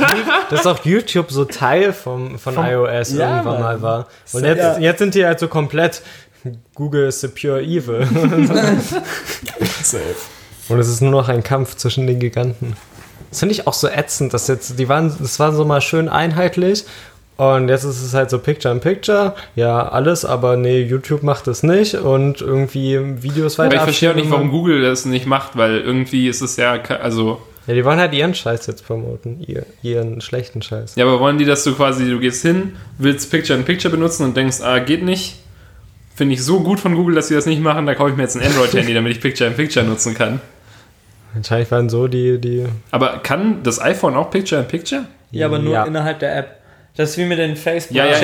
[0.51, 3.63] das ist auch YouTube so Teil vom, von Vom- iOS Ja, irgendwann Mann.
[3.63, 4.09] mal war.
[4.33, 4.79] Und jetzt, Ja.
[4.79, 6.03] jetzt sind die halt so komplett
[6.75, 8.07] Google is the pure evil.
[9.83, 10.03] Safe.
[10.69, 12.77] Und es ist nur noch ein Kampf zwischen den Giganten.
[13.31, 16.09] Das finde ich auch so ätzend, dass jetzt, die waren, das war so mal schön
[16.09, 16.85] einheitlich
[17.37, 21.47] und jetzt ist es halt so Picture in Picture, ja, alles, aber nee, YouTube macht
[21.49, 23.69] es nicht und irgendwie Videos weiter.
[23.69, 24.51] Aber ich verstehe auch nicht, warum.
[24.51, 28.35] Google das nicht macht, weil irgendwie ist es ja, also, Ja, die wollen halt ihren
[28.35, 30.97] Scheiß jetzt promoten, ihr, ihren schlechten Scheiß.
[30.97, 34.25] ja, aber wollen die, dass du quasi, du gehst hin, willst Picture in Picture benutzen
[34.25, 35.37] und denkst, ah, geht nicht,
[36.17, 37.87] finde ich so gut von Google, dass sie das nicht machen.
[37.87, 40.41] Da kaufe ich mir jetzt ein Android-Handy, damit ich Picture-in-Picture nutzen kann.
[41.33, 42.67] Wahrscheinlich waren so die, die.
[42.91, 45.05] Aber kann das iPhone auch Picture-in-Picture?
[45.31, 45.85] Ja, aber nur Ja.
[45.85, 46.57] innerhalb der App.
[46.97, 48.17] Das ist wie mit den Facebook Ja, ja,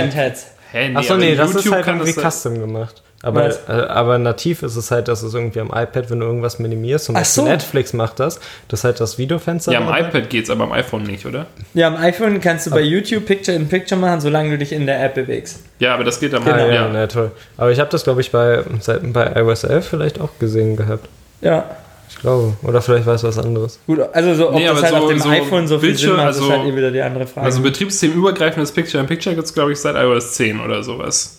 [0.96, 3.02] Achso, nee, das ist YouTube halt kann irgendwie das- custom gemacht.
[3.26, 6.58] Aber, äh, aber nativ ist es halt, dass es irgendwie am iPad, wenn du irgendwas
[6.58, 7.48] minimierst, zum Ach Beispiel so.
[7.48, 9.72] Netflix macht das, das ist halt das Videofenster.
[9.72, 10.02] Ja, am dabei.
[10.02, 11.46] iPad geht's, aber am iPhone nicht, oder?
[11.74, 14.86] Ja, am iPhone kannst du bei YouTube Picture in Picture machen, solange du dich in
[14.86, 15.60] der App bewegst.
[15.80, 16.92] Ja, aber das geht am Ah, ja, ja.
[16.94, 17.32] ja, toll.
[17.56, 21.08] Aber ich habe das, glaube ich, bei, seit, bei iOS 11 vielleicht auch gesehen gehabt.
[21.40, 21.64] Ja.
[22.08, 22.54] Ich glaube.
[22.62, 23.80] Oder vielleicht weiß was anderes.
[23.86, 25.88] Gut, also so, ob Nee, das aber halt so- auf dem so iPhone so viel
[25.88, 27.44] Bildschirm, Sinn macht, also- ist halt eh wieder die andere Frage.
[27.46, 31.38] Also betriebssystemübergreifendes Picture-in-Picture gibt's glaube ich, seit iOS 10 oder sowas.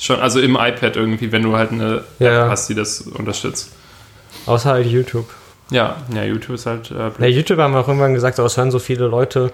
[0.00, 2.44] Schon, also im iPad irgendwie, wenn du halt eine Ja.
[2.44, 3.70] App hast, die das unterstützt.
[4.46, 5.28] Außer halt YouTube.
[5.70, 6.90] Ja, ja, YouTube ist halt.
[6.90, 7.26] Äh, Na.
[7.26, 9.52] YouTube haben wir auch irgendwann gesagt, aber es hören so viele Leute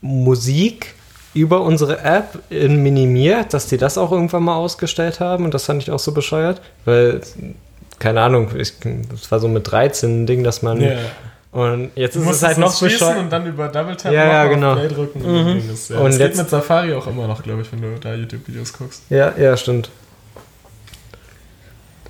[0.00, 0.94] Musik
[1.34, 5.64] über unsere App in minimiert, dass die das auch irgendwann mal ausgestellt haben und das
[5.66, 7.20] fand ich auch so bescheuert, weil
[7.98, 10.96] keine Ahnung, das war so mit 13 ein Ding, dass man Ja.
[11.56, 13.16] Und jetzt ist es halt noch bescheuert.
[13.16, 14.74] und dann über Double Tap Ja, ja, auf genau.
[14.74, 15.22] Play drücken.
[15.22, 15.96] Und, dann ging das, ja.
[15.96, 19.04] Und das geht mit Safari auch immer noch, glaube ich, wenn du da YouTube-Videos guckst.
[19.08, 19.88] Ja, ja, stimmt.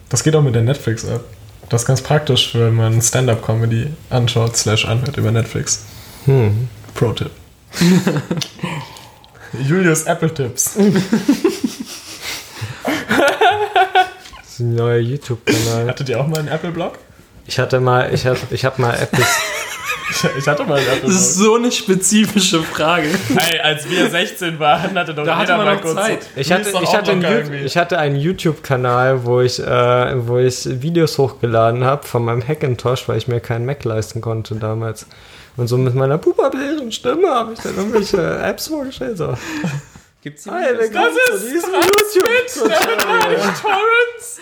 [0.09, 1.20] Das geht auch mit der Netflix-App.
[1.68, 5.84] Das ist ganz praktisch, wenn man Stand-Up-Comedy anschaut, slash anhört über Netflix.
[6.24, 6.68] Hm.
[6.94, 7.30] Pro-Tipp.
[9.62, 10.76] Julius Apple-Tipps.
[14.36, 15.86] Das ist ein neuer YouTube-Kanal.
[15.86, 16.99] Hattet ihr auch mal einen Apple-Blog?
[17.47, 19.26] Ich hatte mal, ich hab, ich hab mal Apples.
[20.11, 23.09] Ich, ich hatte mal Das ist so eine spezifische Frage.
[23.36, 26.18] Hey, als wir 16 waren, hatte doch Da hatte jeder man mal noch kurz Zeit.
[26.34, 31.18] Ich hatte, ich, hatte einen, ich hatte einen YouTube-Kanal, wo ich, äh, wo ich Videos
[31.18, 35.07] hochgeladen habe von meinem Hackintosh, weil ich mir keinen Mac leisten konnte damals.
[35.57, 39.16] Und so mit meiner pubertären Stimme habe ich dann irgendwelche Apps vorgestellt.
[39.18, 39.34] So.
[40.22, 43.55] Gibt's die Hi, Das ist diesem Transmit, YouTube-Tutorial.
[43.62, 44.40] Torrents.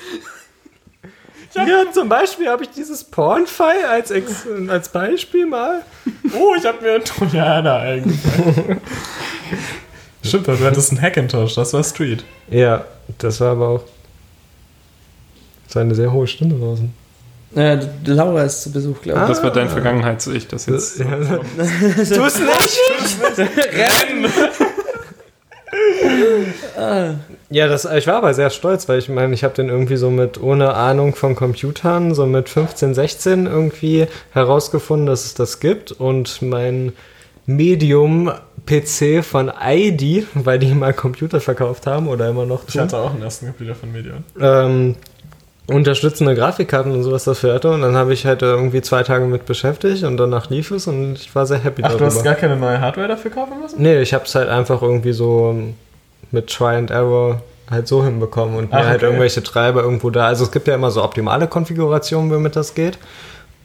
[1.55, 5.83] Ja, zum Beispiel habe ich dieses Porn-File als, Ex als Beispiel mal.
[6.37, 8.81] Oh, ich habe mir einen Trojaner eingefallen.
[10.23, 12.25] Stimmt, du hattest einen Hackintosh, das war Street.
[12.51, 12.85] Ja,
[13.19, 13.83] das war aber auch.
[15.67, 16.93] Das war eine sehr hohe Stimme draußen.
[17.55, 19.29] Äh, Laura ist zu Besuch, glaube ich.
[19.29, 20.99] Das war dein Vergangenheits-Ich, das jetzt.
[20.99, 21.07] Ja.
[21.07, 22.81] Tu es nicht!
[23.39, 24.33] Rennen!
[27.55, 30.11] Ja, das, ich war aber sehr stolz, weil ich meine, ich habe den irgendwie so
[30.11, 35.93] mit ohne Ahnung von Computern, so mit 15, 16 irgendwie herausgefunden, dass es das gibt
[35.93, 36.93] und mein
[37.47, 42.99] Medium-PC von ID, weil die mal Computer verkauft haben oder immer noch Ich tun, hatte
[42.99, 44.25] auch einen ersten Computer von Medion.
[44.41, 44.97] ähm,
[45.69, 49.47] unterstützende Grafikkarten und sowas dafür hatte und dann habe ich halt irgendwie zwei Tage mit
[49.47, 52.07] beschäftigt und danach lief es und ich war sehr happy Ach, du darüber.
[52.07, 53.81] hast gar keine neue Hardware dafür kaufen müssen?
[53.81, 55.57] Nee, ich habe es halt einfach irgendwie so
[56.35, 59.07] mit Try and Error halt so hinbekommen und Ach, halt okay.
[59.07, 60.27] irgendwelche Treiber irgendwo da.
[60.27, 62.99] Also es gibt ja immer so optimale Konfigurationen, womit das geht.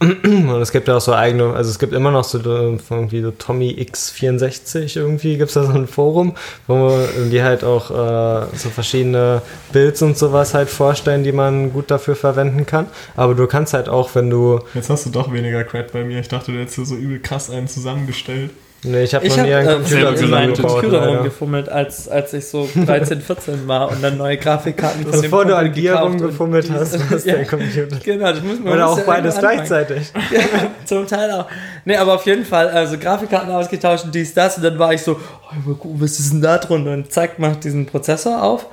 [0.00, 3.32] Und es gibt ja auch so eigene, also es gibt immer noch so irgendwie so
[3.32, 6.98] Tommy X64 irgendwie, gibt es da so ein Forum, wo
[7.30, 9.42] die halt auch äh, so verschiedene
[9.74, 12.86] Builds und sowas halt vorstellen, die man gut dafür verwenden kann.
[13.14, 16.18] Aber du kannst halt auch, wenn du, Jetzt hast du doch weniger Cred bei mir.
[16.18, 18.52] Ich dachte, du hättest so übel krass einen zusammengestellt.
[18.84, 22.46] Nee, ich habe noch nie einen äh, Computer meinem zusammengebaut, Computer rumgefummelt, als, als ich
[22.46, 26.70] so 13, 14 war und dann neue Grafikkarten von dem Bevor du an dir rumgefummelt
[26.70, 27.96] hast, was ja, dein Computer.
[28.02, 30.12] Genau, das muss man Oder auch ja beides gleichzeitig.
[30.30, 31.46] Ja, zum Teil auch.
[31.84, 34.56] Nee, aber auf jeden Fall, also Grafikkarten ausgetauscht und dies, das.
[34.56, 35.18] Und dann war ich so,
[35.66, 36.92] oh, was ist denn da drunter?
[36.92, 38.66] Und zack, macht diesen Prozessor auf.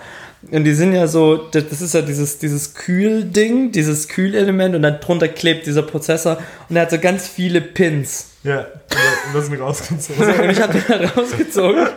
[0.51, 4.83] Und die sind ja so, das das ist ja dieses, dieses Kühlding, dieses Kühlelement und
[4.83, 6.37] dann drunter klebt dieser Prozessor
[6.69, 8.27] und er hat so ganz viele Pins.
[8.43, 10.39] Ja, ein bisschen rausgezogen.
[10.39, 11.87] Und ich habe den rausgezogen.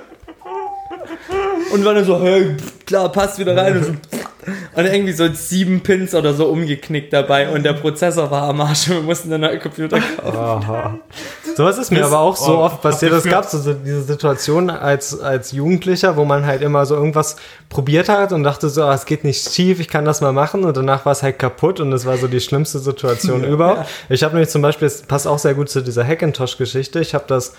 [1.73, 3.77] Und war dann so, hey, klar, passt wieder rein.
[3.77, 4.20] Und, so.
[4.75, 7.49] Und irgendwie so sieben Pins oder so umgeknickt dabei.
[7.49, 10.37] Und der Prozessor war am Arsch und wir mussten einen neuen Computer kaufen.
[10.37, 10.99] Aha.
[11.57, 13.13] Sowas ist mir Bis- aber auch so oh, oft passiert.
[13.13, 17.37] Es gab so so diese Situation als, als Jugendlicher, wo man halt immer so irgendwas
[17.69, 20.65] probiert hat und dachte so, ah, es geht nicht schief, ich kann das mal machen.
[20.65, 23.89] Und danach war es halt kaputt und es war so die schlimmste Situation überhaupt.
[24.09, 27.25] Ich habe nämlich zum Beispiel, es passt auch sehr gut zu dieser Hackintosh-Geschichte, ich habe
[27.27, 27.55] das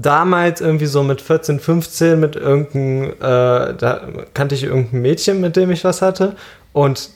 [0.00, 4.02] damals irgendwie so mit 14, 15 mit irgendeinem, äh, da
[4.34, 6.36] kannte ich irgendein Mädchen, mit dem ich was hatte.
[6.72, 7.10] Und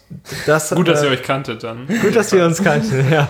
[0.47, 1.87] das Gut, dass äh, ihr euch kanntet dann.
[1.87, 3.29] Gut, dass wir uns kannten, ja.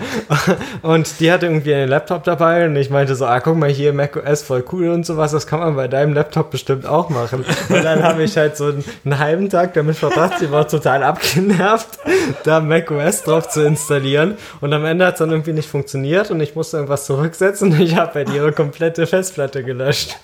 [0.81, 3.93] Und die hatte irgendwie einen Laptop dabei und ich meinte so, ah, guck mal hier,
[3.93, 7.45] macOS voll cool und sowas, das kann man bei deinem Laptop bestimmt auch machen.
[7.69, 11.03] Und dann habe ich halt so einen, einen halben Tag damit verbracht, sie war total
[11.03, 11.99] abgenervt,
[12.45, 14.37] da macOS drauf zu installieren.
[14.61, 17.81] Und am Ende hat es dann irgendwie nicht funktioniert und ich musste irgendwas zurücksetzen und
[17.81, 20.17] ich habe halt ihre komplette Festplatte gelöscht.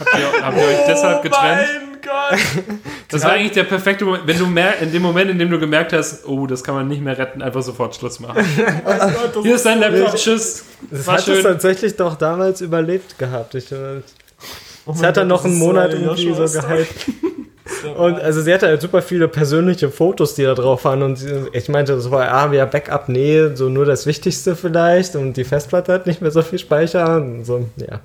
[0.00, 1.93] Habt ihr, habt ihr euch deshalb getrennt?
[2.04, 2.38] Gott!
[3.10, 5.60] Das war eigentlich der perfekte Moment, wenn du mer in dem Moment, in dem du
[5.60, 8.44] gemerkt hast, oh, das kann man nicht mehr retten, einfach sofort Schluss machen.
[8.84, 10.64] Oh mein Gott, das Hier ist dein Laptop, tschüss.
[10.90, 11.42] Das War hat es schön.
[11.44, 13.54] tatsächlich doch damals überlebt gehabt.
[13.54, 14.00] Ich, äh,
[14.86, 16.62] Oh es hat dann noch einen Monat eine irgendwie so Joshua-Story.
[16.62, 17.14] gehalten.
[17.96, 21.02] Und also sie hatte halt super viele persönliche Fotos, die da drauf waren.
[21.02, 25.16] Und ich meinte, das war ah, ja Backup, nee, so nur das Wichtigste vielleicht.
[25.16, 27.16] Und die Festplatte hat nicht mehr so viel Speicher.
[27.16, 28.00] Und so, ja.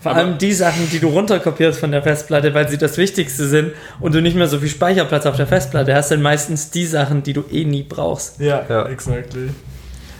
[0.00, 3.72] Vor allem die Sachen, die du runterkopierst von der Festplatte, weil sie das Wichtigste sind
[4.00, 7.22] und du nicht mehr so viel Speicherplatz auf der Festplatte hast, sind meistens die Sachen,
[7.22, 8.40] die du eh nie brauchst.
[8.40, 8.86] Ja, Ja.
[8.88, 9.50] exactly.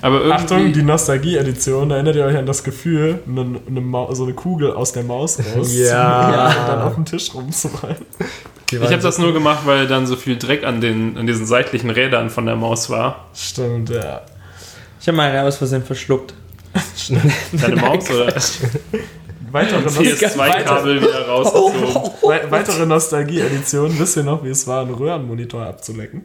[0.03, 4.73] Aber Achtung, die Nostalgie-Edition, erinnert ihr euch an das Gefühl, eine, eine so eine Kugel
[4.73, 6.47] aus der Maus raus Ja.
[6.49, 7.97] und dann auf den Tisch rumzurollen.
[8.71, 11.45] Die ich habe das nur gemacht, weil dann so viel Dreck an, den, an diesen
[11.45, 13.27] seitlichen Rädern von der Maus war.
[13.35, 14.23] Stimmt, ja.
[15.01, 16.35] Ich habe meine aus Versehen verschluckt.
[17.53, 18.33] Deine Maus oder
[19.53, 21.83] Weitere, Nost PS2-Kabel wieder rausgezogen.
[22.23, 23.99] wei- weitere Nostalgie-Edition.
[23.99, 26.23] Wisst ihr noch, wie es war, einen Röhrenmonitor abzulecken?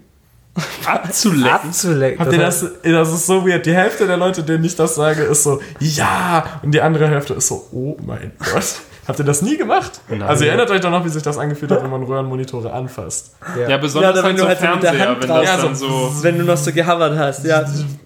[0.85, 1.49] Abzulecken.
[1.51, 2.19] abzulecken.
[2.19, 3.65] Habt ihr das, das ist so weird.
[3.65, 6.59] Die Hälfte der Leute, denen ich das sage, ist so, ja.
[6.63, 8.75] Und die andere Hälfte ist so, oh mein Gott.
[9.07, 10.01] Habt ihr das nie gemacht?
[10.09, 10.23] Nein.
[10.23, 13.35] Also ihr erinnert euch doch noch, wie sich das angefühlt hat, wenn man Röhrenmonitore anfasst.
[13.69, 15.39] Ja, besonders Ja, halt wenn so du halt so mit der Fernseher, Hand wenn drauf-
[15.41, 16.23] das Ja, dann so- so...
[16.23, 17.63] Wenn du noch so gehavert hast, ja.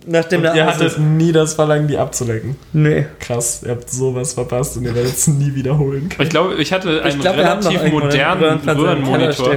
[0.08, 0.98] Nachdem der Ihr hattet ist.
[1.00, 2.58] nie das Verlangen, die abzulecken.
[2.74, 3.06] Nee.
[3.20, 6.24] Krass, ihr habt sowas verpasst und ihr werdet es nie wiederholen können.
[6.24, 9.54] Ich glaube, ich hatte einen Ich noch relativ einen modernen Keller Röhrenmonitor.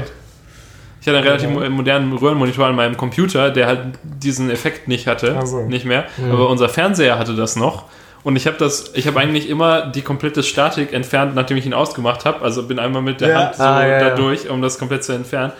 [1.00, 5.08] Ich hatte einen relativ mo- modernen Röhrenmonitor an meinem Computer, der halt diesen Effekt nicht
[5.08, 5.62] hatte, Ach so.
[5.62, 6.04] nicht mehr.
[6.30, 7.86] Aber unser Fernseher hatte das noch.
[8.24, 11.74] Und ich habe das, ich habe eigentlich immer die komplette Statik entfernt, nachdem ich ihn
[11.74, 12.42] ausgemacht habe.
[12.42, 13.38] Also bin einmal mit der Ja.
[13.46, 14.14] Hand so Ah, ja, da ja.
[14.14, 15.52] durch, um das komplett zu entfernen.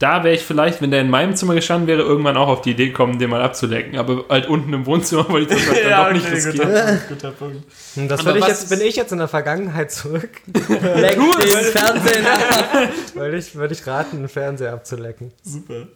[0.00, 2.70] Da wäre ich vielleicht, wenn der in meinem Zimmer gestanden wäre, irgendwann auch auf die
[2.70, 3.98] Idee gekommen, den mal abzulecken.
[3.98, 6.68] Aber halt unten im Wohnzimmer wollte ich das halt dann doch nicht riskieren.
[6.68, 7.56] guter, guter Punkt.
[7.96, 12.26] Und das will ich jetzt, bin ich jetzt in der Vergangenheit zurück, Leck den Fernsehen
[12.26, 12.88] ab.
[13.14, 15.32] weil ich würde ich raten, einen Fernseher abzulecken.
[15.42, 15.88] Super.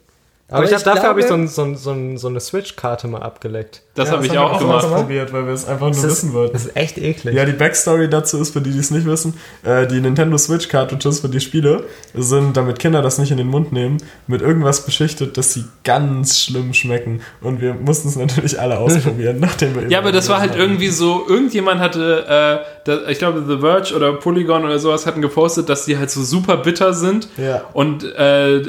[0.49, 2.29] Aber, Aber ich hab, ich dafür habe ich so, ein, so, ein, so, ein, so
[2.29, 3.81] eine Switch-Karte mal abgeleckt.
[3.95, 4.85] Das Ja, habe ich auch wir gemacht.
[4.85, 6.53] ausprobiert, weil wir es einfach nur Das ist, wissen wollten.
[6.53, 7.35] das ist echt eklig.
[7.35, 9.33] Ja, die Backstory dazu ist, für die, die es nicht wissen,
[9.65, 11.85] äh, die Nintendo Switch Cartridges für die Spiele
[12.15, 16.41] sind, damit Kinder das nicht in den Mund nehmen, mit irgendwas beschichtet, dass sie ganz
[16.41, 17.23] schlimm schmecken.
[17.41, 20.89] Und wir mussten es natürlich alle ausprobieren, nachdem wir Ja, aber das war halt irgendwie
[20.89, 25.71] so, irgendjemand hatte, äh, da, ich glaube The Verge oder Polygon oder sowas hatten gepostet,
[25.71, 27.29] dass die halt so super bitter sind.
[27.39, 27.63] Ja.
[27.73, 28.61] Und äh,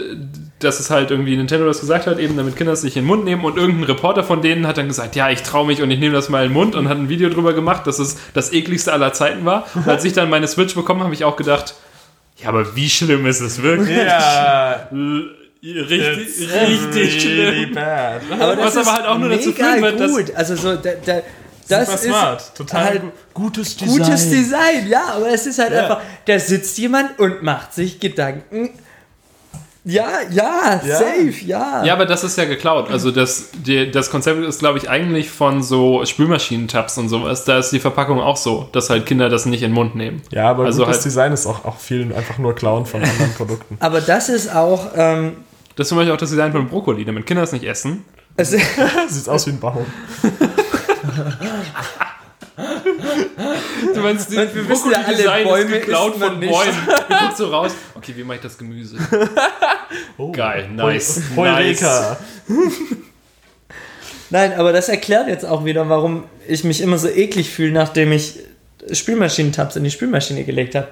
[0.64, 3.08] dass es halt irgendwie Nintendo das gesagt hat, eben damit Kinder es nicht in den
[3.08, 3.44] Mund nehmen.
[3.46, 6.14] Und irgendein Reporter von denen hat dann gesagt, ja, ich traue mich und ich nehme
[6.16, 8.92] das mal in den Mund und hat ein Video drüber gemacht, dass es das ekligste
[8.94, 9.66] aller Zeiten war.
[9.76, 11.76] Und als ich dann meine Switch bekommen habe, ich auch gedacht,
[12.42, 13.98] ja, aber wie schlimm ist es wirklich?
[13.98, 14.88] Ja,
[15.66, 17.76] Richtig, it's richtig really schlimm.
[17.76, 18.22] bad.
[18.38, 20.36] Aber Was aber halt auch nur dazu führen wird, dass- gut.
[20.36, 21.22] Also so, da, da,
[21.70, 22.56] das Super ist smart.
[22.58, 23.98] Total halt gu- gutes Design.
[24.00, 25.84] gutes Design, ja, aber es ist halt Ja.
[25.84, 28.72] einfach, da sitzt jemand und macht sich Gedanken.
[29.86, 30.96] Ja, ja, Ja.
[30.98, 31.84] safe, ja.
[31.84, 32.90] Ja, aber das ist ja geklaut.
[32.90, 37.44] Also das, die, das Konzept ist, glaube ich, eigentlich von so Spülmaschinentabs und sowas.
[37.44, 40.22] Da ist die Verpackung auch so, dass halt Kinder das nicht in den Mund nehmen.
[40.32, 43.76] Ja, aber Also halt- Design ist auch, auch viel einfach nur Klauen von anderen Produkten.
[43.82, 45.34] Aber das ist auch, ähm,
[45.76, 48.06] Das ist zum Beispiel auch das Design von Brokkoli, damit Kinder es nicht essen.
[48.38, 48.52] es,
[49.10, 49.86] Sieht aus wie ein Baum.
[52.56, 56.52] Du meinst, die wir wissen ja alle, Brokkoli-Design Bäume ist geklaut von nicht.
[56.52, 56.78] Bäumen.
[57.10, 58.98] Du guckst so raus, okay, wie mache ich das Gemüse?
[60.18, 60.32] Oh.
[60.32, 61.22] Geil, nice.
[61.36, 62.18] Heureka.
[64.32, 68.12] nein, aber das erklärt jetzt auch wieder, warum ich mich immer so eklig fühle, nachdem
[68.12, 68.40] ich
[68.92, 70.88] Spülmaschinentabs in die Spülmaschine gelegt habe.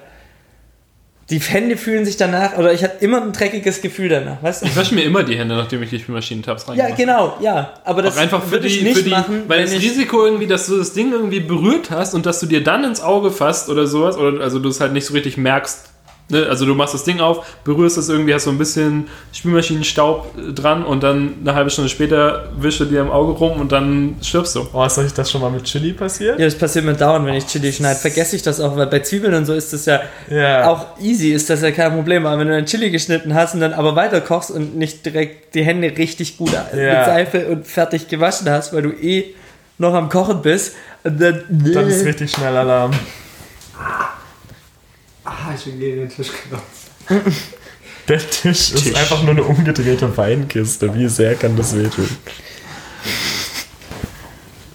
[1.31, 4.65] Die Hände fühlen sich danach, oder ich hatte immer ein dreckiges Gefühl danach, weißt du?
[4.65, 7.73] Ich wasche mir immer die Hände, nachdem ich die Spülmaschinentabs Ja, reingemacht genau, ja.
[7.85, 10.25] Aber das Auch einfach für würde die, ich nicht für die machen, weil das Risiko
[10.25, 13.31] irgendwie, dass du das Ding irgendwie berührt hast und dass du dir dann ins Auge
[13.31, 15.90] fasst oder sowas, oder also du es halt nicht so richtig merkst.
[16.31, 16.47] Ne?
[16.49, 20.53] Also du machst das Ding auf, berührst es irgendwie, hast so ein bisschen Spülmaschinenstaub äh,
[20.53, 24.15] dran und dann eine halbe Stunde später wischst du dir im Auge rum und dann
[24.21, 24.67] stirbst du.
[24.73, 26.39] Oh, ist euch das schon mal mit Chili passiert?
[26.39, 27.99] Ja, das passiert mir dauernd, wenn ich Chili schneide.
[27.99, 30.69] Vergesse ich das auch, weil bei Zwiebeln und so ist das ja Ja.
[30.69, 32.25] auch easy, ist das ja kein Problem.
[32.25, 35.53] Aber wenn du einen Chili geschnitten hast und dann aber weiter kochst und nicht direkt
[35.55, 37.05] die Hände richtig gut mit Ja.
[37.05, 39.33] Seife und fertig gewaschen hast, weil du eh
[39.77, 40.73] noch am Kochen bist,
[41.03, 42.91] dann, Dann ist richtig schnell Alarm.
[45.23, 47.33] Ah, ich bin gegen den Tisch gelaufen.
[48.07, 48.95] Der Tisch, ist Tisch.
[48.95, 50.93] einfach nur eine umgedrehte Weinkiste.
[50.95, 52.09] Wie sehr kann das wehtun?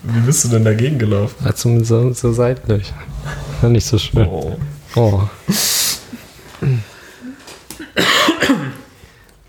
[0.05, 1.45] Wie bist du denn dagegen gelaufen?
[1.45, 2.93] Also so, so seitlich.
[3.61, 4.27] War nicht so schön.
[4.29, 4.57] Oh,
[4.95, 5.29] Oh.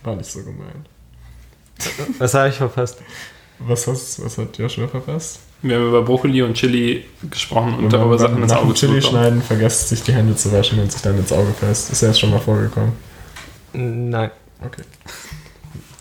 [0.03, 0.85] war nicht so gemein.
[2.17, 2.97] Was habe ich verpasst?
[3.59, 5.39] Was, hast, was hat Joshua verpasst?
[5.61, 9.01] Wir haben über Brokkoli und Chili gesprochen und Wenn darüber man Sachen ins Auge Chili
[9.01, 11.91] schneiden vergesst sich die Hände zu waschen und sich dann ins Auge fest.
[11.91, 12.93] Ist ja jetzt schon mal vorgekommen.
[13.73, 14.31] Nein,
[14.63, 14.83] Okay.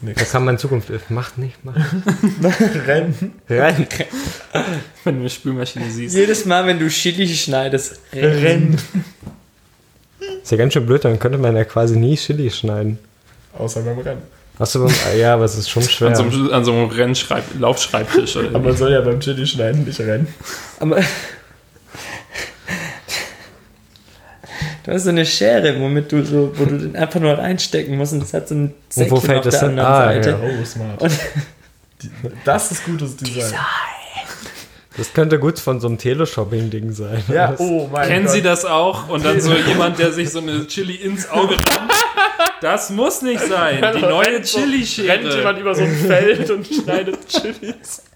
[0.03, 0.31] da Nix.
[0.31, 0.91] kann man in Zukunft.
[1.09, 1.75] Mach nicht, mach
[2.87, 3.33] Rennen.
[3.49, 3.87] Rein.
[5.05, 6.15] Wenn du eine Spülmaschine siehst.
[6.15, 8.77] Jedes Mal, wenn du Chili schneidest, Rennen.
[10.43, 12.99] Ist ja ganz schön blöd, dann könnte man ja quasi nie Chili schneiden.
[13.59, 14.23] Außer beim Rennen.
[14.59, 16.09] Hast du beim, ja, aber es ist schon schwer.
[16.09, 19.47] An so einem, an so einem Rennschreib Laufschreibtisch oder Aber man soll ja beim Chili
[19.47, 20.29] schneiden nicht rennen.
[20.81, 21.01] Aber.
[24.85, 28.13] Du hast so eine Schere, womit du so, wo du den einfach nur reinstecken musst
[28.13, 28.75] und das hat so ein Und
[29.11, 29.79] wo Säckchen fällt auf das der denn?
[29.81, 30.31] anderen Ah, Seite.
[30.31, 30.39] ja.
[30.61, 31.03] Oh, smart.
[31.03, 31.13] Und-
[32.45, 33.53] das ist gutes Design.
[34.97, 37.23] Das könnte gut von so einem Teleshopping-Ding sein.
[37.29, 38.35] Ja, Das- oh mein Kennen Gott.
[38.35, 39.09] Sie das auch?
[39.09, 41.93] Und dann so jemand, der sich so eine Chili ins Auge rammt.
[42.61, 43.85] Das muss nicht sein.
[43.97, 45.61] Die neue Rennt so- Rennt jemand Chili-Schere.
[45.61, 48.03] über so ein Feld und schneidet Chilis.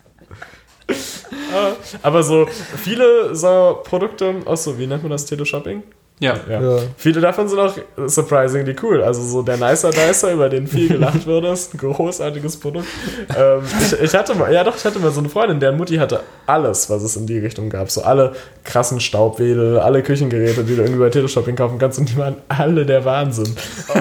[1.54, 1.72] Ah,
[2.02, 2.48] Aber so
[2.82, 5.84] viele so Produkte aus so, wie nennt man das, Teleshopping?
[6.20, 6.38] Ja.
[6.48, 6.60] Ja.
[6.60, 6.82] Ja.
[6.98, 7.74] Viele davon sind auch
[8.06, 9.02] surprisingly cool.
[9.02, 12.86] Also so der Nicer Dicer, über den viel gelacht wurde, ist ein großartiges Produkt.
[13.34, 15.96] Ähm, ich, ich hatte mal, ja doch, ich hatte mal so eine Freundin, deren Mutti
[15.96, 17.90] hatte alles, was es in die Richtung gab.
[17.90, 18.32] So alle
[18.64, 22.84] krassen Staubwedel, alle Küchengeräte, die du irgendwie bei Teleshopping kaufen kannst und die waren alle
[22.84, 23.56] der Wahnsinn.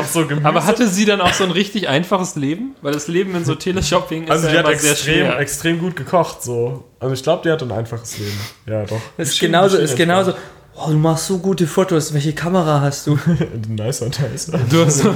[0.00, 0.24] auch so.
[0.42, 2.74] Aber hatte sie dann auch so ein richtig einfaches Leben?
[2.82, 5.38] Weil das Leben in so Teleshopping ist also ja die hat immer sehr extrem, schwer.
[5.38, 6.82] extrem gut gekocht, so.
[6.98, 8.40] Also ich glaube, die hat ein einfaches Leben.
[8.66, 9.00] Ja, doch.
[9.16, 10.32] Ist genauso, ist genauso.
[10.80, 12.14] Oh, du machst so gute Fotos.
[12.14, 13.18] Welche Kamera hast du?
[13.68, 14.58] Nicer Dicer.
[14.70, 15.12] Du hast, so,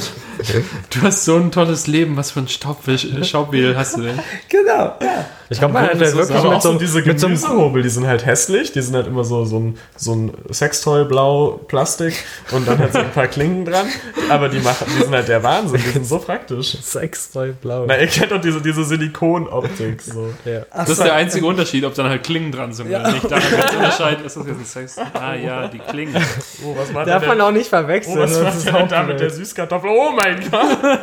[0.90, 2.16] du hast so ein tolles Leben.
[2.16, 4.18] Was für ein Staubwisch, Staubwedel hast du denn?
[4.48, 5.26] genau, ja.
[5.52, 7.20] Ich glaube, man hat das ja so wirklich Aber mit auch so, so diese mit
[7.20, 11.04] Gemüsehobel, die sind halt hässlich, die sind halt immer so, so ein, so ein Sextoy
[11.04, 12.14] blau Plastik
[12.52, 13.86] und dann halt so ein paar Klingen dran,
[14.30, 16.78] aber die machen, die sind halt der Wahnsinn, die sind so praktisch.
[16.80, 17.84] Sextoy blau.
[17.86, 20.32] Na, ihr kennt doch diese, diese Silikonoptik, so.
[20.46, 20.62] Ja.
[20.74, 23.24] Das ist der einzige Unterschied, ob dann halt Klingen dran sind oder nicht.
[23.30, 24.96] Daran kannst du unterscheiden, ist das jetzt ein Sex?
[25.12, 26.14] Ah ja, die Klingen.
[26.64, 28.18] Oh, was macht Darf man auch nicht oh, verwechseln.
[28.18, 29.30] was das macht denn da mit der.
[29.30, 29.90] Süßkartoffel?
[29.90, 30.78] Oh mein Gott!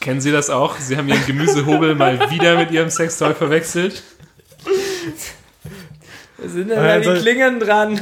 [0.00, 0.76] Kennen Sie das auch?
[0.78, 4.02] Sie haben Ihren Gemüsehobel mal wieder mit Ihrem Sextoy verwechselt.
[6.38, 8.00] Wo sind denn da Also- die Klingen dran?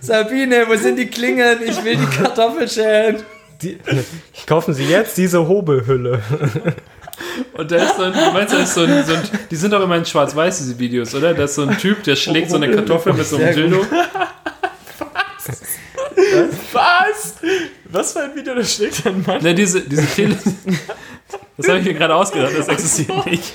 [0.00, 1.58] Sabine, wo sind die Klingen?
[1.66, 3.22] Ich will die Kartoffel schälen.
[3.60, 3.78] Die,
[4.46, 6.20] kaufen Sie jetzt diese Hobelhülle.
[7.54, 9.72] Und da ist so ein, du meinst, da ist so ein, so ein die sind
[9.72, 11.34] doch immer in schwarz-weiß, diese Videos, oder?
[11.34, 13.86] Da ist so ein Typ, der schlägt so eine Kartoffel mit so einem Dildo.
[16.72, 17.34] Was?
[17.84, 19.42] Was für ein Video, da schlägt ein Mann?
[19.42, 20.36] Ne, diese, diese Tele...
[21.56, 23.52] Das habe ich mir gerade ausgedacht, das existiert nicht.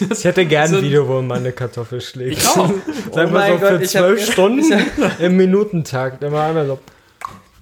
[0.00, 2.38] Ich hätte gern So ein Video, wo man eine Kartoffel schlägt.
[2.38, 2.70] Ich auch.
[3.12, 4.64] Sag Oh mal so mein Gott, für zwölf Stunden
[5.18, 6.22] im Minutentakt.
[6.22, 6.78] Immer einmal so.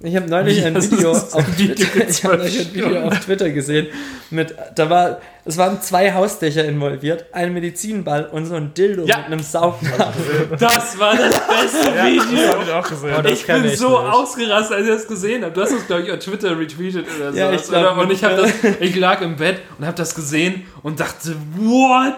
[0.07, 3.51] Ich habe neulich ein Das Video auf Video ich hab neulich ein Video auf Twitter
[3.51, 3.89] gesehen.
[4.31, 9.17] Mit, da war, es waren zwei Hausdächer involviert, ein Medizinball und so ein Dildo Ja.
[9.19, 10.15] mit einem Saugnapf.
[10.61, 12.49] Das war das beste Das Video.
[12.53, 13.15] habe ich auch gesehen.
[13.19, 14.13] Oh, das Ich bin ich so nicht.
[14.13, 15.53] ausgerastet, als ich das gesehen habe.
[15.53, 17.39] Du hast es, glaube ich, auf Twitter retweetet oder so.
[17.39, 17.99] Ja, ich glaub, oder?
[18.03, 22.15] Und ich, hab das, ich lag im Bett und habe das gesehen und dachte, what?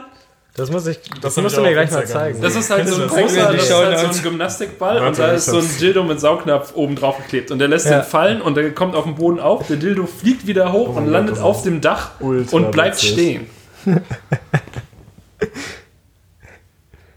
[0.59, 0.99] Das muss ich.
[1.23, 2.41] Das, hab musst du mir gleich mal zeigen.
[2.43, 3.11] Das ist halt so ein das?
[3.13, 5.79] Großer, das ist halt so ein Gymnastikball und da ist so ein.
[5.81, 7.51] Dildo mit Saugnapf oben drauf geklebt.
[7.51, 8.01] Und der lässt Ja.
[8.01, 11.05] den fallen und der kommt auf den Boden auf, der Dildo fliegt wieder hoch mein
[11.05, 13.13] und landet Gott, das auf dem Dach und bleibt witzig.
[13.13, 13.47] stehen.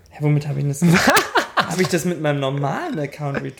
[0.09, 0.81] Hä, womit habe ich das?
[0.83, 3.41] habe ich das mit meinem normalen Account?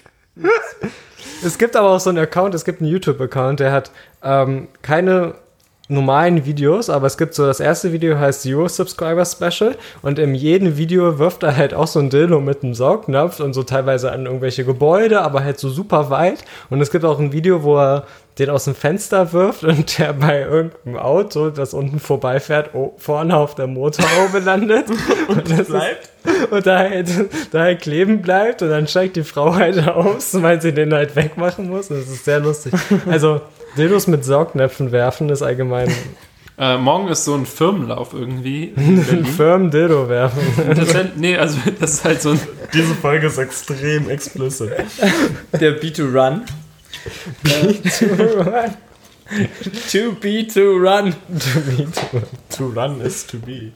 [1.43, 3.89] Es gibt aber auch so einen Account, es gibt einen YouTube-Account, der hat
[4.23, 5.33] ähm, keine
[5.91, 10.33] normalen Videos, aber es gibt so, das erste Video heißt Zero Subscriber Special und in
[10.33, 14.11] jedem Video wirft er halt auch so ein Dildo mit einem Saugnapf und so teilweise
[14.11, 17.77] an irgendwelche Gebäude, aber halt so super weit und es gibt auch ein Video, wo
[17.77, 18.05] er
[18.39, 23.35] den aus dem Fenster wirft und der bei irgendeinem Auto, das unten vorbeifährt, oh, vorne
[23.35, 24.85] auf der Motorhaube landet
[25.27, 26.09] und, das Bleibt?
[26.23, 27.09] Ist, und da halt,
[27.51, 31.15] da halt kleben bleibt und dann steigt die Frau halt aus, weil sie den halt
[31.15, 31.89] wegmachen muss.
[31.89, 32.73] Und das ist sehr lustig.
[33.05, 33.41] Also
[33.77, 35.91] Dildos mit Saugnäpfen werfen ist allgemein
[36.57, 38.65] Äh, morgen ist so ein Firmenlauf irgendwie.
[38.75, 39.25] in ein Berlin.
[39.25, 40.41] firmen Dildo werfen.
[40.75, 42.39] Das ist nee, also das ist halt so ein.
[42.71, 44.69] Diese Folge ist extrem explicit.
[45.59, 46.41] Der B2Run.
[49.91, 51.15] To be to run.
[52.57, 53.71] To run is to be.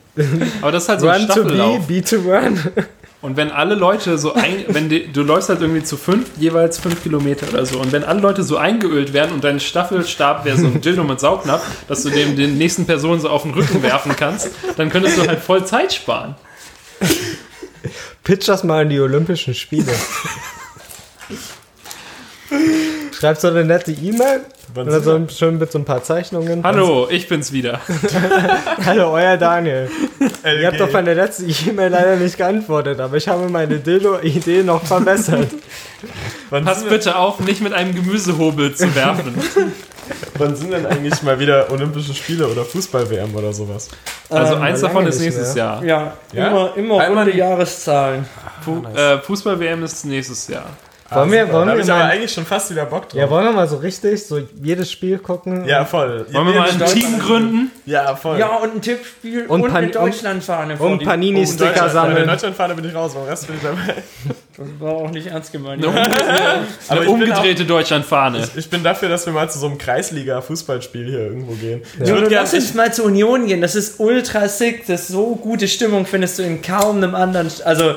[0.61, 1.87] Aber das ist halt so ein run to be, Staffellauf.
[1.87, 2.59] be to run.
[3.25, 6.77] Und wenn alle Leute so ein, wenn die, du läufst halt irgendwie zu fünf, jeweils
[6.77, 7.79] fünf Kilometer oder so.
[7.79, 11.19] Und wenn alle Leute so eingeölt werden und dein Staffelstab wäre so ein Dildo mit
[11.19, 15.17] Saugnapf, dass du dem den nächsten Person so auf den Rücken werfen kannst, dann könntest
[15.17, 16.35] du halt voll Zeit sparen.
[18.23, 19.91] Pitch das mal in die Olympischen Spiele.
[23.15, 24.41] Schreib schreibst so eine nette E-Mail
[24.75, 26.63] oder so schön mit so ein paar Zeichnungen.
[26.65, 27.79] Hallo, ich bin's wieder.
[28.85, 29.89] Hallo, euer Daniel.
[30.43, 30.61] LG.
[30.61, 34.83] Ihr habt auf meine letzte E-Mail leider nicht geantwortet, aber ich habe meine Dildo-Idee noch
[34.83, 35.47] verbessert.
[36.49, 39.33] Wann Pass bitte auf, nicht mit einem Gemüsehobel zu werfen.
[40.37, 43.87] wann sind denn eigentlich mal wieder Olympische Spiele oder Fußball-WM oder sowas?
[44.29, 45.63] Also Ähm, eins davon ist nächstes mehr.
[45.63, 45.83] Jahr.
[45.85, 46.47] Ja, Ja?
[46.49, 48.25] immer, immer Einmal runde die- Jahreszahlen.
[48.61, 50.65] Fu äh, Fußball-WM ist nächstes Jahr.
[51.11, 51.53] Wollen wir- super.
[51.53, 53.19] wollen da hab wir ich aber eigentlich schon fast wieder Bock drauf.
[53.19, 55.65] Ja, wollen wir mal so richtig so jedes Spiel gucken?
[55.65, 56.25] Ja, voll.
[56.31, 57.71] Wollen wir mal ein Team gründen?
[57.85, 58.39] Ja, voll.
[58.39, 62.27] Ja, und ein Tippspiel Und und, Pan- eine Deutschlandfahne Und die- Panini-Sticker der sammeln.
[62.27, 64.01] Deutschlandfahne bin ich raus, beim Rest bin ich dabei.
[64.57, 65.85] Das war auch nicht ernst gemeint.
[65.85, 68.47] Eine, Aber eine ich umgedrehte Deutschlandfahne.
[68.55, 71.81] Ich bin dafür, dass wir mal zu so einem Kreisliga-Fußballspiel hier irgendwo gehen.
[72.01, 73.61] Ich Ja, würde lass uns mal zur Union gehen.
[73.61, 74.87] Das ist ultra sick.
[74.87, 77.51] Das ist so gute Stimmung findest du in kaum einem anderen.
[77.63, 77.95] Also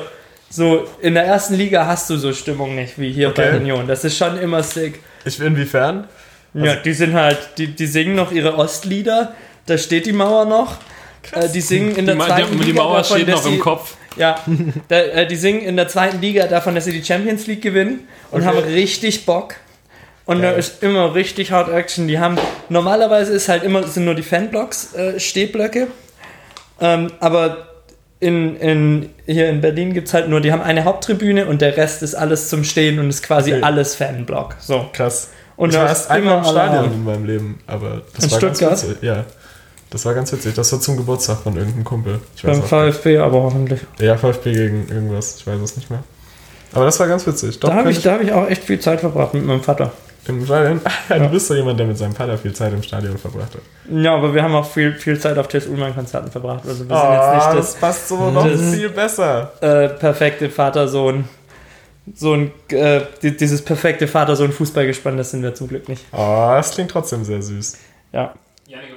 [0.51, 3.51] so in der ersten Liga hast du so Stimmung nicht wie hier Okay.
[3.53, 3.87] bei Union.
[3.87, 5.01] Das ist schon immer sick.
[5.25, 6.09] Ich inwiefern?
[6.55, 9.35] ja, die sind halt, die, die singen noch ihre Ostlieder.
[9.67, 10.77] Da steht die Mauer noch.
[11.33, 13.47] Äh, die singen in der Die, zweiten die, die Liga Mauer davon, steht dass noch
[13.47, 13.95] im sie, Kopf.
[14.17, 14.37] Ja,
[14.89, 18.09] da, äh, die singen in der zweiten Liga davon, dass sie die Champions League gewinnen
[18.31, 18.49] und Okay.
[18.49, 19.55] haben richtig Bock.
[20.25, 20.59] Und da Geil.
[20.59, 22.09] ist immer richtig hart Action.
[22.09, 22.37] Die haben
[22.69, 25.89] normalerweise ist halt immer sind nur die Fanblocks äh, Stehblöcke,
[26.81, 27.78] ähm, aber
[28.21, 31.77] in, in, hier in Berlin gibt es halt nur, die haben eine Haupttribüne und der
[31.77, 33.63] Rest ist alles zum Stehen und ist quasi Okay.
[33.63, 34.57] alles Fanblock.
[34.61, 34.87] So.
[34.93, 35.31] Krass.
[35.57, 38.71] Und ich war erst einmal im Stadion in meinem Leben, aber das In war Stuttgart?
[38.71, 39.03] ganz witzig.
[39.03, 39.25] Ja.
[39.91, 40.55] Das war ganz witzig.
[40.55, 42.21] Das war zum Geburtstag von irgendeinem Kumpel.
[42.37, 43.81] Ich Beim VfB aber hoffentlich.
[43.81, 44.03] nicht.
[44.03, 45.37] Ja, VfB gegen irgendwas.
[45.39, 46.03] Ich weiß es nicht mehr.
[46.75, 47.59] Aber das war ganz witzig.
[47.61, 49.93] Doch, Da habe ich, da hab ich auch echt viel Zeit verbracht mit meinem Vater.
[50.29, 50.81] Im Stadion?
[51.09, 53.63] Du bist doch jemand, der mit seinem Vater viel Zeit im Stadion verbracht hat.
[53.91, 55.67] Ja, aber wir haben auch viel, viel Zeit auf T.S.
[55.67, 56.63] Ullmann-Konzerten verbracht.
[56.67, 59.53] Also wir sind Oh, jetzt nicht das passt so noch das- viel besser.
[59.61, 61.25] äh, perfekte Vater-Sohn.
[62.15, 66.05] So ein, äh, die- dieses perfekte Vater-Sohn-Fußballgespann, das sind wir zum Glück nicht.
[66.13, 67.77] Oh, das klingt trotzdem sehr süß.
[68.13, 68.33] Ja.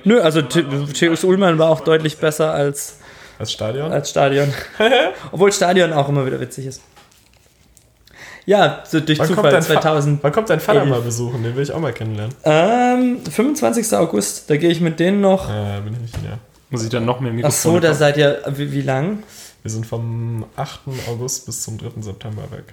[0.03, 0.63] Nö, also T-
[0.93, 1.23] T.S.
[1.23, 2.97] Ullmann war auch deutlich besser als,
[3.39, 3.91] Als Stadion?
[3.91, 4.53] als Stadion.
[5.31, 6.81] Obwohl Stadion auch immer wieder witzig ist.
[8.45, 10.23] Ja, so durch Wann Zufall dein Fa- 2000.
[10.23, 11.43] Wann kommt dein Vater mal besuchen?
[11.43, 12.33] Den will ich auch mal kennenlernen.
[12.43, 13.93] Ähm, 25.
[13.97, 15.47] August, da gehe ich mit denen noch.
[15.49, 16.37] Äh, bin ich nicht ja.
[16.69, 17.99] Muss ich dann noch mehr Ach Mikrofone so, da kaufen?
[17.99, 18.41] seid ihr.
[18.47, 19.23] Wie, wie lang?
[19.61, 20.79] Wir sind vom 8.
[21.09, 22.01] August bis zum 3.
[22.01, 22.63] September weg.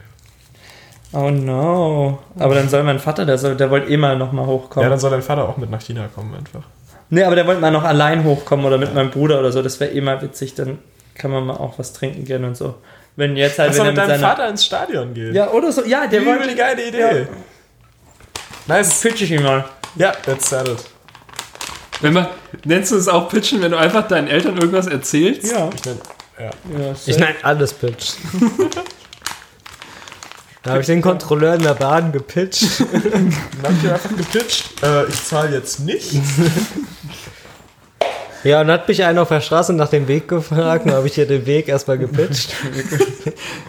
[1.12, 2.18] Oh no.
[2.38, 4.84] Aber dann soll mein Vater, der, soll, der wollte eh mal nochmal hochkommen.
[4.84, 6.62] Ja, dann soll dein Vater auch mit nach China kommen einfach.
[7.10, 9.62] Nee, aber der wollte mal noch allein hochkommen oder mit meinem Bruder oder so.
[9.62, 10.54] Das wäre eh mal witzig.
[10.54, 10.78] Dann
[11.14, 12.74] kann man mal auch was trinken gehen und so.
[13.18, 14.28] Wenn jetzt halt, Lass wenn er mit deinem seiner.
[14.28, 15.34] Vater ins Stadion gehen.
[15.34, 15.84] Ja, oder so.
[15.84, 16.54] Ja, der Übel die wollte.
[16.54, 16.98] geile Idee.
[17.00, 17.26] Ja.
[18.68, 19.00] Nice.
[19.00, 19.64] Pitch ich ihn mal.
[19.96, 20.84] Ja, that's settled.
[22.00, 22.28] Wenn man,
[22.64, 25.50] nennst du es auch Pitchen, wenn du einfach deinen Eltern irgendwas erzählst?
[25.50, 25.68] Ja.
[25.74, 25.98] Ich mein,
[26.38, 26.50] ja.
[26.78, 28.12] ja Ich nenne alles Pitch.
[30.62, 32.78] da habe ich den Kontrolleur in der Bahn gepitcht.
[32.78, 33.34] Dann
[33.64, 34.80] hab ich einfach gepitcht.
[34.80, 36.12] Äh, ich zahle jetzt nicht.
[38.48, 40.86] Ja, und hat mich einer auf der Straße nach dem Weg gefragt.
[40.86, 42.54] Dann habe ich ihr den Weg erstmal gepitcht.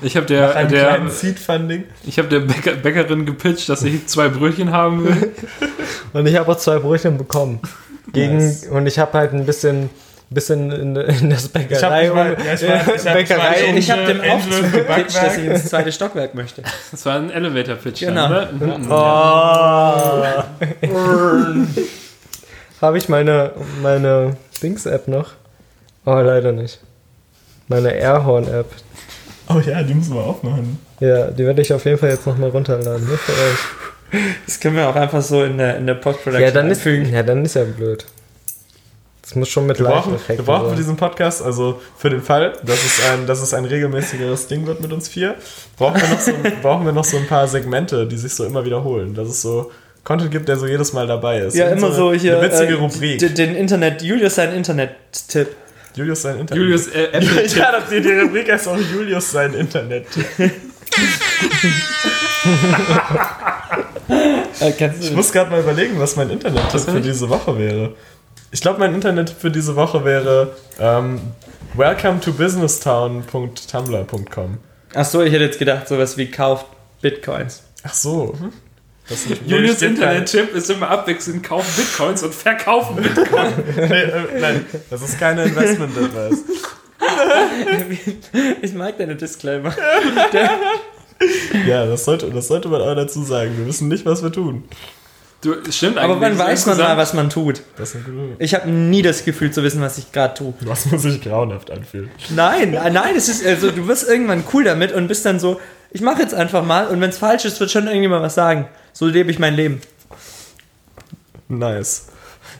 [0.01, 1.83] Ich habe der, der, Seed-Funding.
[2.07, 5.33] ich hab der Bäcker, Bäckerin gepitcht, dass ich zwei Brötchen haben will.
[6.13, 7.59] Und ich habe auch zwei Brötchen bekommen.
[8.13, 8.67] Gegen, Nice.
[8.67, 9.89] Und ich habe halt ein bisschen,
[10.29, 12.05] bisschen in, in das hab Bäckerei.
[12.05, 15.91] ja, ich war- ich hab- Ich habe dem auch Angel gepitcht, dass ich ins zweite
[15.91, 16.63] Stockwerk möchte.
[16.91, 17.99] Das war ein Elevator-Pitch.
[17.99, 18.29] Genau.
[18.29, 18.77] Dann, ne?
[18.79, 18.91] Mhm.
[18.91, 20.23] Oh.
[22.81, 23.51] habe ich meine,
[23.81, 25.31] meine Dings-App noch?
[26.05, 26.79] Oh, leider nicht.
[27.67, 28.65] Meine Airhorn-App.
[29.49, 30.79] Oh ja, die müssen wir aufmachen.
[30.99, 33.05] Ja, die werde ich auf jeden Fall jetzt nochmal runterladen.
[33.07, 34.23] Nur für euch.
[34.45, 37.13] Das können wir auch einfach so in der, in der Post-Production Ja, dann ist, einfügen.
[37.13, 38.05] ja, dann ist ja blöd.
[39.21, 42.53] Das muss schon mit Wir brauchen, wir brauchen für diesen Podcast, also für den Fall,
[42.63, 45.35] dass es ein, dass es ein regelmäßigeres Ding wird mit uns vier,
[45.77, 46.31] brauchen wir, noch so,
[46.63, 49.13] brauchen wir noch so ein paar Segmente, die sich so immer wiederholen.
[49.13, 49.69] Dass es so
[50.03, 51.55] Content gibt, der so jedes Mal dabei ist.
[51.55, 52.39] Ja, Und immer so eine, hier.
[52.39, 53.35] Eine witzige äh, Rubrik.
[53.35, 55.47] Den Internet, Julius sein Internet-Tipp.
[55.95, 56.63] Julius sein Internet.
[56.63, 60.05] Julius äh, Apple ja, das- die, die Rubrik heißt auch Julius sein Internet.
[64.59, 67.93] Äh, Ich muss gerade mal überlegen, was mein Internet-Tipp für diese Woche wäre.
[68.51, 71.21] Ich glaube, mein Internet für diese Woche wäre ähm,
[71.75, 74.57] welcome to businesstown.tumblr.com.
[74.95, 76.65] Achso, ich hätte jetzt gedacht, sowas wie kauft
[77.01, 77.61] Bitcoins.
[77.83, 78.33] Ach so.
[78.39, 78.51] hm?
[79.09, 83.29] Das ist Julius Internet-Tipp ist immer abwechselnd kaufen Bitcoins und verkaufen Bitcoins.
[83.75, 84.01] keine- Nee,
[84.37, 86.43] äh, nein, das ist keine Investment-Advice.
[88.61, 89.73] Ich mag deine Disclaimer.
[91.67, 93.57] Ja, das sollte, das sollte man auch dazu sagen.
[93.57, 94.63] Wir wissen nicht, was wir tun.
[95.41, 96.11] Du, stimmt eigentlich.
[96.11, 97.61] Aber wann so weiß man mal, was man tut?
[98.39, 100.53] Ich habe nie das Gefühl zu wissen, was ich gerade tue.
[100.61, 102.09] was man sich grauenhaft anfühlt.
[102.29, 105.59] Nein, äh, nein, es ist also du wirst irgendwann cool damit und bist dann so
[105.91, 108.67] ich mache jetzt einfach mal und wenn es falsch ist, wird schon irgendjemand was sagen.
[108.93, 109.81] So lebe ich mein Leben.
[111.47, 112.07] Nice.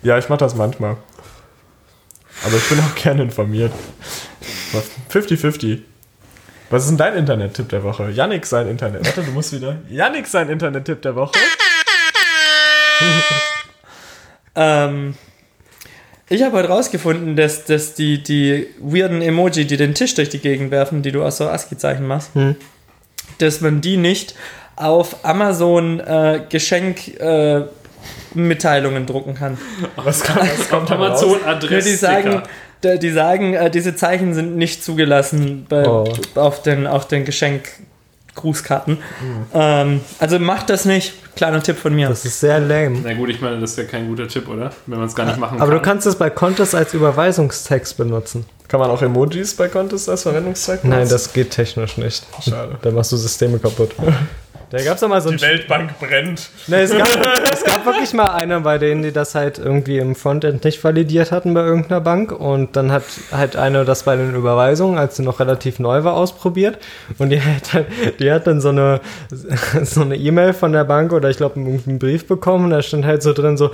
[0.01, 0.97] Ja, ich mache das manchmal.
[2.45, 3.71] Aber ich bin auch gerne informiert.
[5.11, 5.79] 50-50.
[6.69, 8.11] Was ist denn dein Internet-Tipp der Woche?
[8.11, 9.05] Yannick sein Internet.
[9.05, 9.77] Warte, du musst wieder.
[9.89, 11.33] Yannick sein Internet-Tipp der Woche.
[14.55, 15.15] Ähm,
[16.27, 20.39] ich habe heute rausgefunden, dass, dass die, die weirden Emoji, die den Tisch durch die
[20.39, 22.55] Gegend werfen, die du aus so ASCII-Zeichen machst, Hm.
[23.41, 24.35] Dass man die nicht
[24.75, 27.63] auf Amazon äh, Geschenk äh,
[28.33, 29.57] Mitteilungen drucken kann.
[29.95, 31.21] Was, kann, was kommt dann raus?
[31.21, 31.89] Nur Amazon-Adresse.
[31.89, 32.43] die sagen,
[32.83, 36.05] die sagen, äh, diese Zeichen sind nicht zugelassen bei, Oh.
[36.35, 37.25] auf den, auf den
[38.35, 38.97] Geschenk-Grußkarten.
[38.97, 39.45] Hm.
[39.53, 41.13] Ähm, also macht das nicht.
[41.35, 42.09] Kleiner Tipp von mir.
[42.09, 42.99] Das ist sehr lame.
[43.03, 44.71] Na gut, ich meine, das ist ja kein guter Tipp, oder?
[44.87, 45.79] Wenn man es gar nicht machen Aber kann.
[45.79, 48.45] du kannst es bei Contest als Überweisungstext benutzen.
[48.67, 51.11] Kann man auch Emojis bei Contest als Verwendungszweck Nein, benutzen?
[51.11, 52.25] das geht technisch nicht.
[52.43, 52.77] Schade.
[52.81, 53.95] Da machst du Systeme kaputt.
[54.71, 56.49] Da gab es mal so ein Die Weltbank brennt.
[56.67, 57.07] Ne, es, gab,
[57.53, 61.31] es gab wirklich mal eine, bei denen die das halt irgendwie im Frontend nicht validiert
[61.31, 65.23] hatten bei irgendeiner Bank und dann hat halt eine das bei den Überweisungen, als sie
[65.23, 66.77] noch relativ neu war, ausprobiert
[67.17, 67.85] und die hat, dann-
[68.19, 69.01] die hat dann so eine
[69.83, 73.05] so eine E-Mail von der Bank oder ich glaube einen Brief bekommen und da stand
[73.05, 73.71] halt so drin so,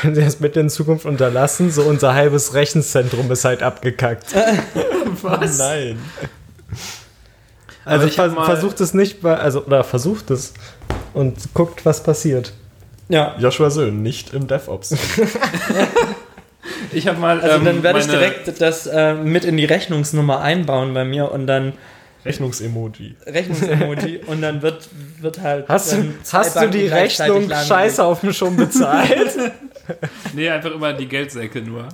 [0.00, 4.34] können Sie das bitte in Zukunft unterlassen, so unser halbes Rechenzentrum ist halt abgekackt.
[5.22, 5.58] Was?
[5.58, 5.98] Nein.
[7.84, 10.54] Also vers mal- versucht es nicht, bei, also oder versucht es
[11.14, 12.52] und guckt, was passiert.
[13.08, 13.34] Ja.
[13.38, 14.94] Joshua Söhn, nicht im DevOps.
[16.92, 17.40] Ich habe mal.
[17.40, 21.32] Also ähm, dann werde ich direkt das äh, mit in die Rechnungsnummer einbauen bei mir
[21.32, 21.72] und dann
[22.24, 23.16] Rechnungsemoji.
[23.26, 24.88] Rechnungsemoji und dann wird,
[25.20, 25.68] wird halt.
[25.68, 29.36] Hast du, hast du die Rechnung scheiße auf mich schon bezahlt?
[30.32, 31.88] Nee, einfach immer die Geldsäcke nur.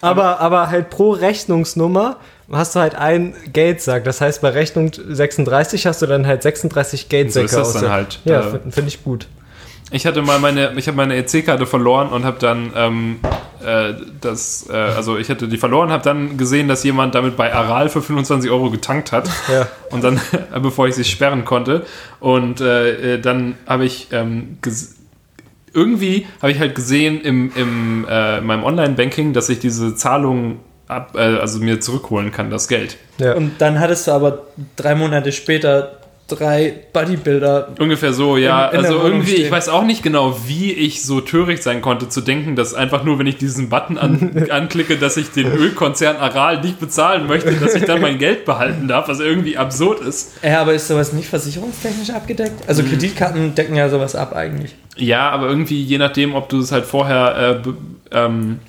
[0.00, 2.18] aber, aber halt pro Rechnungsnummer
[2.52, 4.04] hast du halt ein Geldsack.
[4.04, 7.48] Das heißt, bei Rechnung 36 hast du dann halt 36 Geldsäcke.
[7.48, 8.20] So ist das dann der- halt.
[8.24, 9.26] Ja, Äh, finde find ich gut.
[9.92, 13.16] Ich hatte mal meine, ich habe meine EC-Karte verloren und habe dann ähm,
[13.64, 17.52] äh, das, äh, also ich hatte die verloren, habe dann gesehen, dass jemand damit bei
[17.52, 19.66] Aral für 25 Euro getankt hat Ja.
[19.90, 20.20] und dann,
[20.62, 21.84] bevor ich sie sperren konnte
[22.20, 24.58] und äh, äh, dann habe ich ähm,
[25.72, 30.60] irgendwie habe ich halt gesehen im, im äh, in meinem Online-Banking, dass ich diese Zahlung
[30.90, 32.96] ab, äh, also mir zurückholen kann, das Geld.
[33.18, 33.34] Ja.
[33.34, 34.42] Und dann hattest du aber
[34.76, 35.92] drei Monate später
[36.28, 37.70] drei Bodybuilder.
[37.80, 38.68] Ungefähr so, ja.
[38.68, 39.50] In- in also irgendwie, ich stehen.
[39.50, 43.18] weiß auch nicht genau, wie ich so töricht sein konnte, zu denken, dass einfach nur,
[43.18, 47.74] wenn ich diesen Button an, anklicke, dass ich den Ölkonzern Aral nicht bezahlen möchte, dass
[47.74, 50.34] ich dann mein Geld behalten darf, was irgendwie absurd ist.
[50.44, 52.62] Ja, aber ist sowas nicht versicherungstechnisch abgedeckt?
[52.68, 52.90] Also Mhm.
[52.90, 54.76] Kreditkarten decken ja sowas ab eigentlich.
[54.96, 58.60] Ja, aber irgendwie, je nachdem, ob du es halt vorher äh, ähm,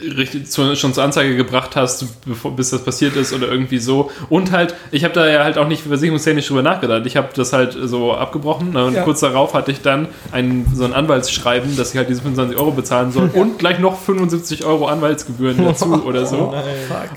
[0.00, 4.10] richtig zu, schon zur Anzeige gebracht hast, bevor, bis das passiert ist oder irgendwie so.
[4.28, 7.06] Und halt, ich habe da ja halt auch nicht versicherungstechnisch drüber nachgedacht.
[7.06, 8.84] Ich habe das halt so abgebrochen ne?
[8.84, 9.02] und Ja.
[9.02, 12.72] kurz darauf hatte ich dann ein, so ein Anwaltsschreiben, dass ich halt diese 25 Euro
[12.72, 16.54] bezahlen soll und gleich noch 75 Euro Anwaltsgebühren dazu oder so.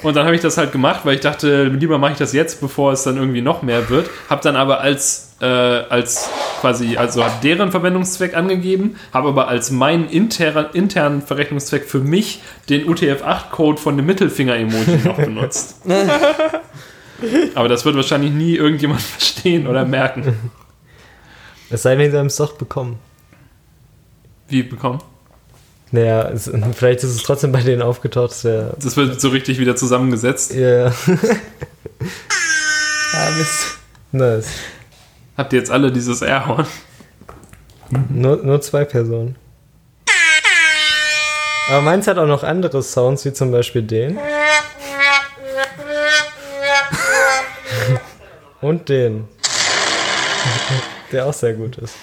[0.03, 2.61] Und dann habe ich das halt gemacht, weil ich dachte, lieber mache ich das jetzt,
[2.61, 4.09] bevor es dann irgendwie noch mehr wird.
[4.29, 6.30] Habe dann aber als, äh, als
[6.61, 12.41] quasi, also habe deren Verwendungszweck angegeben, habe aber als meinen internen, internen Verrechnungszweck für mich
[12.69, 15.81] den UTF-8-Code von dem Mittelfinger-Emoji noch benutzt.
[17.55, 20.51] aber das wird wahrscheinlich nie irgendjemand verstehen oder merken.
[21.69, 22.97] Es sei denn, sie haben es doch bekommen.
[24.47, 24.99] Wie bekommen?
[25.91, 28.31] Naja, es, vielleicht ist es trotzdem bei denen aufgetaucht.
[28.31, 30.53] Das wär, Das wird so richtig wieder zusammengesetzt.
[30.53, 30.88] ja,
[33.14, 33.77] Ah, Mist.
[34.11, 34.47] nice.
[35.38, 36.65] Habt ihr jetzt alle dieses Airhorn?
[38.09, 39.35] Nur, nur zwei Personen.
[41.69, 44.18] Aber meins hat auch noch andere Sounds, wie zum Beispiel den.
[48.61, 49.27] Und den.
[51.11, 51.93] Der auch sehr gut ist.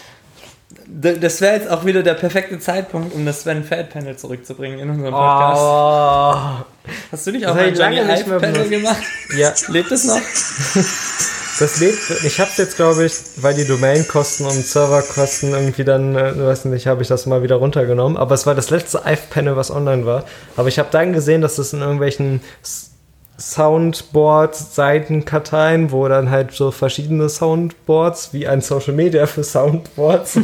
[0.87, 4.91] Das wäre jetzt auch wieder der perfekte Zeitpunkt, um das Sven Feld Panel zurückzubringen in
[4.91, 5.61] unserem Podcast.
[5.61, 6.65] Oh.
[7.11, 9.03] Hast du nicht Das auch mal ich Johnny Hive mehr Panel gemacht?
[9.37, 10.21] Ja, Lebt es noch?
[11.59, 11.99] das lebt.
[12.25, 16.87] Ich hab's jetzt, glaube ich, weil die Domainkosten und Serverkosten irgendwie dann, äh, weiß nicht,
[16.87, 18.17] habe ich das mal wieder runtergenommen.
[18.17, 20.25] Aber es war das letzte IVE-Panel, was online war.
[20.57, 22.91] Aber ich habe dann gesehen, dass das in irgendwelchen S-
[23.39, 30.39] Soundboards, Seitenkarteien, wo dann halt so verschiedene Soundboards, wie ein Social Media für Soundboards,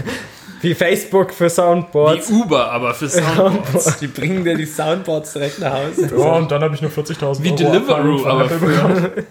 [0.62, 2.28] wie Facebook für Soundboards.
[2.30, 3.96] Wie Uber, aber für Soundboards.
[4.00, 6.10] Die bringen dir die Soundboards direkt nach Hause.
[6.16, 9.10] Ja, und dann habe ich nur 40.000 Wie Euro Deliveroo, Abfragen von aber bekommen.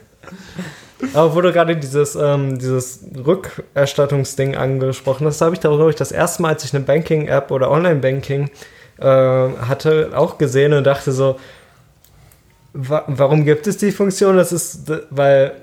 [1.14, 5.96] Aber wo du gerade dieses, ähm, dieses Rückerstattungsding angesprochen hast, habe ich da, glaube ich,
[5.96, 8.50] das erste Mal, als ich eine Banking-App oder Online-Banking
[9.00, 11.40] äh, hatte, auch gesehen und dachte so,
[12.74, 14.38] wa warum gibt es die Funktion?
[14.38, 15.54] Das ist, weil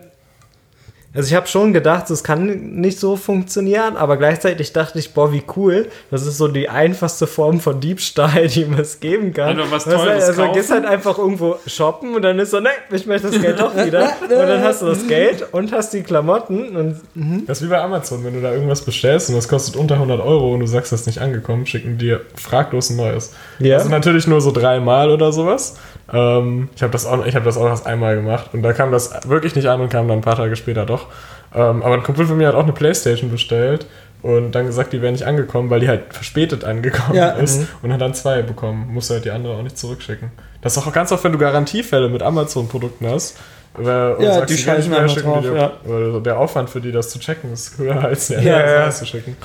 [1.15, 2.47] Also ich habe schon gedacht, es kann
[2.81, 5.89] nicht so funktionieren, aber gleichzeitig dachte ich, boah, wie cool.
[6.11, 9.51] Das ist so die einfachste Form von Diebstahl, die man es geben kann.
[9.51, 10.55] Einfach was Teures also kaufen.
[10.55, 13.74] gehst halt einfach irgendwo shoppen und dann ist so, ne, ich möchte das Geld doch
[13.77, 14.12] wieder.
[14.24, 17.81] Und dann hast du das Geld und hast die Klamotten und Das ist wie bei
[17.81, 20.93] Amazon, wenn du da irgendwas bestellst und das kostet unter 100 Euro und du sagst,
[20.93, 23.32] das ist nicht angekommen, schicken die dir fraglos ein neues.
[23.59, 23.77] Ja.
[23.77, 25.77] Das ist natürlich nur so dreimal oder sowas.
[26.12, 28.93] Ähm, ich habe das, auch- ich hab das auch erst einmal gemacht und da kam
[28.93, 31.06] das wirklich nicht an und kam dann ein paar Tage später doch.
[31.55, 33.86] Ähm, aber ein Kumpel von mir hat auch eine Playstation bestellt
[34.22, 37.31] und dann gesagt, die wäre nicht angekommen, weil die halt verspätet angekommen Ja.
[37.31, 38.89] ist und hat dann zwei bekommen.
[38.93, 40.31] Musst du halt die andere auch nicht zurückschicken.
[40.62, 43.36] Das ist auch ganz oft, wenn du Garantiefälle mit Amazon-Produkten hast.
[43.76, 46.93] äh, und Ja, sagst, die mehr einfach die drauf, dir- Weil der Aufwand für die,
[46.93, 48.90] das zu checken, ist höher als der Ja, ja.
[48.90, 49.36] Zu schicken.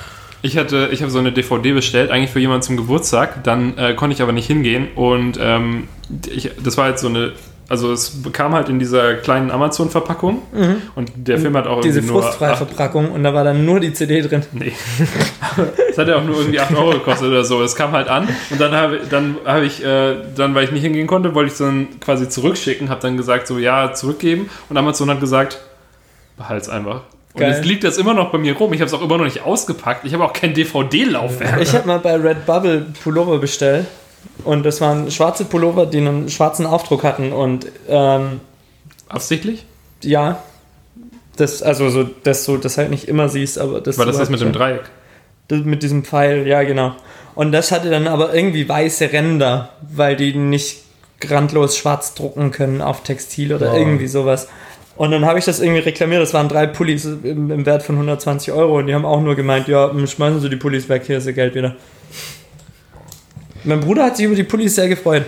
[0.41, 3.44] Ich hatte, ich habe so eine DVD bestellt, eigentlich für jemanden zum Geburtstag.
[3.44, 5.88] Dann äh, konnte ich aber nicht hingehen und ähm,
[6.30, 7.34] ich, das war halt so eine,
[7.68, 10.41] also es kam halt in dieser kleinen Amazon-Verpackung
[10.95, 11.82] und der Film hat auch Mhm.
[11.82, 14.44] Diese irgendwie nur frustfreie Verpackung und da war dann nur die CD drin.
[14.53, 14.72] Nee.
[15.90, 17.61] Es hat ja auch nur irgendwie 8 Euro gekostet oder so.
[17.61, 20.82] Es kam halt an und dann habe dann habe ich, äh, dann, weil ich nicht
[20.84, 24.78] hingehen konnte, wollte ich es dann quasi zurückschicken, habe dann gesagt, so ja, zurückgeben und
[24.78, 25.60] Amazon hat gesagt,
[26.38, 27.02] behalt's einfach.
[27.34, 27.52] Und Geil.
[27.54, 28.74] jetzt liegt das immer noch bei mir rum.
[28.74, 30.04] Ich habe es auch immer noch nicht ausgepackt.
[30.06, 31.62] Ich habe auch kein DVD-Laufwerk.
[31.62, 33.86] Ich habe mal bei Redbubble Pullover bestellt
[34.44, 38.40] und das waren schwarze Pullover, die einen schwarzen Aufdruck hatten und ähm,
[39.08, 39.66] Absichtlich?
[40.04, 40.42] ja,
[41.38, 44.30] das, also so, dass du das halt nicht immer siehst, aber das War das das
[44.30, 44.84] mit dem Dreieck?
[45.48, 46.96] Das mit diesem Pfeil, ja, genau.
[47.34, 50.80] Und das hatte dann aber irgendwie weiße Ränder, weil die nicht
[51.28, 53.78] randlos schwarz drucken können auf Textil oder Ja.
[53.80, 54.48] irgendwie sowas.
[55.00, 56.22] Und dann habe ich das irgendwie reklamiert.
[56.22, 59.34] Das waren drei Pullis im, im Wert von 120 Euro und die haben auch nur
[59.38, 61.78] gemeint, ja, schmeißen Sie die Pullis weg, hier ist Ihr Geld wieder.
[63.64, 65.24] Mein Bruder hat sich über die Pullis sehr gefreut.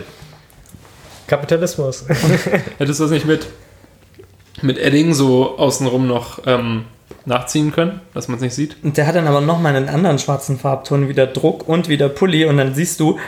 [1.26, 2.04] Kapitalismus.
[2.76, 3.46] Hättest du das nicht mit,
[4.60, 6.84] mit Edding so außenrum noch ähm,
[7.24, 8.76] nachziehen können, dass man es nicht sieht?
[8.82, 12.44] Und der hat dann aber nochmal einen anderen schwarzen Farbton, wieder Druck und wieder Pulli.
[12.44, 13.18] Und dann siehst du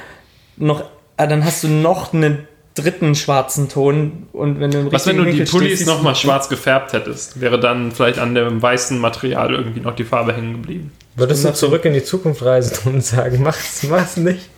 [0.58, 0.84] noch,
[1.16, 4.26] ah, dann hast du noch einen dritten schwarzen Ton.
[4.32, 7.40] Und wenn du im Was, wenn du die Winkel Pullis nochmal schwarz gefärbt hättest?
[7.40, 10.92] Wäre dann vielleicht an dem weißen Material irgendwie noch die Farbe hängen geblieben?
[11.16, 14.50] Würdest du zurück in die Zukunft reisen und sagen, mach's, mach's nicht?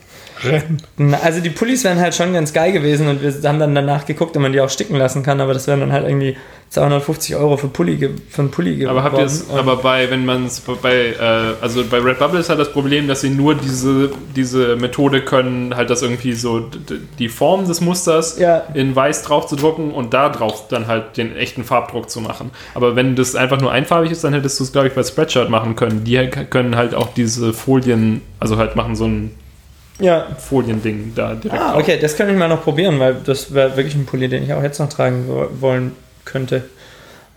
[0.97, 4.05] Na, Also die Pullis wären halt schon ganz geil gewesen und wir haben dann danach
[4.05, 6.35] geguckt, ob man die auch sticken lassen kann, aber das wären dann halt irgendwie
[6.69, 8.97] 250 Euro für, Pulli, für einen Pulli geworden.
[8.97, 12.49] Aber habt ihr es, aber bei, wenn man es bei, äh, also bei Redbubble ist
[12.49, 16.65] halt das Problem, dass sie nur diese, diese Methode können, halt das irgendwie so
[17.19, 18.63] die Form des Musters Ja.
[18.73, 22.51] in weiß drauf zu drucken und da drauf dann halt den echten Farbdruck zu machen.
[22.75, 25.49] Aber wenn das einfach nur einfarbig ist, dann hättest du es, glaube ich, bei Spreadshirt
[25.49, 26.03] machen können.
[26.03, 26.17] Die
[26.49, 29.31] können halt auch diese Folien, also halt machen so ein
[29.99, 30.27] Ja.
[30.37, 33.95] Foliending da direkt Ah, okay, das kann ich mal noch probieren, weil das wäre wirklich
[33.95, 35.93] ein Pulli, den ich auch jetzt noch tragen wo- wollen
[36.25, 36.63] könnte.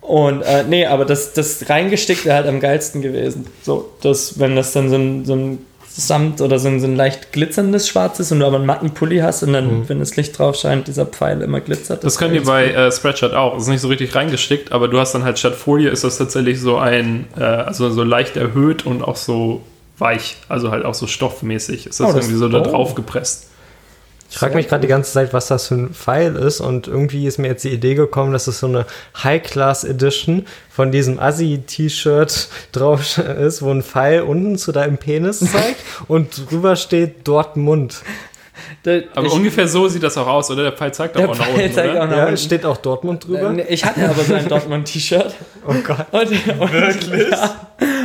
[0.02, 3.46] Und äh, nee, aber das, das reingestickt wäre halt am geilsten gewesen.
[3.62, 5.58] So, dass, wenn das dann so ein, so ein
[5.92, 8.90] Samt oder so ein, so ein leicht glitzerndes Schwarz ist und du aber einen matten
[8.90, 12.04] Pulli hast und dann, wenn das Licht drauf scheint, dieser Pfeil immer glitzert.
[12.04, 13.54] Das können die bei äh, Spreadshirt auch.
[13.54, 16.16] Das ist nicht so richtig reingestickt, aber du hast dann halt statt Folie ist das
[16.16, 19.62] tatsächlich so ein, äh, also so leicht erhöht und auch so
[20.01, 21.86] weich, also halt auch so stoffmäßig.
[21.86, 22.64] Ist das, Oh, das- irgendwie so da oh.
[22.64, 23.47] drauf gepresst.
[24.32, 27.27] Ich frage mich gerade die ganze Zeit, was das für ein Pfeil ist und irgendwie
[27.27, 28.86] ist mir jetzt die Idee gekommen, dass es so eine
[29.24, 36.48] High-Class-Edition von diesem Assi-T-Shirt drauf ist, wo ein Pfeil unten zu deinem Penis zeigt und
[36.51, 38.02] drüber steht Dortmund.
[38.85, 40.62] Da- Aber ich, ungefähr so sieht das auch aus, oder?
[40.62, 42.02] Der Pfeil zeigt der auch nach Pfeil unten, zeigt oder?
[42.05, 42.35] auch nach Ja, unten.
[42.35, 43.55] es steht auch Dortmund drüber.
[43.68, 45.35] Ich hatte aber so ein Dortmund-T-Shirt.
[45.66, 46.06] Oh Gott.
[46.12, 47.27] Und, und, Wirklich?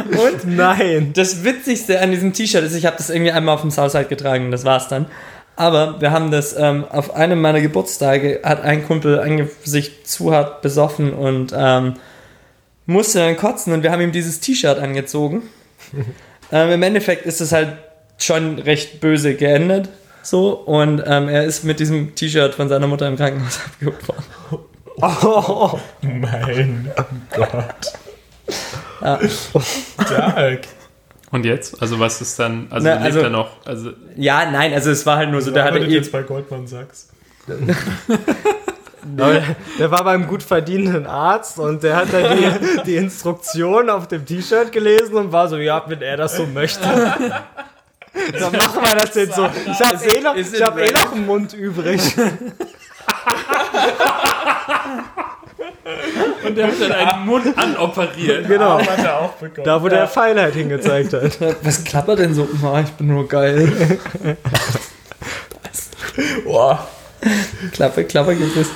[0.05, 1.11] Und Nein.
[1.13, 4.51] Das Witzigste an diesem T-Shirt ist, ich habe das irgendwie einmal auf dem Southside getragen,
[4.51, 5.07] das war's dann.
[5.55, 10.61] Aber wir haben das ähm, auf einem meiner Geburtstage, hat ein Kumpel sich zu hart
[10.61, 11.93] besoffen und ähm,
[12.85, 15.43] musste dann kotzen und wir haben ihm dieses T-Shirt angezogen.
[16.51, 17.77] ähm, Im Endeffekt ist es halt
[18.17, 19.89] schon recht böse geendet.
[20.23, 24.23] So, und ähm, er ist mit diesem T-Shirt von seiner Mutter im Krankenhaus abgeholt worden.
[25.01, 26.91] Oh, Mein
[27.35, 27.93] Gott.
[29.01, 29.19] Ja.
[30.05, 30.67] Stark.
[31.31, 31.81] Und jetzt?
[31.81, 33.65] Also was ist dann, also, Na, lebt also- er noch?
[33.65, 36.23] Also, Ja, nein, also es war halt nur so, der hatte arbeitet eh jetzt bei
[36.23, 37.09] Goldman Sachs.
[39.17, 39.41] Aber
[39.77, 42.49] der war beim gut verdienenden Arzt und der hat dann die,
[42.85, 46.81] die Instruktion auf dem T-Shirt gelesen und war so, ja, wenn er das so möchte.
[48.39, 49.49] Dann machen wir das jetzt so.
[49.69, 52.01] Ich habe eh, noch, ich hab eh noch einen Mund übrig.
[56.43, 58.47] und der hat dann einen Mund anoperiert.
[58.47, 58.79] Genau.
[58.79, 59.65] Hat er auch bekommen.
[59.65, 61.37] Da, wo der Pfeil halt hingezeigt hat.
[61.61, 62.47] Was klappert denn so?
[62.63, 63.99] Oh, ich bin nur geil.
[66.43, 66.87] Boah.
[67.71, 68.69] Klappe, Klappe gibt es.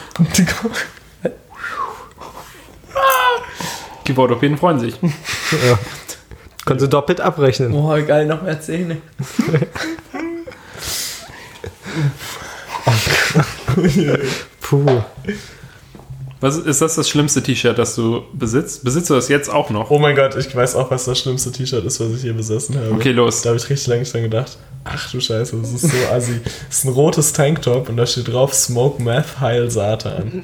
[4.08, 4.96] Die Wortopäden freuen sich.
[5.02, 5.80] Ja.
[6.66, 7.72] Können sie doppelt abrechnen.
[7.72, 8.98] Boah, geil, noch mehr Zähne.
[14.62, 15.02] Puh.
[16.42, 18.84] Was ist das das schlimmste T-Shirt, das du besitzt?
[18.86, 19.90] Besitzt du das jetzt auch noch?
[19.92, 22.78] Oh mein Gott, ich weiß auch, was das schlimmste T-Shirt ist, was ich je besessen
[22.78, 22.92] habe.
[22.94, 23.42] Okay, los.
[23.42, 24.58] Da habe ich richtig lange nicht dran gedacht.
[24.86, 26.40] Ach du Scheiße, das ist so assi.
[26.44, 30.44] Das ist ein rotes Tanktop und da steht drauf Smoke Meth Heil Satan.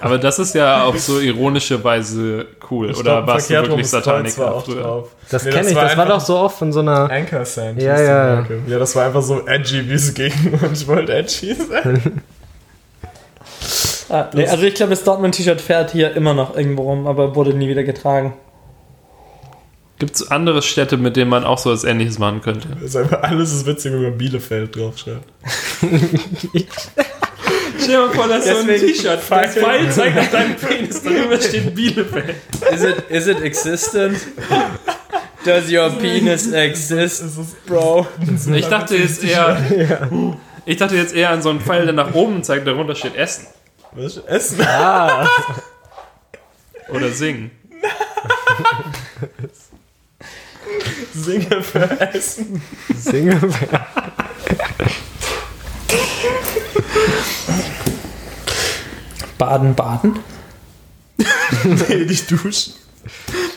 [0.00, 2.90] Aber das ist ja auf so ironische Weise cool.
[2.90, 4.82] Ich Oder warst du verkehrt rum, wirklich Sataniker auch früher?
[4.82, 5.08] drauf.
[5.30, 7.10] Das Nee, kenne ich, das war doch so oft von so einer.
[7.10, 7.80] Anchor Sand.
[7.80, 8.46] Ja, ja.
[8.66, 10.32] Ja, das war einfach so edgy, wie es ging
[10.62, 12.22] und ich wollte edgy sein.
[14.08, 17.52] Ah, nee, also ich glaube, das Dortmund-T-Shirt fährt hier immer noch irgendwo rum, aber wurde
[17.54, 18.34] nie wieder getragen.
[19.98, 22.68] Gibt es andere Städte, mit denen man auch so was Ähnliches machen könnte?
[22.74, 25.24] Das ist einfach alles ist witzig, wenn man Bielefeld draufschreibt.
[27.80, 29.18] Stell dir mal vor, das ist so ein T-Shirt.
[29.28, 32.36] Das Pfeil zeigt auf deinen Penis, darüber steht Bielefeld.
[32.72, 34.18] Is it, is it existent?
[35.44, 37.24] Does your penis exist,
[37.66, 38.06] bro?
[38.54, 39.56] Ich dachte jetzt eher.
[40.64, 43.46] Ich dachte jetzt eher an so einen Pfeil, der nach oben zeigt, darunter steht Essen.
[43.92, 44.60] Was Essen?
[44.62, 45.26] Ah,
[46.90, 47.50] Oder Singen.
[51.14, 52.62] Singe für Essen.
[52.96, 53.40] Singe.
[59.38, 60.18] Baden, Baden?
[61.64, 62.74] Nee, nicht duschen.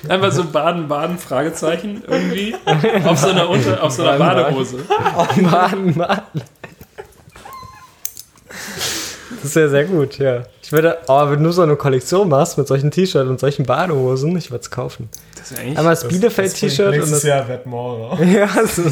[0.08, 2.56] Einfach so Baden, Baden, Fragezeichen irgendwie.
[3.06, 4.86] Auf so einer, Unter auf so einer Badehose.
[5.41, 6.22] Mann, Mann.
[9.41, 10.43] Das ist ja sehr gut, ja.
[10.61, 14.38] Ich würde, aber wenn du so eine Kollektion machst mit solchen T-Shirts und solchen Badehosen,
[14.38, 15.09] ich würde es kaufen.
[15.35, 15.77] Das ist ja eigentlich.
[15.80, 17.23] Einmal das Das Bielefeld-T-Shirt und Nächstes das.
[17.23, 18.23] Jahr Wettmore.
[18.31, 18.84] Ja, so,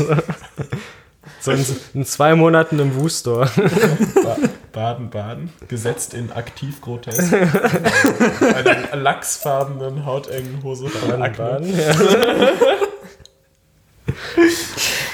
[1.42, 3.50] so in, in zwei Monaten im Woo-Store.
[4.24, 4.38] Ba
[4.72, 5.50] Baden, Baden.
[5.68, 7.34] Gesetzt in aktiv grotesk.
[7.34, 11.62] Einer lachsfarbenen, hautengen Hose von Akne.
[11.78, 11.96] Ja.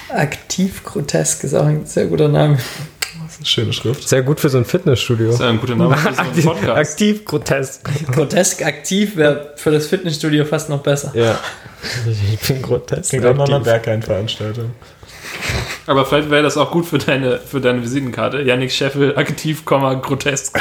[0.10, 2.57] Aktiv grotesk ist auch ein sehr guter Name.
[3.44, 4.07] Schöne Schrift.
[4.07, 5.28] Sehr gut für so ein Fitnessstudio.
[5.28, 6.91] Das ist ja ein guter Name für so einen Aktiv, Podcast.
[6.91, 7.82] aktiv grotesk.
[8.12, 11.12] Grotesk aktiv wäre für das Fitnessstudio fast noch besser.
[11.16, 11.40] Ja.
[12.34, 13.12] Ich bin grotesk.
[13.12, 13.60] Klingt auch nach einer.
[13.60, 14.72] Berghain-Veranstaltung.
[15.86, 18.41] Aber vielleicht wäre das auch gut für deine, für deine Visitenkarte.
[18.41, 20.53] Yannick Scheffel, aktiv, Komma, grotesk.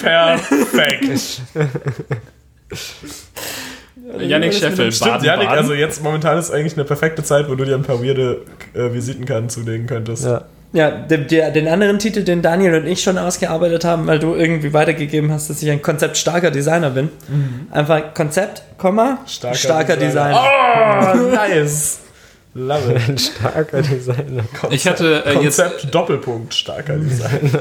[0.00, 1.42] Perfekt.
[4.18, 5.46] Yannick Scheffel, Stimmt, Baden.
[5.46, 8.42] also jetzt momentan ist eigentlich eine perfekte Zeit, wo du dir ein paar weirde
[8.74, 10.24] äh, Visitenkarten zulegen könntest.
[10.24, 10.44] Ja.
[10.74, 14.34] Ja, der, der, den anderen Titel, den Daniel und ich schon ausgearbeitet haben, weil du
[14.34, 17.10] irgendwie weitergegeben hast, dass ich ein konzeptstarker Designer bin.
[17.70, 20.42] Einfach Konzept, Komma, starker, Designer.
[21.14, 22.00] Oh, nice.
[22.54, 23.08] Love it.
[23.08, 24.44] Ein starker Designer.
[24.70, 25.58] Ich hatte äh, jetzt.
[25.58, 27.50] Konzept Doppelpunkt starker Design.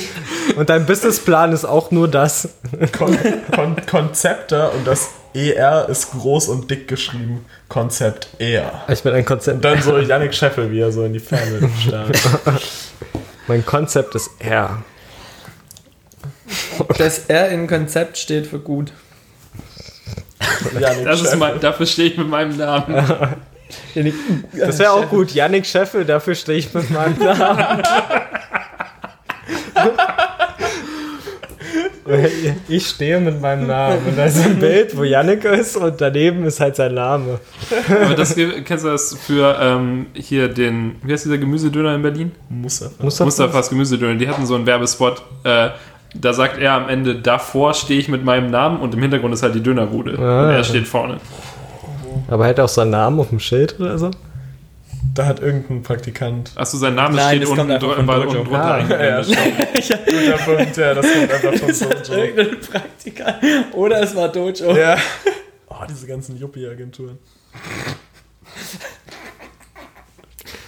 [0.56, 2.48] Und dein Businessplan ist auch nur das.
[2.96, 3.18] Kon
[3.54, 7.44] Kon Konzepte und das ER ist groß und dick geschrieben.
[7.68, 8.82] Konzept ER.
[8.88, 9.56] Ich bin ein Konzept.
[9.56, 12.18] Und dann so Yannick Scheffel, wie er so in die Ferne starrt.
[13.46, 14.82] Mein Konzept ist R.
[16.98, 18.92] Das R in Konzept steht für gut.
[20.78, 22.94] Yannick Das ist mein, dafür stehe ich mit meinem Namen.
[24.52, 25.32] Das wäre auch gut.
[25.32, 27.82] Yannick Scheffel, dafür stehe ich mit meinem Namen.
[32.68, 33.98] ich stehe mit meinem Namen.
[34.06, 37.38] Und da ist ein Bild, wo Yannick ist und daneben ist halt sein Name.
[37.88, 42.32] Aber das kennst du das für ähm, hier den, wie heißt dieser Gemüsedöner in Berlin?
[42.48, 43.02] Mustafa.
[43.02, 43.24] Mustafa?
[43.26, 44.18] Mustafas Gemüsedöner.
[44.18, 45.22] Die hatten so einen Werbespot.
[45.44, 45.70] Äh,
[46.14, 49.42] da sagt er am Ende, davor stehe ich mit meinem Namen und im Hintergrund ist
[49.42, 50.18] halt die Dönerbude.
[50.18, 50.44] Ah.
[50.44, 51.18] Und er steht vorne.
[52.28, 54.10] Aber hätte auch seinen Namen auf dem Schild oder so?
[55.14, 56.52] Da hat irgendein Praktikant.
[56.54, 58.38] Achso, sein Name Nein, steht unten, kommt einfach dr Dojo.
[58.40, 58.74] unten drunter Ah.
[58.74, 59.28] eingeblendet.
[59.28, 61.74] Ja, Guter Punkt, ja, das kommt einfach von
[62.06, 62.14] Sojo.
[62.22, 63.36] Irgendein Praktikant.
[63.72, 64.74] Oder es war Dojo.
[64.76, 64.96] Ja.
[65.74, 67.18] Oh, diese ganzen Yuppie-Agenturen.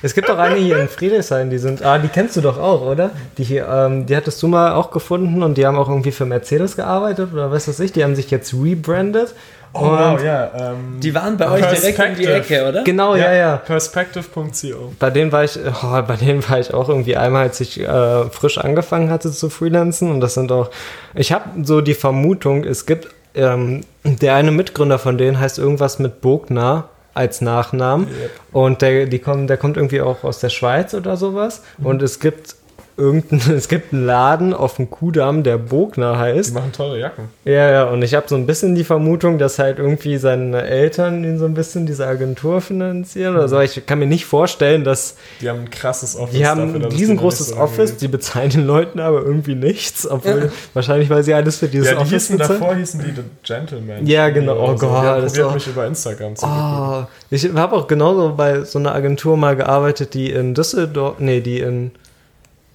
[0.03, 2.83] Es gibt auch eine hier in Friedrichshain, die sind, ah, die kennst du doch auch,
[2.83, 3.11] oder?
[3.39, 6.27] Die hier, ähm, die hattest du mal auch gefunden und die haben auch irgendwie für
[6.27, 9.35] Mercedes gearbeitet oder was weiß ich, die haben sich jetzt rebrandet.
[9.75, 10.51] Oh, wow, ja.
[10.57, 12.27] Ähm, Die waren bei euch direkt um die.
[12.27, 12.85] Ecke, oder?
[12.85, 13.57] Genau, ja, ja.
[13.57, 14.93] Perspective.co.
[14.99, 18.25] Bei denen war ich, oh, bei denen war ich auch irgendwie einmal, als ich äh,
[18.31, 20.11] frisch angefangen hatte zu freelancen.
[20.11, 20.71] Und das sind auch,
[21.15, 25.99] ich habe so die Vermutung, es gibt, ähm, der eine Mitgründer von denen heißt irgendwas
[25.99, 28.07] mit Bogner als Nachnamen.
[28.07, 28.31] Yep.
[28.53, 31.63] Und der, die kommen, der kommt irgendwie auch aus der Schweiz oder sowas.
[31.83, 32.55] Und es gibt
[32.97, 36.55] irgendein, es gibt einen Laden auf dem Kudamm, der Bogner Die heißt.
[36.55, 37.25] machen teure Jacken.
[37.45, 41.25] Ja, ja, und ich habe so ein bisschen die Vermutung, dass halt irgendwie seine Eltern
[41.25, 43.61] ihn so ein bisschen diese Agentur finanzieren oder so.
[43.61, 46.37] Ich kann mir nicht vorstellen, dass Die haben ein krasses Office.
[46.37, 50.09] die haben dafür, ein die riesengroßes so Office, die bezahlen den Leuten aber irgendwie nichts,
[50.09, 52.61] obwohl wahrscheinlich, weil sie alles für dieses Ja, die Office hießen bezahlen.
[52.61, 54.07] davor hießen die The Gentleman.
[54.07, 54.57] Ja, genau.
[54.59, 54.87] Oh so.
[54.87, 56.47] Gott, Die das probiert, war- mich über Instagram zu.
[56.47, 61.41] Oh, ich habe auch genauso bei so einer Agentur mal gearbeitet, die in Düsseldorf, nee,
[61.41, 61.91] die in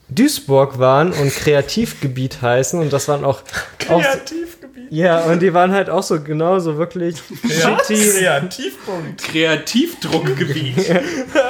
[0.10, 3.42] Duisburg waren und Kreativgebiet heißen und das waren auch,
[3.90, 4.88] auch Kreativgebiet.
[4.92, 9.24] ja, und die waren halt auch so genauso wirklich shitty Kreativpunkt.
[9.24, 11.02] Kreativdruckgebiet.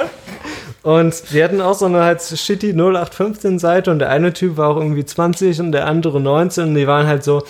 [0.82, 4.68] und die hatten auch so eine halt shitty 0815 Seite und der eine Typ war
[4.68, 7.42] auch irgendwie 20 und der andere 19 und die waren halt so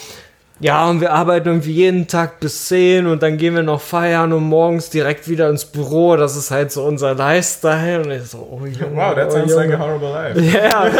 [0.61, 4.33] ja, und wir arbeiten irgendwie jeden Tag bis 10 und dann gehen wir noch feiern
[4.35, 6.17] und morgens direkt wieder ins Büro.
[6.17, 8.03] Das ist halt so unser Lifestyle.
[8.03, 9.67] Und ich so, oh Junge, Wow, that oh, sounds Junge.
[9.69, 10.41] like a horrible life.
[10.63, 10.91] Ja,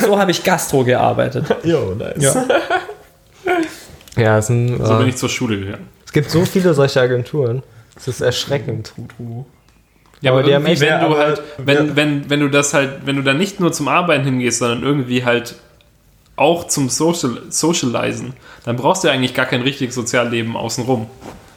[0.00, 1.46] So, so habe ich Gastro gearbeitet.
[1.64, 2.22] Yo, nice.
[2.22, 2.46] Ja.
[4.16, 5.88] ja es, sind, So bin äh, ich zur Schule gegangen.
[6.04, 7.62] es gibt so viele solche Agenturen.
[7.96, 8.92] Es ist erschreckend.
[10.20, 13.06] Ja, Aber aber, die haben echt- wenn du halt, wenn, wenn, wenn du das halt,
[13.06, 15.54] wenn du da nicht nur zum Arbeiten hingehst, sondern irgendwie halt
[16.38, 18.34] auch zum Social, Socializen,
[18.64, 21.06] dann brauchst du ja eigentlich gar kein richtiges Sozialleben außenrum.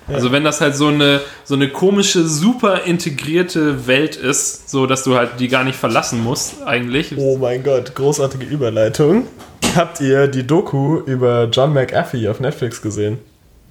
[0.07, 5.03] Also wenn das halt so eine, so eine komische, super integrierte Welt ist, so dass
[5.03, 7.13] du halt die gar nicht verlassen musst, eigentlich.
[7.17, 9.27] Oh mein Gott, großartige Überleitung.
[9.75, 13.19] Habt ihr die Doku über John McAfee auf Netflix gesehen?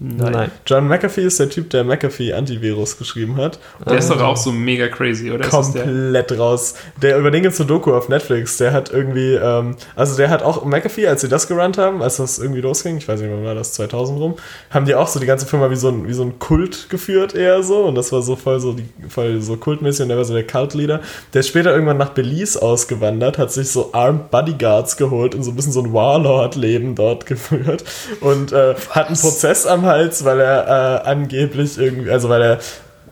[0.03, 0.51] Nein.
[0.67, 3.59] John McAfee ist der Typ, der McAfee Antivirus geschrieben hat.
[3.87, 5.45] Der ist doch auch so mega crazy, oder?
[5.45, 5.85] Ist das der?
[5.85, 6.75] komplett raus.
[7.03, 8.57] Der über den gibt's eine Doku auf Netflix.
[8.57, 12.17] Der hat irgendwie, ähm, also der hat auch McAfee, als sie das gerannt haben, als
[12.17, 14.37] das irgendwie losging, ich weiß nicht, wann war das 2000 rum,
[14.71, 17.35] haben die auch so die ganze Firma wie so ein wie so ein Kult geführt
[17.35, 20.25] eher so und das war so voll so die voll so kultmäßig und der war
[20.25, 21.01] so der Cult-Leader.
[21.35, 25.51] Der ist später irgendwann nach Belize ausgewandert, hat sich so Armed Bodyguards geholt und so
[25.51, 27.85] ein bisschen so ein Warlord-Leben dort geführt
[28.23, 30.67] und äh, hat einen Prozess am Hals, weil er
[31.05, 32.59] äh, angeblich irgendwie, also weil er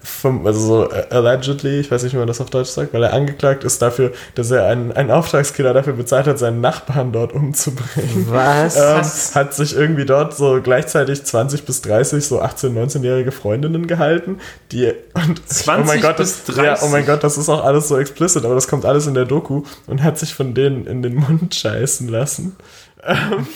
[0.08, 3.02] vom, also so äh, allegedly, ich weiß nicht, wie man das auf Deutsch sagt, weil
[3.02, 7.32] er angeklagt ist dafür, dass er einen, einen Auftragskiller dafür bezahlt hat, seinen Nachbarn dort
[7.32, 8.26] umzubringen.
[8.28, 8.76] Was?
[8.76, 14.38] Ähm, hat sich irgendwie dort so gleichzeitig 20 bis 30, so 18-, 19-jährige Freundinnen gehalten,
[14.72, 16.84] die und 20 oh mein Gott, bis das, ja, 30?
[16.84, 19.24] oh mein Gott, das ist auch alles so explicit, aber das kommt alles in der
[19.24, 22.56] Doku und hat sich von denen in den Mund scheißen lassen.
[23.04, 23.46] Ähm,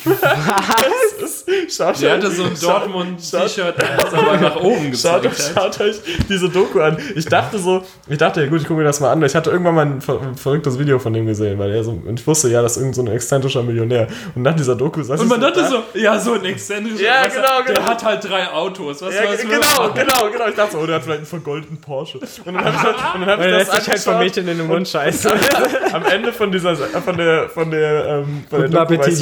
[1.20, 5.22] das ist, schaut Der euch- hatte so ein schaut- Dortmund-T-Shirt, das aber nach oben Schaut,
[5.22, 5.74] gezeigt hat.
[5.76, 5.96] schaut euch
[6.28, 6.96] diese Doku an.
[7.14, 9.22] Ich dachte so, ich dachte, ja gut, ich gucke mir das mal an.
[9.22, 11.90] Ich hatte irgendwann mal ein, ver ein verrücktes Video von dem gesehen, weil er so,
[11.90, 14.06] und ich wusste, ja, das ist irgend so ein exzentrischer Millionär.
[14.34, 16.44] Und nach dieser Doku saß Und ich man so dachte da- so, ja, so ein
[16.44, 17.02] exzentrischer.
[17.04, 17.86] Ja, du, genau, Der genau.
[17.86, 19.02] hat halt drei Autos.
[19.02, 19.58] Was Ja, was genau,
[19.88, 19.94] man?
[19.94, 20.48] genau, genau.
[20.48, 22.18] Ich dachte so, oh, der hat vielleicht einen vergoldeten Porsche.
[22.18, 24.18] Und dann habe ich, und dann hab ich er das sich halt von angeschaut.
[24.44, 25.30] Mädchen in den Mund scheißen.
[25.92, 28.94] Am Ende von dieser, von der, von der, ähm, von Guten der Doku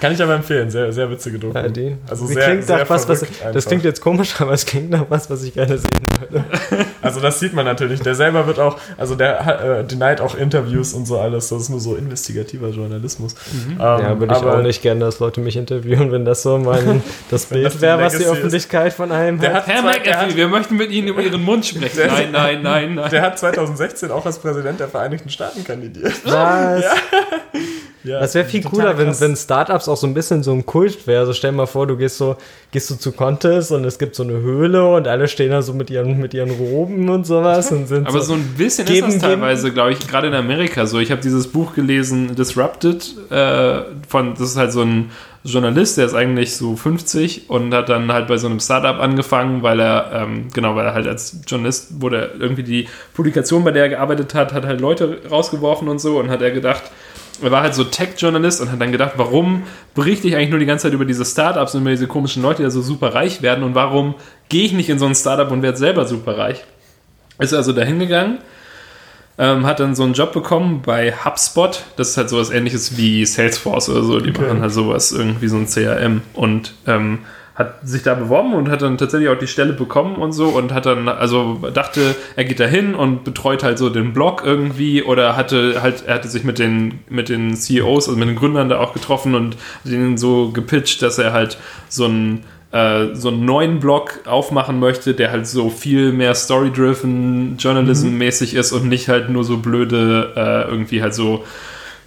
[0.00, 1.56] Kann ich aber empfehlen, sehr, sehr witzige Doku.
[1.56, 4.66] Ja, die, Also sehr, klingt sehr was, was, verrückt das klingt jetzt komisch, aber es
[4.66, 5.90] klingt nach was, was ich gerne sehen
[6.20, 6.44] würde.
[7.02, 8.00] Also das sieht man natürlich.
[8.00, 11.48] Der selber wird auch, also der äh, denied auch Interviews und so alles.
[11.50, 13.34] Das ist nur so investigativer Journalismus.
[13.70, 16.58] Ähm, Ja, würde ich aber auch nicht gerne, dass Leute mich interviewen, wenn das so
[16.58, 18.38] mein, das das Bild wäre, was die Legacy ist.
[18.38, 19.66] Öffentlichkeit von einem Der hat.
[19.68, 21.96] Herr McAfee, hat, wir möchten mit Ihnen über Ihren Mund sprechen.
[21.96, 23.10] Der- Nein, nein, nein, nein.
[23.10, 26.12] der hat 2016 auch als Präsident der Vereinigten Staaten kandidiert.
[26.24, 26.82] Was?
[26.82, 26.92] Ja,
[28.12, 29.20] Das wäre viel cooler, wenn, krass.
[29.20, 31.26] wenn Startups auch so ein bisschen so ein Kult wäre.
[31.26, 32.36] So stell dir mal vor, du gehst so,
[32.70, 35.72] gehst du zu Contest und es gibt so eine Höhle und alle stehen da so
[35.74, 39.08] mit ihren, mit ihren Roben und sowas und sind Aber so, so ein bisschen Geben,
[39.08, 40.98] ist das teilweise, glaube ich, gerade in Amerika so.
[40.98, 45.10] Ich habe dieses Buch gelesen, Disrupted, äh, von, das ist halt so ein
[45.46, 49.62] Journalist, der ist eigentlich so 50 und hat dann halt bei so einem Startup angefangen,
[49.62, 53.84] weil er, ähm, genau, weil er halt als Journalist wurde irgendwie die Publikation, bei der
[53.84, 56.82] er gearbeitet hat, hat halt Leute rausgeworfen und so und hat er gedacht,
[57.42, 59.62] er war halt so Tech-Journalist und hat dann gedacht, warum
[59.94, 62.58] berichte ich eigentlich nur die ganze Zeit über diese Startups und über diese komischen Leute,
[62.58, 64.14] die da so super reich werden und warum
[64.48, 66.64] gehe ich nicht in so ein Startup und werde selber super reich?
[67.38, 68.38] Ist also dahin gegangen,
[69.38, 71.82] ähm, hat dann so einen Job bekommen bei HubSpot.
[71.96, 74.20] Das ist halt sowas ähnliches wie Salesforce oder so.
[74.20, 74.40] Die Okay.
[74.42, 76.22] machen halt sowas, irgendwie so ein CRM.
[76.32, 77.18] Und ähm,
[77.56, 80.74] hat sich da beworben und hat dann tatsächlich auch die Stelle bekommen und so und
[80.74, 85.02] hat dann, also dachte, er geht da hin und betreut halt so den Blog irgendwie
[85.02, 88.68] oder hatte halt, er hatte sich mit den, mit den CEOs, also mit den Gründern
[88.68, 91.56] da auch getroffen und denen so gepitcht, dass er halt
[91.88, 97.56] so einen äh, so einen neuen Blog aufmachen möchte, der halt so viel mehr story-driven,
[97.58, 101.44] journalism-mäßig ist und nicht halt nur so blöde, äh, irgendwie halt so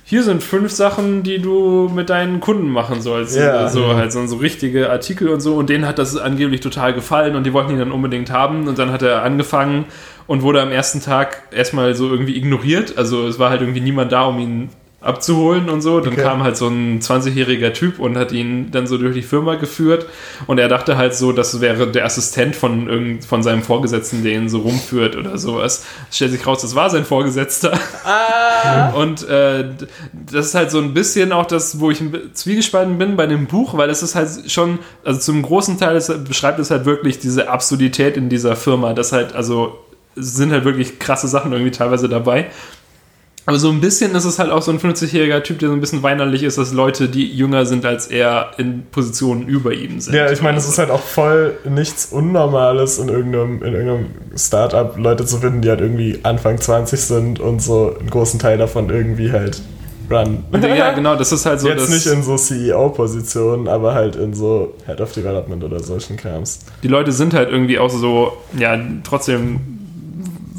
[0.10, 3.38] hier sind fünf Sachen, die du mit deinen Kunden machen sollst.
[3.38, 3.70] Ja.
[3.70, 5.54] So halt so, so richtige Artikel und so.
[5.54, 8.68] Und denen hat das angeblich total gefallen und die wollten ihn dann unbedingt haben.
[8.68, 9.86] Und dann hat er angefangen
[10.26, 12.98] und wurde am ersten Tag erstmal so irgendwie ignoriert.
[12.98, 14.70] Also es war halt irgendwie niemand da, um ihn
[15.02, 16.00] abzuholen und so.
[16.02, 16.24] Dann Okay.
[16.24, 20.06] kam halt so ein 20-jähriger Typ und hat ihn dann so durch die Firma geführt.
[20.48, 24.34] Und er dachte halt so, das wäre der Assistent von, irgend, von seinem Vorgesetzten, der
[24.34, 25.86] ihn so rumführt oder sowas.
[26.10, 27.78] Es stellt sich raus, das war sein Vorgesetzter.
[28.96, 29.66] Und äh,
[30.32, 32.02] das ist halt so ein bisschen auch das, wo ich
[32.34, 36.26] zwiegespalten bin bei dem Buch, weil es ist halt schon, also zum großen Teil ist,
[36.26, 38.94] beschreibt es halt wirklich diese Absurdität in dieser Firma.
[38.94, 39.80] Das halt, also
[40.18, 42.48] es sind halt wirklich krasse Sachen irgendwie teilweise dabei.
[43.50, 45.82] Aber so ein bisschen ist es halt auch so ein 50-jähriger Typ, der so ein
[45.82, 50.14] bisschen weinerlich ist, dass Leute, die jünger sind als er, in Positionen über ihm sind.
[50.14, 54.06] Ja, ich meine, es ist halt auch voll nichts Unnormales in irgendeinem, in irgendeinem
[54.36, 58.60] Startup, Leute zu finden, die halt irgendwie Anfang 20 sind und so einen großen Teil
[58.60, 59.64] davon irgendwie halt
[60.12, 60.44] run.
[60.62, 61.70] Ja, genau, das ist halt so.
[61.70, 66.60] Jetzt nicht in so CEO-Positionen, aber halt in so Head of Development oder solchen Krams.
[66.84, 69.79] die Leute sind halt irgendwie auch so, ja, trotzdem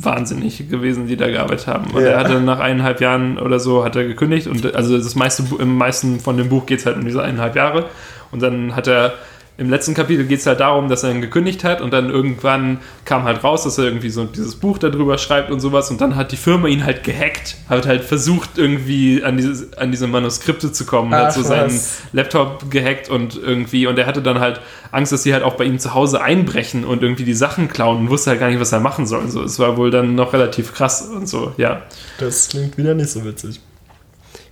[0.03, 1.91] wahnsinnig gewesen, die da gearbeitet haben.
[1.93, 2.11] Und Ja.
[2.11, 5.77] er hatte nach eineinhalb Jahren oder so hat er gekündigt und also das meiste im
[5.77, 7.87] meisten von dem Buch geht es halt um diese eineinhalb Jahre
[8.31, 9.13] und dann hat er
[9.61, 12.79] im letzten Kapitel geht es halt darum, dass er ihn gekündigt hat und dann irgendwann
[13.05, 16.17] kam halt raus, dass er irgendwie so dieses Buch darüber schreibt und sowas und dann
[16.17, 20.73] hat die Firma ihn halt gehackt, hat halt versucht irgendwie an, dieses, an diese Manuskripte
[20.73, 21.99] zu kommen, hat Ach, so seinen was.
[22.15, 24.63] Laptop gehackt und irgendwie und er hatte dann halt
[24.93, 27.99] Angst, dass sie halt auch bei ihm zu Hause einbrechen und irgendwie die Sachen klauen
[27.99, 29.29] und wusste halt gar nicht, was er machen soll.
[29.29, 31.83] So, es war wohl dann noch relativ krass und so, ja.
[32.19, 33.61] Das klingt wieder nicht so witzig.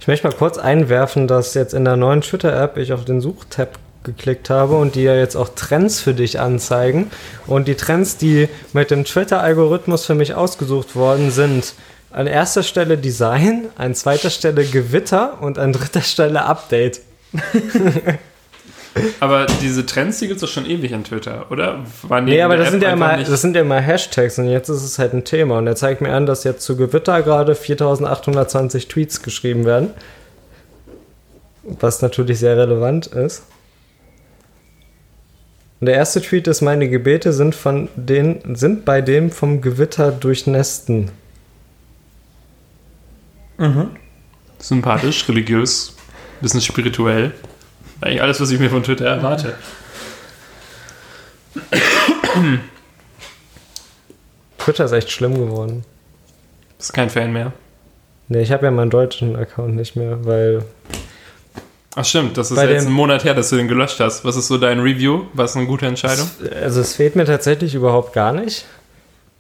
[0.01, 3.79] Ich möchte mal kurz einwerfen, dass jetzt in der neuen Twitter-App ich auf den Suchtab
[4.09, 7.11] geklickt habe und die ja jetzt auch Trends für dich anzeigen.
[7.47, 11.75] Und die Trends, die mit dem Twitter-Algorithmus für mich ausgesucht worden sind,
[12.11, 17.01] an erster Stelle Design, an zweiter Stelle Gewitter und an dritter Stelle Update.
[19.21, 21.85] Aber diese Trends, die gibt es doch schon ewig an Twitter, oder?
[22.03, 24.49] Waren Nee, aber das App sind, ja immer, nicht- das sind ja immer Hashtags und
[24.49, 25.59] jetzt ist es halt ein Thema.
[25.59, 29.91] Und er zeigt mir an, dass jetzt zu Gewitter gerade 4820 Tweets geschrieben werden.
[31.63, 33.43] Was natürlich sehr relevant ist.
[35.81, 40.11] Und der erste Tweet ist, meine Gebete sind von den, sind bei dem vom Gewitter
[40.11, 41.11] durchnässten.
[44.59, 45.95] sympathisch, religiös,
[46.41, 47.33] bisschen spirituell.
[48.01, 49.55] Eigentlich alles, was ich mir von Twitter erwarte.
[54.59, 55.85] Twitter ist echt schlimm geworden.
[56.79, 57.53] Ist kein Fan mehr.
[58.29, 60.63] Nee, ich habe ja meinen deutschen Account nicht mehr, weil
[61.97, 64.25] Ach stimmt, das ist jetzt dem- ein Monat her, dass du den gelöscht hast.
[64.25, 65.25] Was ist so dein Review?
[65.33, 66.29] Was eine gute Entscheidung?
[66.63, 68.67] Also es fehlt mir tatsächlich überhaupt gar nicht.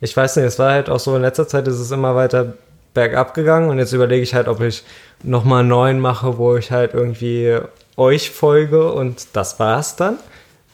[0.00, 2.54] Ich weiß nicht, es war halt auch so, in letzter Zeit ist es immer weiter
[2.94, 4.82] bergab gegangen und jetzt überlege ich halt, ob ich
[5.22, 7.58] nochmal einen neuen mache, wo ich halt irgendwie
[7.96, 10.18] euch folge und das war's dann.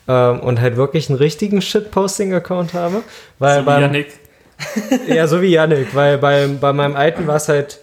[0.07, 3.03] Ähm, und halt wirklich einen richtigen Shitposting-Account habe.
[3.39, 4.09] Weil So wie beim, Yannick.
[5.09, 7.81] ja, so wie Yannick, weil bei, bei meinem alten war es halt,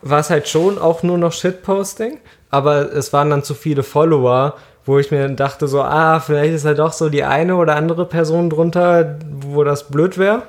[0.00, 2.18] war es halt schon auch nur noch Shitposting,
[2.52, 4.54] aber es waren dann zu viele Follower,
[4.84, 8.04] wo ich mir dachte so, ah, vielleicht ist halt doch so die eine oder andere
[8.04, 10.42] Person drunter, wo das blöd wäre.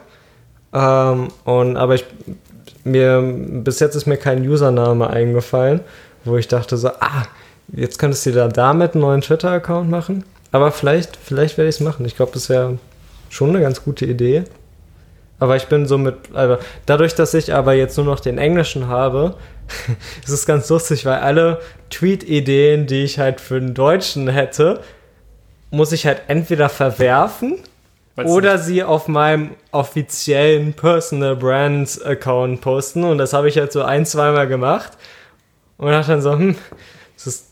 [0.74, 2.06] Ähm, und, aber ich,
[2.84, 5.80] mir, bis jetzt ist mir kein Username eingefallen,
[6.26, 7.24] wo ich dachte so, ah,
[7.70, 10.26] jetzt könntest du da damit einen neuen Twitter-Account machen.
[10.52, 12.06] Aber vielleicht, vielleicht werde ich es machen.
[12.06, 12.80] Ich glaube, das wäre
[13.30, 14.44] schon eine ganz gute Idee.
[15.40, 18.88] Aber ich bin so mit, also dadurch, dass ich aber jetzt nur noch den Englischen
[18.88, 19.36] habe,
[20.24, 24.82] ist es ganz lustig, weil alle Tweet-Ideen, die ich halt für den Deutschen hätte,
[25.72, 27.60] muss ich halt entweder verwerfen
[28.16, 33.04] Weil's oder sie auf meinem offiziellen Personal Brand Account posten.
[33.04, 34.92] Und das habe ich halt so ein, zweimal gemacht.
[35.78, 36.56] Und dachte dann so, hm,
[37.18, 37.48] es ist,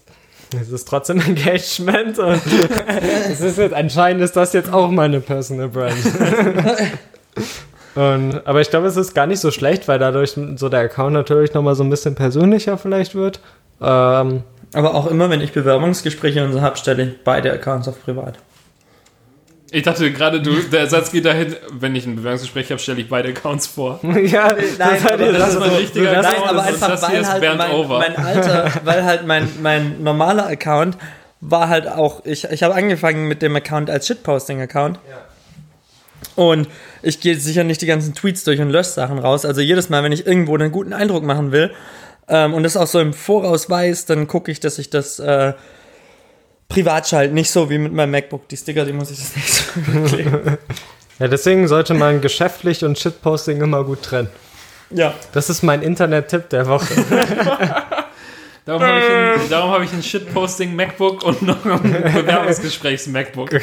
[0.60, 2.20] es ist trotzdem Engagement.
[2.20, 2.42] Und
[3.30, 5.98] es ist jetzt, anscheinend ist das jetzt auch meine Personal Brand.
[7.96, 11.14] Und, aber ich glaube, es ist gar nicht so schlecht, weil dadurch so der Account
[11.14, 13.40] natürlich nochmal so ein bisschen persönlicher vielleicht wird.
[13.82, 14.44] Ähm,
[14.74, 18.36] Aber auch immer, wenn ich Bewerbungsgespräche und so habe, stelle ich beide Accounts auf privat.
[19.74, 23.10] Ich dachte gerade, du, der Satz geht dahin, wenn ich ein Bewerbungsgespräch habe, stelle ich
[23.10, 24.00] beide Accounts vor.
[24.24, 27.16] ja, das hat aber das ist mein richtiger das- Nein, Account aber einfach, das hier
[27.16, 28.00] weil ist halt Bernd mein, Over.
[28.00, 30.98] mein alter, weil halt mein, mein normaler Account
[31.40, 35.00] war halt auch, ich, ich habe angefangen mit dem Account als Shitposting-Account.
[36.36, 36.68] Und
[37.02, 39.46] ich gehe sicher nicht die ganzen Tweets durch und lösche Sachen raus.
[39.46, 41.72] Also jedes Mal, wenn ich irgendwo einen guten Eindruck machen will
[42.28, 45.54] ähm, und das auch so im Voraus weiß, dann gucke ich, dass ich das äh,
[46.70, 47.34] privat schalte.
[47.34, 48.48] Nicht so wie mit meinem MacBook.
[48.48, 50.58] Die Sticker, die muss ich das nicht so kleben.
[51.20, 54.30] Ja, deswegen sollte man geschäftlich und Shitposting immer gut trennen.
[54.90, 55.14] Ja.
[55.34, 56.88] Das ist mein Internet-Tipp der Woche.
[58.80, 61.82] Darum habe ich, ein- darum hab ich ein Shitposting MacBook und noch ein
[62.14, 63.50] Bewerbungsgesprächs MacBook.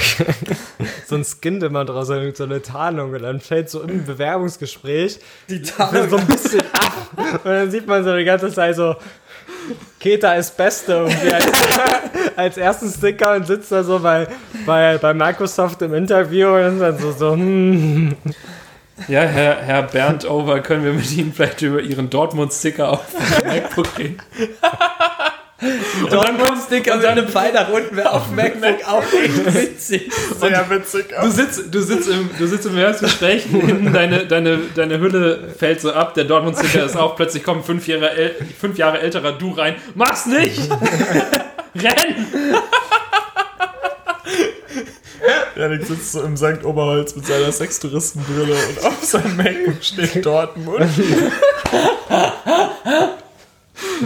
[1.06, 5.18] So ein Skin immer draus, so eine Tarnung und dann fällt so im Bewerbungsgespräch
[5.48, 6.18] Die so Tarnung.
[6.20, 8.94] ein bisschen ab und dann sieht man so die ganze Zeit so
[9.98, 11.46] Keta ist Beste irgendwie als,
[12.36, 14.28] als ersten Sticker und sitzt da so bei,
[14.66, 18.14] bei, bei Microsoft im Interview und dann so, so hm.
[19.06, 23.48] Ja, Herr, Herr Bernd Over, können wir mit Ihnen vielleicht über Ihren Dortmund-Sticker auf dem
[23.48, 24.18] MacBook reden?
[26.10, 30.12] Dortmund-Sticker mit einem Pfeil nach unten wäre auf MacBook auch echt witzig.
[30.40, 31.06] Sehr witzig.
[31.20, 35.80] Du sitzt, du sitzt im, du sitzt im Bewerbungsgespräch, hinten deine, deine, deine Hülle fällt
[35.80, 39.52] so ab, der Dortmund-Sticker ist auf, plötzlich kommt fünf Jahre, äl fünf Jahre älterer Du
[39.52, 39.76] rein.
[39.94, 40.60] Mach's nicht!
[41.74, 42.26] Renn!
[45.56, 46.64] Janik sitzt so im St.
[46.64, 50.90] Oberholz mit seiner Sextouristenbrille und auf seinem MacBook steht Dortmund.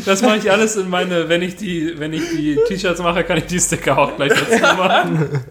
[0.05, 3.39] Das mache ich alles in meine, wenn ich die, wenn ich die T-Shirts mache, kann
[3.39, 5.45] ich die Sticker auch gleich dazu machen.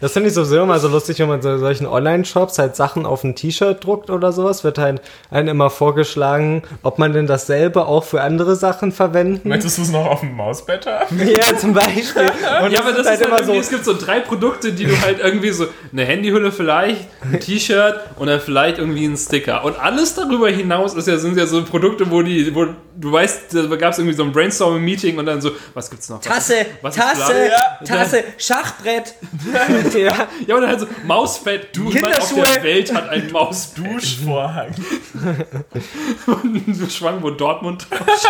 [0.00, 3.04] Das finde ich sowieso immer so lustig, wenn man so in solchen Online-Shops halt Sachen
[3.06, 7.86] auf ein T-Shirt druckt oder sowas, wird halt einem immer vorgeschlagen, ob man denn dasselbe
[7.86, 9.48] auch für andere Sachen verwenden.
[9.48, 11.20] Möchtest du es noch auf dem Mausbett haben?
[11.36, 12.22] Ja, zum Beispiel.
[12.64, 15.00] Und Ja, aber das ist halt immer irgendwie, es gibt so drei Produkte, die du
[15.02, 19.64] halt irgendwie so, eine Handyhülle vielleicht, ein T-Shirt und dann vielleicht irgendwie ein Sticker.
[19.64, 22.66] Und alles darüber hinaus ist ja, sind ja so Produkte, wo die, wo
[22.98, 26.20] du weißt, da gab es irgendwie so ein Brainstorming-Meeting und dann so, was gibt's noch?
[26.24, 27.50] Was Tasse, ist- Tasse?
[27.84, 29.14] Tasse, Schachbrett.
[29.98, 32.54] ja, Ja, und dann halt so Mausfett, du, ich meine, auf Kinderschuhe.
[32.54, 33.84] der Welt hat ein Mausfett.
[33.94, 34.68] Duschvorhang.
[36.66, 37.86] Du schwang, wo Dortmund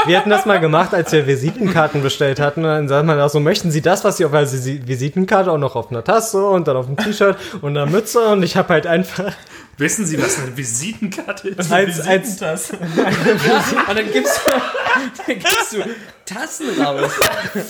[0.07, 2.61] wir hatten das mal gemacht, als wir Visitenkarten bestellt hatten.
[2.61, 5.51] Und dann sagt man auch so, möchten Sie das, was Sie auf der Visi- Visitenkarte
[5.51, 8.57] auch noch auf einer Tasse und dann auf dem T-Shirt und einer Mütze und ich
[8.57, 9.32] habe halt einfach
[9.78, 11.70] Wissen Sie, was eine Visitenkarte ist?
[11.70, 12.78] als, als Visitentasse.
[13.89, 14.51] Und dann gibst du,
[15.27, 15.77] dann gibst du
[16.24, 17.11] Tassen raus.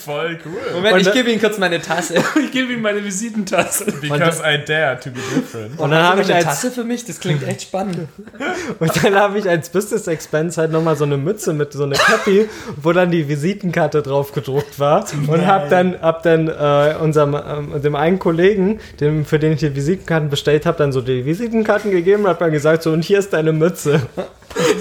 [0.05, 0.75] Voll cool.
[0.75, 2.15] Moment, Und ich gebe Ihnen kurz meine Tasse.
[2.41, 3.03] Ich gebe Ihnen meine
[3.51, 3.85] Visitentasse.
[4.01, 5.79] Because I dare to be different.
[5.79, 7.05] und dann habe ich eine als Tasse für mich?
[7.05, 8.09] Das klingt echt spannend.
[8.79, 11.97] Und dann habe ich als Business Expense halt nochmal so eine Mütze mit so einer
[11.97, 15.05] Cappy, wo dann die Visitenkarte drauf gedruckt war.
[15.29, 19.61] Und habe dann, hab dann äh, unserem ähm, dem einen Kollegen, dem, für den ich
[19.61, 23.03] die Visitenkarten bestellt habe, dann so die Visitenkarten gegeben und hat dann gesagt, so und
[23.05, 24.03] hier ist deine Mütze.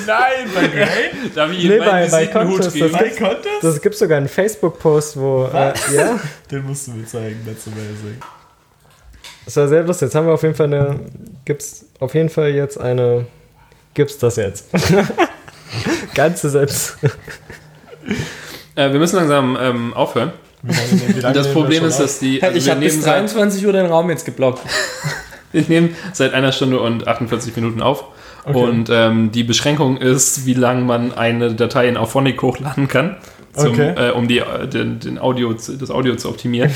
[0.08, 0.86] Nein, bei Gray?
[1.36, 2.92] Darf ich Nee, Ihnen meinen bei- bei Visitenhut Contest, geben?
[2.92, 3.64] das Bei Contest?
[3.64, 6.20] Das gibt sogar einen Facebook-Post, wo äh, ja,
[6.52, 8.18] Den musst du mir zeigen, that's amazing.
[9.46, 10.08] Das war sehr lustig.
[10.08, 11.00] Jetzt haben wir auf jeden Fall eine,
[11.46, 13.26] gibt's auf jeden Fall jetzt eine,
[13.94, 14.68] gibt's das jetzt?
[16.16, 16.94] Ganze Sätze.
[18.76, 20.32] Äh, wir müssen langsam ähm, aufhören.
[20.62, 22.42] Wie lange, wie lange Das Problem ist, dass die.
[22.42, 24.62] also ich habe bis nehmen seit- 23 Uhr den Raum jetzt geblockt.
[25.52, 28.04] Wir nehmen seit einer Stunde und 48 Minuten auf.
[28.44, 28.58] Okay.
[28.58, 33.16] Und ähm, die Beschränkung ist, wie lange man eine Datei in Auphonic hochladen kann,
[33.56, 33.94] zum, Okay.
[34.10, 36.72] äh, um die, äh, den, den Audio, das Audio zu optimieren.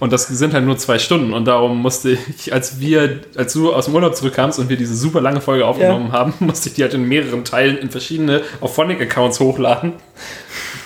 [0.00, 1.32] Und das sind halt nur zwei Stunden.
[1.32, 4.94] Und darum musste ich, als wir, als du aus dem Urlaub zurückkamst und wir diese
[4.94, 9.40] super lange Folge aufgenommen haben, musste ich die halt in mehreren Teilen in verschiedene Auphonic-Accounts
[9.40, 9.92] hochladen.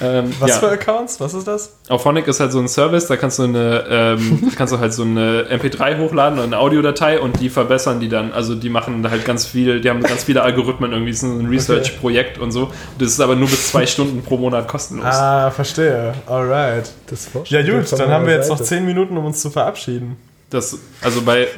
[0.00, 0.56] Ähm, Was ja.
[0.58, 1.20] für Accounts?
[1.20, 1.76] Was ist das?
[1.88, 5.02] Auphonic ist halt so ein Service, da kannst du eine, ähm, kannst du halt so
[5.02, 8.32] eine MP3 hochladen oder eine Audiodatei und die verbessern die dann.
[8.32, 11.30] Also die machen da halt ganz viel, die haben ganz viele Algorithmen irgendwie, das ist
[11.30, 12.70] ein Research-Projekt und so.
[12.98, 15.06] Das ist aber nur bis zwei Stunden pro Monat kostenlos.
[15.06, 16.14] Ah, verstehe.
[16.26, 16.90] Alright.
[17.08, 18.68] Das Ja gut, dann haben wir jetzt noch Seite.
[18.68, 20.16] 10 Minuten, um uns zu verabschieden.
[20.50, 21.48] Das, also bei,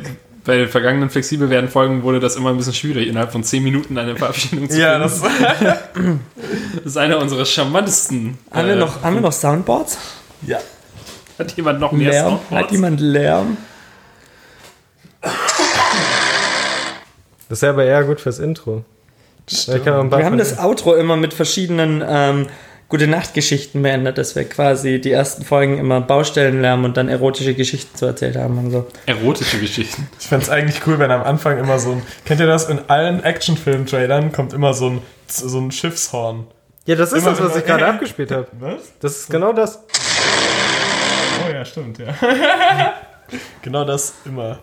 [0.45, 3.63] bei den vergangenen flexibel werden Folgen wurde das immer ein bisschen schwierig, innerhalb von 10
[3.63, 6.21] Minuten eine Verabschiedung zu Ja, finden.
[6.33, 6.41] das
[6.77, 8.39] das ist einer unserer charmantesten.
[8.51, 9.99] Haben, wir äh, noch, haben wir noch Soundboards?
[10.47, 10.59] ja.
[11.39, 12.29] Hat jemand noch mehr Lärm?
[12.33, 12.65] Soundboards?
[12.65, 13.57] Hat jemand Lärm?
[17.49, 18.85] Das ist ja aber eher gut fürs Intro.
[19.49, 22.47] Wir haben das Outro immer mit verschiedenen ähm,
[22.91, 27.97] Gute Nacht-Geschichten beendet, dass wir quasi die ersten Folgen immer Baustellenlärm und dann erotische Geschichten
[27.97, 28.87] zu erzählt haben und so.
[29.07, 30.09] Erotische Geschichten.
[30.19, 32.03] Ich fände es eigentlich cool, wenn am Anfang immer so ein.
[32.25, 32.69] Kennt ihr das?
[32.69, 36.49] In allen Actionfilm-Trailern kommt immer so ein, so ein Schiffshorn.
[36.85, 38.49] Ja, das ist Immer das, was ich gerade abgespielt habe.
[38.59, 38.83] Was?
[38.99, 39.79] Das ist genau das.
[41.47, 42.13] Oh ja, stimmt, ja.
[43.63, 44.59] genau das immer.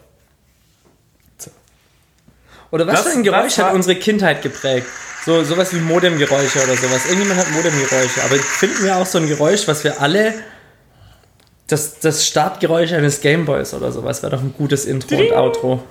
[2.72, 4.88] Oder was Das- für ein Geräusch hat unsere Kindheit geprägt?
[5.26, 7.06] So sowas wie Modemgeräusche oder sowas.
[7.06, 8.23] Irgendjemand hat Modemgeräusche.
[8.23, 10.34] Aber finden wir auch so ein Geräusch, was wir alle.
[11.68, 15.84] Das, das Startgeräusch eines Gameboys oder sowas wäre doch ein gutes Intro und Outro.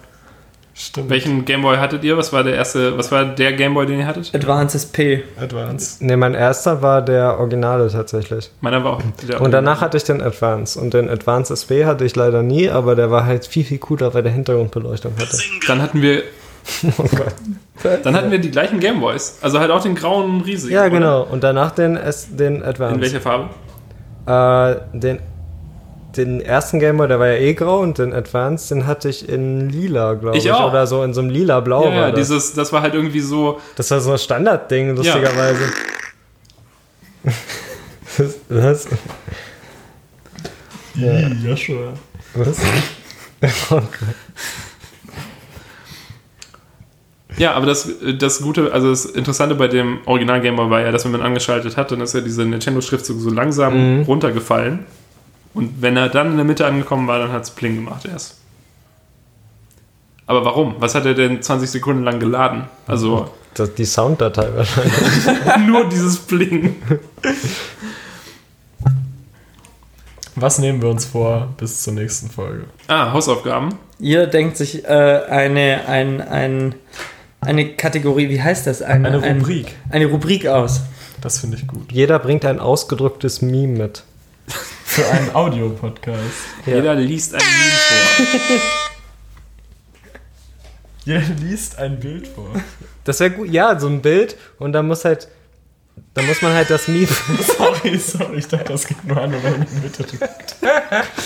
[0.78, 1.08] Stimmt.
[1.08, 2.18] Welchen Gameboy hattet ihr?
[2.18, 4.34] Was war der erste, was war der Gameboy, den ihr hattet?
[4.34, 5.24] Advance SP.
[5.40, 6.04] Advance.
[6.04, 8.50] Ne, mein erster war der Originale tatsächlich.
[8.60, 10.78] Meiner war auch der Und danach hatte ich den Advance.
[10.78, 14.12] Und den Advance SP hatte ich leider nie, aber der war halt viel, viel cooler,
[14.12, 15.38] weil der Hintergrundbeleuchtung hatte.
[15.66, 16.22] Dann hatten wir
[18.02, 19.38] Dann hatten wir die gleichen Gameboys.
[19.40, 20.74] Also halt auch den grauen riesigen.
[20.74, 20.90] Ja, oder?
[20.90, 21.22] genau.
[21.22, 21.98] Und danach den,
[22.30, 22.94] den Advance.
[22.96, 23.50] In welcher Farbe?
[24.26, 25.20] Äh, den,
[26.16, 29.70] den ersten Gameboy, der war ja eh grau und den Advance, den hatte ich in
[29.70, 30.44] lila, glaube ich.
[30.44, 30.70] Ich auch.
[30.70, 32.28] Oder so in so einem lila-blau ja, war ja, das.
[32.28, 33.60] dieses, das war halt irgendwie so.
[33.76, 35.72] Das war so ein Standardding, lustigerweise.
[38.48, 38.88] Was?
[40.94, 41.28] Ja.
[41.28, 41.92] Joshua.
[42.34, 42.58] Was?
[43.70, 43.82] Oh
[47.38, 47.88] Ja, aber das,
[48.18, 51.76] das Gute, also das Interessante bei dem Original Gameboy war ja, dass wenn man angeschaltet
[51.76, 54.02] hat, dann ist ja diese Nintendo-Schriftzug so langsam Mhm.
[54.04, 54.86] runtergefallen.
[55.52, 58.36] Und wenn er dann in der Mitte angekommen war, dann hat es Pling gemacht erst.
[60.26, 60.74] Aber warum?
[60.80, 62.64] Was hat er denn 20 Sekunden lang geladen?
[62.86, 64.94] Also Das, die Sounddatei wahrscheinlich.
[65.66, 66.74] nur dieses Pling.
[70.34, 72.64] Was nehmen wir uns vor bis zur nächsten Folge?
[72.88, 73.70] Ah, Hausaufgaben.
[73.98, 76.74] Ihr denkt sich äh, eine, ein, ein,
[77.40, 78.82] eine Kategorie, wie heißt das?
[78.82, 79.74] Ein, Eine ein, Rubrik.
[79.90, 80.80] Eine Rubrik aus.
[81.20, 81.92] Das finde ich gut.
[81.92, 84.04] Jeder bringt ein ausgedrücktes Meme mit.
[84.84, 86.20] Für einen Audiopodcast.
[86.66, 86.76] Ja.
[86.76, 88.60] Jeder liest ein Meme vor.
[91.04, 92.50] Jeder liest ein Bild vor.
[93.04, 93.48] Das wäre gut.
[93.50, 95.28] Ja, so ein Bild und dann muss halt.
[96.14, 97.06] Da muss man halt das Meme.
[97.58, 100.56] Sorry, sorry, ich dachte, das geht nur an, wenn man in die Mitte drückt.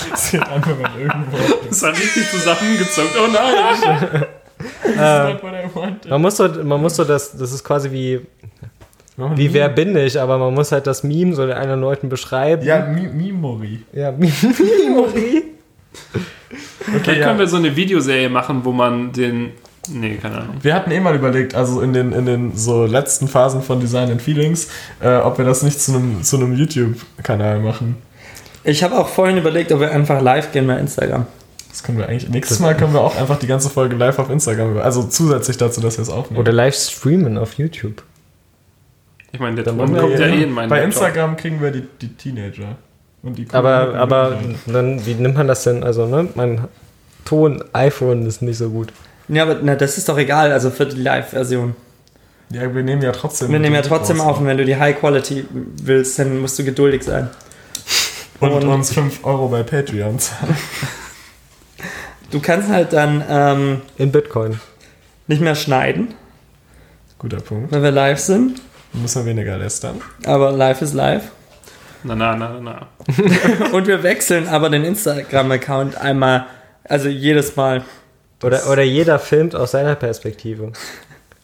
[0.09, 1.37] Das geht an, wenn man irgendwo.
[1.67, 3.15] Das hat richtig zusammengezuckt.
[3.17, 4.25] Oh nein!
[5.75, 6.09] Wanted.
[6.09, 8.21] Man muss so, man muss so das, das ist quasi wie,
[9.35, 12.63] wie wer bin ich, aber man muss halt das Meme so den anderen Leuten beschreiben.
[12.65, 13.83] Ja, Mi Mimori.
[13.93, 15.43] ja Mimori.
[17.03, 19.51] Vielleicht können wir so eine Videoserie machen, wo man den.
[19.89, 20.55] Nee, keine Ahnung.
[20.61, 24.11] Wir hatten eh mal überlegt, also in den, in den so letzten Phasen von Design
[24.11, 24.67] and Feelings,
[25.01, 27.97] äh, ob wir das nicht zu einem zu einem YouTube-Kanal machen.
[28.63, 31.25] Ich habe auch vorhin überlegt, ob wir einfach live gehen bei Instagram.
[31.71, 32.29] Das können wir eigentlich.
[32.29, 34.77] Nächstes Mal können wir auch einfach die ganze Folge live auf Instagram.
[34.77, 36.39] Also zusätzlich dazu, dass wir es aufnehmen.
[36.41, 38.03] Oder live streamen auf YouTube.
[39.31, 41.01] Ich meine, der Dann Ton kommt ja eh in meinen Bei Laptop.
[41.03, 42.75] Instagram kriegen wir die, die Teenager.
[43.23, 45.83] Und die Aber, aber dann, wie nimmt man das denn?
[45.83, 46.67] Also, ne, mein
[47.23, 48.91] Ton, iPhone ist nicht so gut.
[49.29, 51.75] Ja, aber na, das ist doch egal, also für die Live-Version.
[52.49, 53.49] Ja, wir nehmen ja trotzdem.
[53.49, 54.31] Wir nehmen ja trotzdem raus.
[54.31, 57.29] auf und wenn du die High Quality willst, dann musst du geduldig sein.
[58.41, 60.57] Und, Und- uns 5 Euro bei Patreon zahlen.
[62.31, 64.59] Du kannst halt dann ähm, In Bitcoin.
[65.27, 66.13] nicht mehr schneiden,
[67.19, 67.71] Guter Punkt.
[67.71, 68.61] wenn wir live sind,
[68.93, 70.01] Müssen wir weniger lästern.
[70.25, 71.23] aber live ist live.
[72.03, 72.87] Na, na, na, na.
[73.71, 76.47] Und wir wechseln aber den Instagram-Account einmal,
[76.83, 77.83] also jedes Mal.
[78.43, 80.71] Oder, oder jeder filmt aus seiner Perspektive.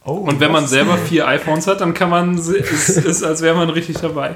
[0.04, 0.72] Oh, Und wenn man was?
[0.72, 4.36] selber vier iPhones hat, dann kann man, se- ist, ist als wäre man richtig dabei.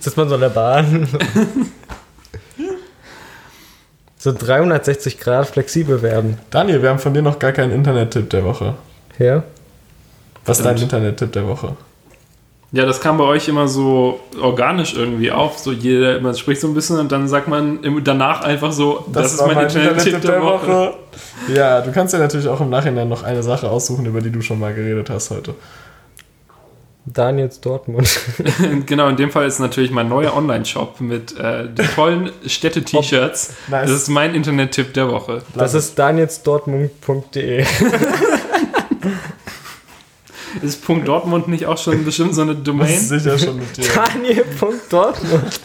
[0.00, 1.06] Sitzt man so in der Bahn.
[4.18, 6.38] so 360 Grad flexibel werden.
[6.50, 8.74] Daniel, wir haben von dir noch gar keinen Internet-Tipp der Woche.
[9.18, 9.44] Ja?
[10.44, 10.76] Was ist dein.
[10.76, 11.76] Internet-Tipp der Woche?
[12.70, 15.58] Ja, das kam bei euch immer so organisch irgendwie auf.
[15.58, 19.34] So jeder, man spricht so ein bisschen und dann sagt man danach einfach so, das,
[19.34, 20.94] ist mein Internet-Tipp der, Woche.
[21.54, 24.42] Ja, du kannst ja natürlich auch im Nachhinein noch eine Sache aussuchen, über die du
[24.42, 25.54] schon mal geredet hast heute.
[27.12, 28.08] Daniels Dortmund.
[28.86, 33.54] genau, in dem Fall ist natürlich mein neuer Online-Shop mit äh, den tollen Städte-T-Shirts.
[33.68, 33.88] Nice.
[33.88, 35.42] Das ist mein Internet-Tipp der Woche.
[35.54, 37.64] Das ist danielsdortmund.de.
[40.62, 42.98] Ist Punkt Dortmund nicht auch schon bestimmt so eine Das ist Domain?
[42.98, 43.84] sicher schon mit dir.
[43.94, 45.60] Daniel.dortmund.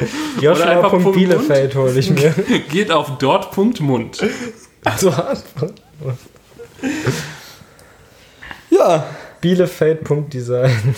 [0.40, 2.34] Joshua.bielefeld hole ich mir.
[2.70, 4.22] Geht auf dort.mund.
[5.00, 5.82] Dortmund.
[8.70, 9.04] Ja,
[9.40, 10.70] Bielefeld.design.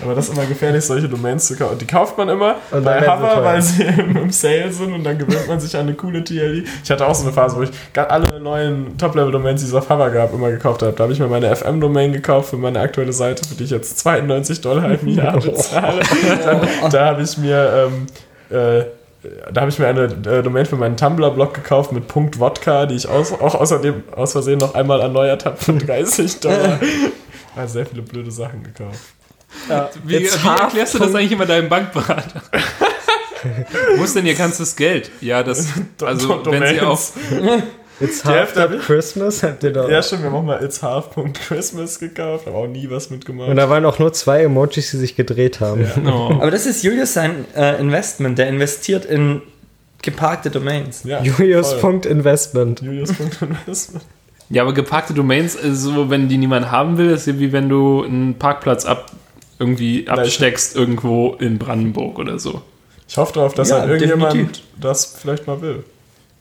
[0.00, 1.76] Aber das ist immer gefährlich, solche Domains zu kaufen.
[1.78, 5.48] Die kauft man immer Und bei Hover, weil sie im, Sale sind und dann gewöhnt
[5.48, 6.66] man sich an eine coole TLD.
[6.84, 10.10] Ich hatte auch so eine Phase, wo ich alle neuen Top-Level-Domains, die es auf Hover
[10.10, 10.92] gab, immer gekauft habe.
[10.92, 13.98] Da habe ich mir meine FM-Domain gekauft für meine aktuelle Seite, für die ich jetzt
[13.98, 16.00] 92 Dollar im Jahr bezahle.
[16.44, 17.88] Dann, da habe ich mir...
[17.88, 18.06] Ähm,
[18.56, 18.84] äh,
[19.52, 22.94] da habe ich mir eine äh, Domain für meinen Tumblr-Blog gekauft mit Punkt Wodka, die
[22.94, 26.80] ich aus, auch außerdem aus Versehen noch einmal erneuert habe für 30 Dollar.
[27.56, 29.00] Also sehr viele blöde Sachen gekauft.
[30.04, 32.40] Wie, Jetzt wie erklärst du das eigentlich immer deinem Bankberater?
[33.96, 35.10] Wo ist denn ihr ganzes Geld?
[35.20, 35.68] Ja, das,
[36.02, 37.12] also wenn sie auf,
[38.00, 38.54] It's half
[38.86, 39.88] Christmas habt ihr doch.
[39.88, 43.48] Ja, stimmt, wir haben auch mal It's Half.Christmas gekauft, aber auch nie was mitgemacht.
[43.48, 45.82] Und da waren auch nur zwei Emojis, die sich gedreht haben.
[45.82, 46.12] Ja.
[46.12, 48.38] oh, aber das ist Julius sein äh, Investment.
[48.38, 49.42] Der investiert in
[50.02, 51.02] geparkte Domains.
[51.04, 51.22] ja.
[51.22, 52.82] Julius.investment.
[52.82, 54.04] Julius.investment.
[54.50, 58.04] ja, aber geparkte Domains, also wenn die niemand haben will, ist ja wie wenn du
[58.04, 59.10] einen Parkplatz ab
[59.58, 62.62] irgendwie absteckst irgendwo in Brandenburg oder so.
[63.08, 64.64] Ich hoffe darauf, dass Ja, halt irgendjemand definitiv.
[64.80, 65.82] das vielleicht mal will.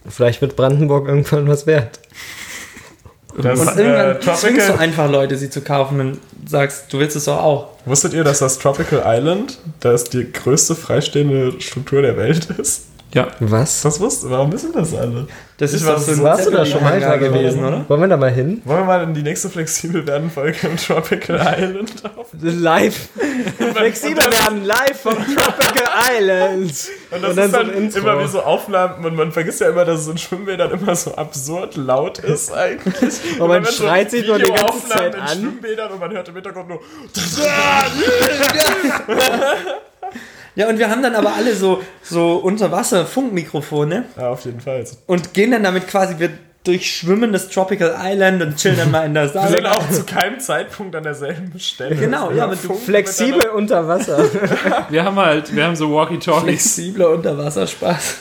[0.08, 2.00] Vielleicht wird Brandenburg irgendwann was wert.
[3.38, 7.16] Das, Und äh, irgendwann zwingst du einfach Leute, sie zu kaufen und sagst, du willst
[7.16, 7.68] es doch auch.
[7.86, 12.86] wusstet ihr, dass das Tropical Island das die größte freistehende Struktur der Welt ist?
[13.14, 13.28] Ja.
[13.40, 13.82] Was?
[13.82, 15.28] Das wusste, warum wissen das alle?
[15.58, 17.86] Das Ich ist doch so so- Warst du da schon mal da gewesen, oder?
[17.88, 18.62] Wollen wir da mal hin?
[18.66, 22.28] Wollen wir mal in die nächste flexibel werden Folge im Tropical Island auf?
[22.42, 23.08] Live.
[23.76, 25.88] Flexibel werden live vom Tropical
[26.20, 26.90] Island.
[27.10, 28.00] Und das Und dann ist so dann ein Intro.
[28.00, 31.16] immer wie so Aufnahmen und man vergisst ja immer, dass es in Schwimmbädern immer so
[31.16, 33.40] absurd laut ist eigentlich.
[33.40, 35.38] Und man dann schreit sich nur die ganze Videoaufnahmen Zeit in an.
[35.40, 36.82] Schwimmbädern und man hört im Hintergrund nur
[40.58, 44.84] Ja, und wir haben dann aber alle so, so Unterwasser-Funkmikrofone Ja, auf jeden Fall.
[45.06, 46.32] und gehen dann damit quasi, wir
[46.64, 49.72] durchschwimmen das Tropical Island und chillen dann mal in der Wir sind Sauna.
[49.78, 51.96] auch zu keinem Zeitpunkt an derselben Stelle.
[51.96, 54.18] Genau, ja, mit Flexibel unter Wasser.
[54.90, 56.44] Wir haben halt, wir haben so Walkie-Talkies.
[56.44, 58.18] Flexibler Unterwasserspaß.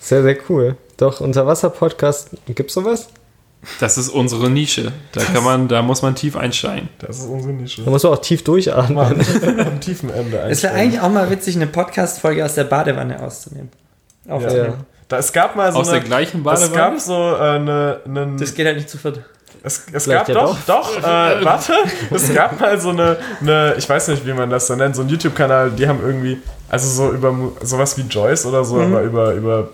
[0.00, 0.76] Sehr, sehr cool.
[0.96, 3.08] Doch, Unterwasser-Podcast, gibt's sowas?
[3.80, 4.92] Das ist unsere Nische.
[5.12, 6.88] Da kann man, da muss man tief einsteigen.
[7.00, 7.82] Das ist unsere Nische.
[7.82, 8.98] Da musst du auch tief durchatmen.
[8.98, 13.70] Am tiefen Ende Es wäre eigentlich auch mal witzig, eine Podcast-Folge aus der Badewanne auszunehmen.
[14.28, 14.66] Aufzunehmen.
[14.66, 14.74] Ja.
[15.08, 16.74] Da, es gab mal so Aus eine, der gleichen Es Badewanne.
[16.76, 19.20] gab so äh, eine, einen, Das geht halt nicht zu viert.
[19.62, 21.02] es, es gab ja doch, doch, äh,
[21.44, 21.72] warte,
[22.10, 25.02] es gab mal so eine, eine, ich weiß nicht, wie man das so nennt, so
[25.02, 28.94] ein YouTube-Kanal, die haben irgendwie, also so über sowas wie Joyce oder so, Mhm.
[28.94, 29.68] aber über, über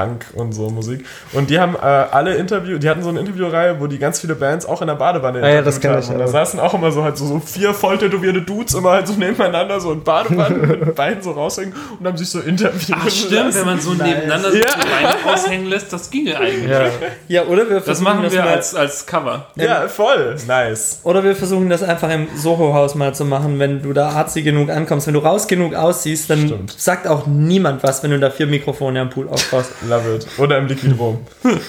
[0.00, 1.04] Punk und so Musik.
[1.32, 4.34] Und die haben äh, alle Interview, die hatten so eine Interviewreihe, wo die ganz viele
[4.34, 6.00] Bands auch in der Badewanne Ah ja, das kenn haben.
[6.00, 8.90] ich, Und da saßen auch immer so halt so, so vier voll tätowierte Dudes immer
[8.92, 12.40] halt so nebeneinander so in Badewannen mit den Beinen so raushängen und haben sich so
[12.40, 12.96] interviewt.
[13.00, 14.60] Ach stimmt, wenn man so nebeneinander Ja.
[14.60, 16.70] die Beine raushängen lässt, das ginge eigentlich.
[16.70, 16.86] Ja.
[17.28, 19.46] Ja, oder wir Das machen wir mal, als, als Cover.
[19.56, 20.36] Ja, voll.
[20.46, 21.00] Nice.
[21.04, 24.70] Oder wir versuchen das einfach im Soho-Haus mal zu machen, wenn du da arzi genug
[24.70, 25.06] ankommst.
[25.06, 26.74] Wenn du raus genug aussiehst, dann Stimmt.
[26.78, 29.70] sagt auch niemand was, wenn du da vier Mikrofone am Pool aufbaust.
[29.90, 30.26] Love it.
[30.38, 31.26] Oder im Liquidrom.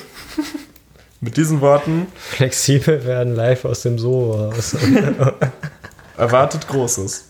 [1.22, 4.76] Mit diesen Worten Flexibel werden live aus dem Soho raus.
[6.18, 7.26] erwartet Großes.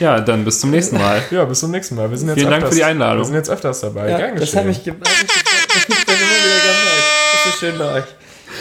[0.00, 1.22] Ja, dann bis zum nächsten Mal.
[1.30, 2.10] Ja, bis zum nächsten Mal.
[2.10, 3.18] Wir sind jetzt Vielen Dank öfters, für die Einladung.
[3.20, 4.10] Wir sind jetzt öfters dabei.
[4.10, 4.58] Ja, Gern das geschehen.
[4.60, 5.76] hat mich ge- hat mich gefreut.
[5.76, 7.44] Ich bin immer wieder bei euch.
[7.44, 8.04] Das ist schön bei euch.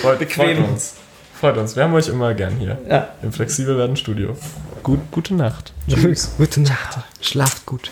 [0.01, 0.57] freut, bequem.
[0.57, 0.93] freut uns.
[1.39, 1.75] Freut uns.
[1.75, 2.77] Wir haben euch immer gern hier.
[2.89, 3.09] Ja.
[3.23, 4.37] Im Flexibel werden Studio.
[4.83, 5.73] Gut, gute Nacht.
[6.37, 6.99] Gute Nacht.
[7.21, 7.91] Schlaft gut.